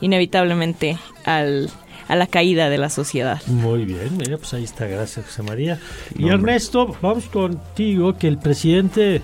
inevitablemente 0.00 0.96
al, 1.24 1.68
a 2.08 2.16
la 2.16 2.26
caída 2.26 2.70
de 2.70 2.78
la 2.78 2.90
sociedad. 2.90 3.40
Muy 3.46 3.84
bien, 3.84 4.16
mira, 4.16 4.36
pues 4.38 4.54
ahí 4.54 4.64
está, 4.64 4.86
gracias 4.86 5.26
José 5.26 5.42
María. 5.42 5.78
Y 6.14 6.22
No, 6.22 6.34
hombre. 6.34 6.52
Ernesto, 6.52 6.96
vamos 7.00 7.26
contigo, 7.26 8.16
que 8.16 8.28
el 8.28 8.38
presidente, 8.38 9.22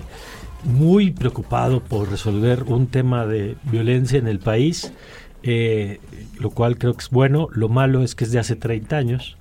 muy 0.63 1.11
preocupado 1.11 1.81
por 1.81 2.09
resolver 2.09 2.63
un 2.63 2.87
tema 2.87 3.25
de 3.25 3.55
violencia 3.63 4.19
en 4.19 4.27
el 4.27 4.39
país, 4.39 4.91
eh, 5.41 5.99
lo 6.39 6.49
cual 6.49 6.77
creo 6.77 6.93
que 6.93 7.01
es 7.01 7.09
bueno, 7.09 7.47
lo 7.51 7.69
malo 7.69 8.03
es 8.03 8.15
que 8.15 8.25
es 8.25 8.31
de 8.31 8.39
hace 8.39 8.55
30 8.55 8.97
años 8.97 9.37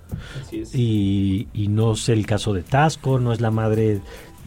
y, 0.72 1.49
y 1.53 1.68
no 1.68 1.93
es 1.93 2.09
el 2.09 2.24
caso 2.24 2.53
de 2.53 2.62
Tasco, 2.62 3.18
no 3.18 3.32
es 3.32 3.41
la 3.41 3.51
madre 3.51 4.01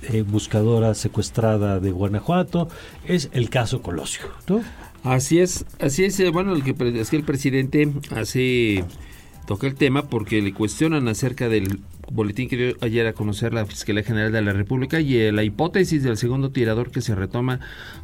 eh, 0.04 0.24
buscadora 0.24 0.96
secuestrada 0.96 1.80
de 1.80 1.92
Guanajuato, 1.92 2.70
es 3.06 3.30
el 3.34 3.52
caso 3.52 3.84
Colosio, 3.84 4.24
¿no? 4.48 4.62
Así 5.04 5.40
es, 5.40 5.66
así 5.80 6.04
es. 6.04 6.20
eh, 6.20 6.30
Bueno, 6.30 6.54
el 6.54 6.64
que 6.64 6.76
es 7.00 7.10
que 7.10 7.16
el 7.16 7.24
presidente 7.24 7.92
hace 8.12 8.84
toca 9.48 9.68
el 9.68 9.76
tema 9.76 10.04
porque 10.04 10.42
le 10.42 10.54
cuestionan 10.54 11.08
acerca 11.08 11.50
del 11.50 11.80
boletín 12.14 12.50
que 12.50 12.58
dio 12.58 12.76
ayer 12.82 13.08
a 13.08 13.14
conocer 13.14 13.54
la 13.54 13.66
Fiscalía 13.66 14.04
General 14.04 14.32
de 14.32 14.42
la 14.42 14.54
República 14.54 15.00
y 15.00 15.18
eh, 15.18 15.32
la 15.32 15.44
hipótesis 15.44 16.04
del 16.04 16.18
segundo 16.18 16.52
tirador 16.52 16.92
que 16.92 17.02
se 17.02 17.16
retoma, 17.16 17.60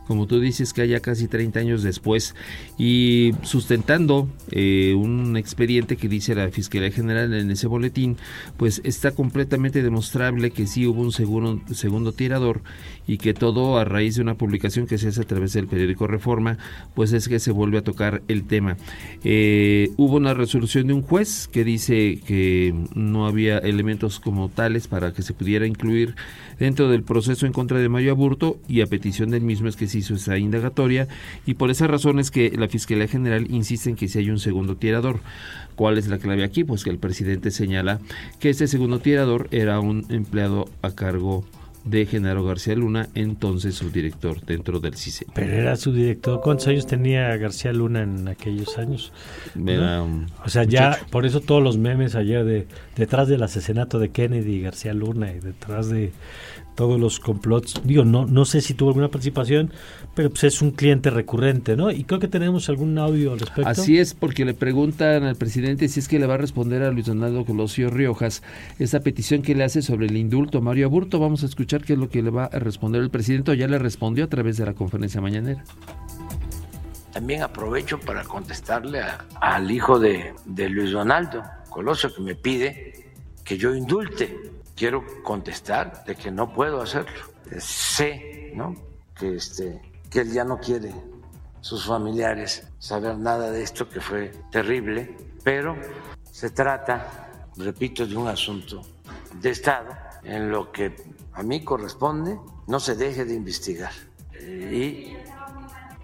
como 0.07 0.27
tú 0.27 0.39
dices, 0.39 0.73
que 0.73 0.81
haya 0.81 1.01
casi 1.01 1.27
30 1.27 1.59
años 1.59 1.83
después 1.83 2.35
y 2.77 3.33
sustentando 3.43 4.29
eh, 4.51 4.93
un 4.95 5.35
expediente 5.37 5.97
que 5.97 6.07
dice 6.07 6.35
la 6.35 6.49
Fiscalía 6.49 6.91
General 6.91 7.33
en 7.33 7.51
ese 7.51 7.67
boletín, 7.67 8.17
pues 8.55 8.81
está 8.83 9.11
completamente 9.11 9.83
demostrable 9.83 10.51
que 10.51 10.67
sí 10.67 10.87
hubo 10.87 11.01
un 11.01 11.11
segundo, 11.11 11.61
segundo 11.73 12.13
tirador 12.13 12.61
y 13.07 13.17
que 13.17 13.33
todo 13.33 13.77
a 13.77 13.85
raíz 13.85 14.15
de 14.15 14.21
una 14.21 14.35
publicación 14.35 14.87
que 14.87 14.97
se 14.97 15.09
hace 15.09 15.21
a 15.21 15.25
través 15.25 15.53
del 15.53 15.67
periódico 15.67 16.07
Reforma, 16.07 16.57
pues 16.93 17.13
es 17.13 17.27
que 17.27 17.39
se 17.39 17.51
vuelve 17.51 17.79
a 17.79 17.83
tocar 17.83 18.21
el 18.27 18.45
tema. 18.45 18.77
Eh, 19.23 19.89
hubo 19.97 20.17
una 20.17 20.33
resolución 20.33 20.87
de 20.87 20.93
un 20.93 21.01
juez 21.01 21.47
que 21.47 21.63
dice 21.63 22.19
que 22.25 22.73
no 22.93 23.25
había 23.25 23.57
elementos 23.57 23.96
como 24.23 24.49
tales 24.49 24.87
para 24.87 25.13
que 25.13 25.21
se 25.21 25.33
pudiera 25.33 25.67
incluir 25.67 26.15
dentro 26.59 26.89
del 26.89 27.03
proceso 27.03 27.45
en 27.45 27.53
contra 27.53 27.79
de 27.79 27.89
Mario 27.89 28.11
Aburto 28.11 28.59
y 28.67 28.81
a 28.81 28.87
petición 28.87 29.29
del 29.29 29.41
mismo 29.41 29.67
es 29.67 29.75
que 29.75 29.87
se 29.87 29.99
hizo 29.99 30.15
esa 30.15 30.37
indagatoria 30.37 31.07
y 31.45 31.55
por 31.55 31.69
esa 31.69 31.87
razón 31.87 32.19
es 32.19 32.31
que 32.31 32.51
la 32.55 32.67
Fiscalía 32.67 33.07
General 33.07 33.47
insiste 33.49 33.89
en 33.89 33.95
que 33.95 34.07
si 34.07 34.19
hay 34.19 34.29
un 34.29 34.39
segundo 34.39 34.75
tirador. 34.77 35.19
¿Cuál 35.75 35.97
es 35.97 36.07
la 36.07 36.17
clave 36.17 36.43
aquí? 36.43 36.63
Pues 36.63 36.83
que 36.83 36.89
el 36.89 36.97
presidente 36.97 37.51
señala 37.51 37.99
que 38.39 38.49
este 38.49 38.67
segundo 38.67 38.99
tirador 38.99 39.47
era 39.51 39.79
un 39.79 40.05
empleado 40.09 40.69
a 40.81 40.91
cargo 40.91 41.43
de 41.43 41.57
Genaro 42.05 42.43
García 42.43 42.75
Luna, 42.75 43.07
entonces 43.15 43.75
su 43.75 43.89
director 43.89 44.41
dentro 44.41 44.79
del 44.79 44.95
CICE. 44.95 45.25
Pero 45.33 45.51
era 45.53 45.75
su 45.75 45.91
director. 45.91 46.41
¿Cuántos 46.41 46.67
años 46.67 46.87
tenía 46.87 47.35
García 47.37 47.73
Luna 47.73 48.03
en 48.03 48.27
aquellos 48.27 48.77
años? 48.77 49.11
Era 49.55 49.97
¿No? 49.97 50.05
un 50.05 50.27
O 50.45 50.49
sea, 50.49 50.63
ya 50.63 50.97
por 51.11 51.25
eso 51.25 51.41
todos 51.41 51.63
los 51.63 51.77
memes 51.77 52.15
ayer 52.15 52.43
de 52.43 52.67
detrás 52.95 53.27
del 53.27 53.43
asesinato 53.43 53.99
de 53.99 54.09
Kennedy 54.09 54.55
y 54.55 54.61
García 54.61 54.93
Luna 54.93 55.31
y 55.31 55.39
detrás 55.39 55.89
de 55.89 56.11
todos 56.77 56.99
los 56.99 57.19
complots. 57.19 57.81
Digo, 57.83 58.05
no 58.05 58.25
no 58.27 58.45
sé 58.45 58.61
si 58.61 58.75
tuvo 58.75 58.89
alguna 58.91 59.09
participación, 59.09 59.73
pero 60.15 60.29
pues 60.29 60.43
es 60.45 60.61
un 60.61 60.71
cliente 60.71 61.09
recurrente, 61.09 61.75
¿no? 61.75 61.89
Y 61.91 62.03
creo 62.03 62.19
que 62.19 62.27
tenemos 62.27 62.69
algún 62.69 62.97
audio 62.99 63.33
al 63.33 63.39
respecto. 63.39 63.67
Así 63.67 63.97
es, 63.97 64.13
porque 64.13 64.45
le 64.45 64.53
preguntan 64.53 65.23
al 65.23 65.35
presidente 65.35 65.87
si 65.89 65.99
es 65.99 66.07
que 66.07 66.19
le 66.19 66.27
va 66.27 66.35
a 66.35 66.37
responder 66.37 66.83
a 66.83 66.91
Luis 66.91 67.07
Donaldo 67.07 67.43
Colosio 67.45 67.89
Riojas 67.89 68.43
esa 68.77 68.99
petición 68.99 69.41
que 69.41 69.55
le 69.55 69.63
hace 69.63 69.81
sobre 69.81 70.05
el 70.05 70.15
indulto 70.15 70.59
a 70.59 70.61
Mario 70.61 70.85
Aburto. 70.85 71.19
Vamos 71.19 71.41
a 71.41 71.47
escuchar 71.47 71.83
qué 71.83 71.93
es 71.93 71.99
lo 71.99 72.09
que 72.09 72.21
le 72.21 72.29
va 72.29 72.45
a 72.45 72.59
responder 72.59 73.01
el 73.01 73.09
presidente 73.09 73.51
o 73.51 73.53
ya 73.55 73.67
le 73.67 73.79
respondió 73.79 74.25
a 74.25 74.27
través 74.27 74.57
de 74.57 74.65
la 74.67 74.73
conferencia 74.73 75.19
mañanera. 75.19 75.63
También 77.11 77.41
aprovecho 77.41 77.99
para 77.99 78.23
contestarle 78.23 78.99
a- 79.01 79.25
al 79.41 79.71
hijo 79.71 79.97
de, 79.97 80.33
de 80.45 80.69
Luis 80.69 80.91
Donaldo 80.91 81.41
Colosio 81.71 82.13
que 82.13 82.21
me 82.21 82.35
pide 82.35 82.93
que 83.43 83.57
yo 83.57 83.73
indulte. 83.73 84.37
Quiero 84.77 85.03
contestar 85.23 86.05
de 86.05 86.15
que 86.15 86.31
no 86.31 86.53
puedo 86.53 86.81
hacerlo. 86.81 87.25
Sé, 87.59 88.53
¿no? 88.55 88.73
Que 89.13 89.35
este, 89.35 89.81
que 90.09 90.21
él 90.21 90.31
ya 90.31 90.45
no 90.45 90.57
quiere 90.57 90.93
sus 91.59 91.85
familiares 91.85 92.65
saber 92.79 93.17
nada 93.17 93.51
de 93.51 93.63
esto 93.63 93.89
que 93.89 93.99
fue 93.99 94.31
terrible, 94.49 95.17
pero 95.43 95.75
se 96.31 96.51
trata, 96.51 97.49
repito, 97.57 98.07
de 98.07 98.15
un 98.15 98.29
asunto 98.29 98.81
de 99.33 99.49
Estado 99.49 99.89
en 100.23 100.49
lo 100.49 100.71
que 100.71 100.95
a 101.33 101.43
mí 101.43 101.63
corresponde 101.63 102.39
no 102.67 102.79
se 102.79 102.95
deje 102.95 103.25
de 103.25 103.33
investigar. 103.33 103.91
Y 104.39 105.17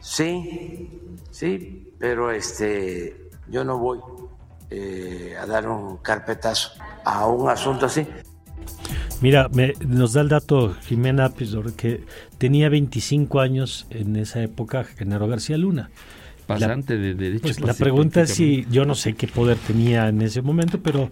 Sí, 0.03 0.99
sí, 1.31 1.93
pero 1.97 2.29
este, 2.29 3.29
yo 3.47 3.63
no 3.63 3.77
voy 3.77 4.01
eh, 4.69 5.33
a 5.39 5.45
dar 5.45 5.65
un 5.69 5.97
carpetazo 5.97 6.71
a 7.05 7.25
un 7.25 7.49
asunto 7.49 7.85
así. 7.85 8.05
Mira, 9.23 9.47
me- 9.53 9.73
nos 9.87 10.11
da 10.11 10.19
el 10.19 10.27
dato 10.27 10.75
Jimena 10.85 11.29
Pizor 11.29 11.71
que 11.73 12.03
tenía 12.37 12.67
25 12.67 13.39
años 13.39 13.87
en 13.89 14.17
esa 14.17 14.43
época 14.43 14.83
Genaro 14.83 15.29
García 15.29 15.57
Luna. 15.57 15.89
Pasante 16.45 16.97
de 16.97 17.15
derecho. 17.15 17.41
Pues 17.43 17.61
la 17.61 17.73
pregunta 17.73 18.23
es 18.23 18.31
si 18.31 18.65
yo 18.69 18.83
no 18.83 18.95
sé 18.95 19.13
qué 19.13 19.29
poder 19.29 19.55
tenía 19.57 20.09
en 20.09 20.21
ese 20.21 20.41
momento, 20.41 20.81
pero 20.81 21.09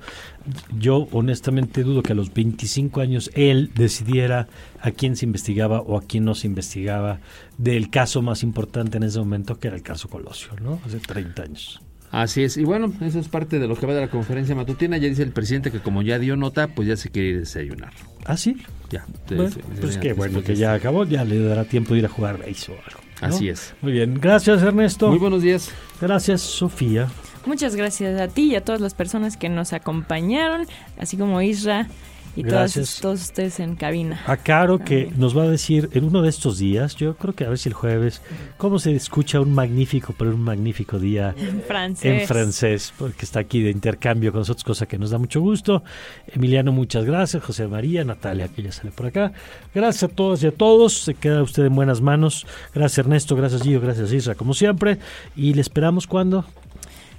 yo 0.78 1.07
honestamente 1.14 1.84
dudo 1.84 2.03
que 2.03 2.12
a 2.12 2.16
los 2.16 2.34
25 2.34 2.99
años 2.99 3.32
él 3.34 3.72
decidiera 3.76 4.49
a 4.82 4.91
quién 4.91 5.16
se 5.16 5.26
investigaba 5.26 5.80
o 5.80 5.97
a 5.97 6.01
quién 6.01 6.26
no 6.26 6.36
se 6.36 6.47
investigaba 6.47 7.22
del 7.57 7.89
caso 7.89 8.22
más 8.22 8.43
importante 8.43 8.97
en 8.97 9.03
ese 9.03 9.20
momento, 9.20 9.57
que 9.57 9.68
era 9.70 9.78
el 9.78 9.84
caso 9.84 10.09
Colosio, 10.09 10.49
¿no? 10.62 10.82
Hace 10.86 10.99
30 10.99 11.43
años. 11.43 11.82
Así 12.12 12.43
es, 12.43 12.57
y 12.57 12.66
bueno, 12.66 12.91
eso 13.01 13.20
es 13.20 13.30
parte 13.30 13.57
de 13.57 13.68
lo 13.68 13.78
que 13.78 13.86
va 13.86 13.93
de 13.93 14.01
la 14.01 14.09
conferencia 14.09 14.53
matutina. 14.53 14.97
Ya 14.97 15.07
dice 15.07 15.24
el 15.24 15.32
presidente 15.32 15.72
que 15.72 15.80
como 15.80 16.01
ya 16.01 16.20
dio 16.20 16.36
nota, 16.36 16.68
pues 16.68 16.88
ya 16.88 16.97
se 16.97 17.09
quiere 17.09 17.30
ir 17.30 17.36
a 17.38 17.39
desayunar. 17.39 17.93
¿Ah, 18.26 18.36
sí? 18.36 18.57
Ya. 18.89 19.05
Bueno, 19.28 19.49
pues 19.80 19.97
qué 19.97 20.09
después 20.09 20.32
bueno 20.32 20.43
que 20.45 20.55
ya 20.55 20.74
acabó, 20.74 21.05
ya 21.05 21.24
le 21.24 21.39
dará 21.39 21.64
tiempo 21.64 21.93
de 21.93 21.99
ir 21.99 22.05
a 22.05 22.09
jugar 22.09 22.38
béisbol 22.38 22.78
o 22.78 22.82
algo. 22.86 23.01
¿no? 23.22 23.28
Así 23.28 23.47
es. 23.47 23.74
Muy 23.82 23.93
bien, 23.93 24.20
gracias 24.20 24.62
Ernesto. 24.62 25.07
Muy 25.09 25.20
buenos 25.20 25.41
días. 25.41 25.72
Gracias 26.01 26.41
Sofía. 26.41 27.07
Muchas 27.45 27.76
gracias 27.76 28.20
a 28.20 28.28
ti 28.28 28.51
y 28.51 28.55
a 28.55 28.64
todas 28.64 28.82
las 28.82 28.93
personas 28.93 29.38
que 29.38 29.49
nos 29.49 29.74
acompañaron, 29.74 30.68
así 30.97 31.18
como 31.18 31.41
Isra 31.41 31.88
y 32.36 32.44
Gracias. 32.44 33.00
todos, 33.00 33.02
todos 33.02 33.22
ustedes 33.24 33.60
en 33.60 33.76
cabina. 33.76 34.22
A 34.26 34.38
Caro 34.38 34.80
que 34.80 35.12
nos 35.18 35.38
va 35.38 35.44
a 35.44 35.50
decir 35.50 35.90
en 35.94 36.06
uno 36.06 36.22
de 36.22 36.30
estos 36.30 36.58
días, 36.58 36.96
yo 36.96 37.16
creo 37.16 37.34
que 37.36 37.44
a 37.46 37.50
ver 37.50 37.58
si 37.58 37.70
el 37.70 37.74
jueves, 37.74 38.22
cómo 38.58 38.80
se 38.80 38.96
escucha 38.96 39.40
un 39.42 39.54
magnífico, 39.54 40.14
pero 40.18 40.34
un 40.34 40.42
magnífico 40.42 40.98
día 41.00 41.36
En 41.38 41.62
francés. 41.62 42.22
en 42.22 42.28
francés, 42.28 42.94
porque 42.98 43.26
está 43.26 43.40
aquí 43.42 43.62
de 43.62 43.72
intercambio 43.72 44.32
con 44.32 44.40
nosotros, 44.42 44.64
cosa 44.64 44.86
que 44.86 44.98
nos 44.98 45.10
da 45.10 45.18
mucho 45.18 45.42
gusto. 45.42 45.84
Emiliano, 46.28 46.72
muchas 46.72 47.04
gracias. 47.06 47.44
José 47.44 47.68
María, 47.68 48.04
Natalia, 48.04 48.48
que 48.48 48.64
ya 48.64 48.72
sale 48.72 48.92
por 48.92 49.08
acá. 49.08 49.34
Gracias 49.76 50.04
a 50.04 50.08
todas 50.14 50.42
y 50.44 50.48
a 50.48 50.52
todos. 50.52 50.94
Se 51.02 51.14
queda 51.16 51.44
usted 51.44 51.66
en 51.66 51.76
buenas 51.76 52.02
manos. 52.02 52.46
Gracias 52.74 53.00
Ernesto, 53.00 53.36
gracias 53.36 53.62
Gio, 53.64 53.82
gracias 53.82 54.12
Isra, 54.14 54.36
como 54.36 54.54
siempre. 54.54 55.00
Y 55.36 55.54
le 55.54 55.62
esperamos 55.62 56.08
cuando. 56.08 56.46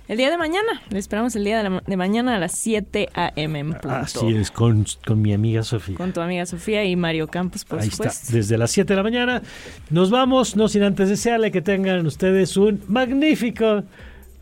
El 0.09 0.19
día 0.19 0.31
de 0.31 0.37
mañana, 0.37 0.83
le 0.91 0.99
esperamos 0.99 1.35
el 1.37 1.45
día 1.45 1.63
de, 1.63 1.71
la- 1.71 1.83
de 1.87 1.97
mañana 1.97 2.37
a 2.37 2.39
las 2.39 2.53
7 2.59 3.09
a.m. 3.15 3.77
Así 3.89 4.35
es, 4.35 4.51
con, 4.51 4.85
con 5.07 5.23
mi 5.23 5.33
amiga 5.33 5.63
Sofía. 5.63 5.97
Con 5.97 6.13
tu 6.13 6.21
amiga 6.21 6.45
Sofía 6.45 6.85
y 6.85 6.97
Mario 6.97 7.29
Campos, 7.29 7.65
por 7.65 7.81
Ahí 7.81 7.89
supuesto. 7.91 8.19
está, 8.25 8.37
desde 8.37 8.59
las 8.59 8.71
7 8.73 8.93
de 8.93 8.97
la 8.97 9.03
mañana. 9.05 9.43
Nos 9.91 10.11
vamos, 10.11 10.57
no 10.57 10.69
sin 10.69 10.83
antes 10.83 11.09
desearle 11.09 11.51
que 11.51 11.63
tengan 11.63 12.05
ustedes 12.07 12.57
un 12.57 12.83
magnífico, 12.89 13.85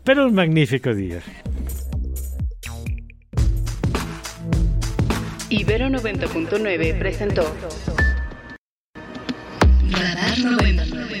pero 0.03 0.25
un 0.27 0.33
magnífico 0.33 0.93
día. 0.95 1.21
Ibero 5.49 5.87
90.9 5.89 6.97
presentó 6.99 7.43
Radar 9.91 10.39
99. 10.39 11.20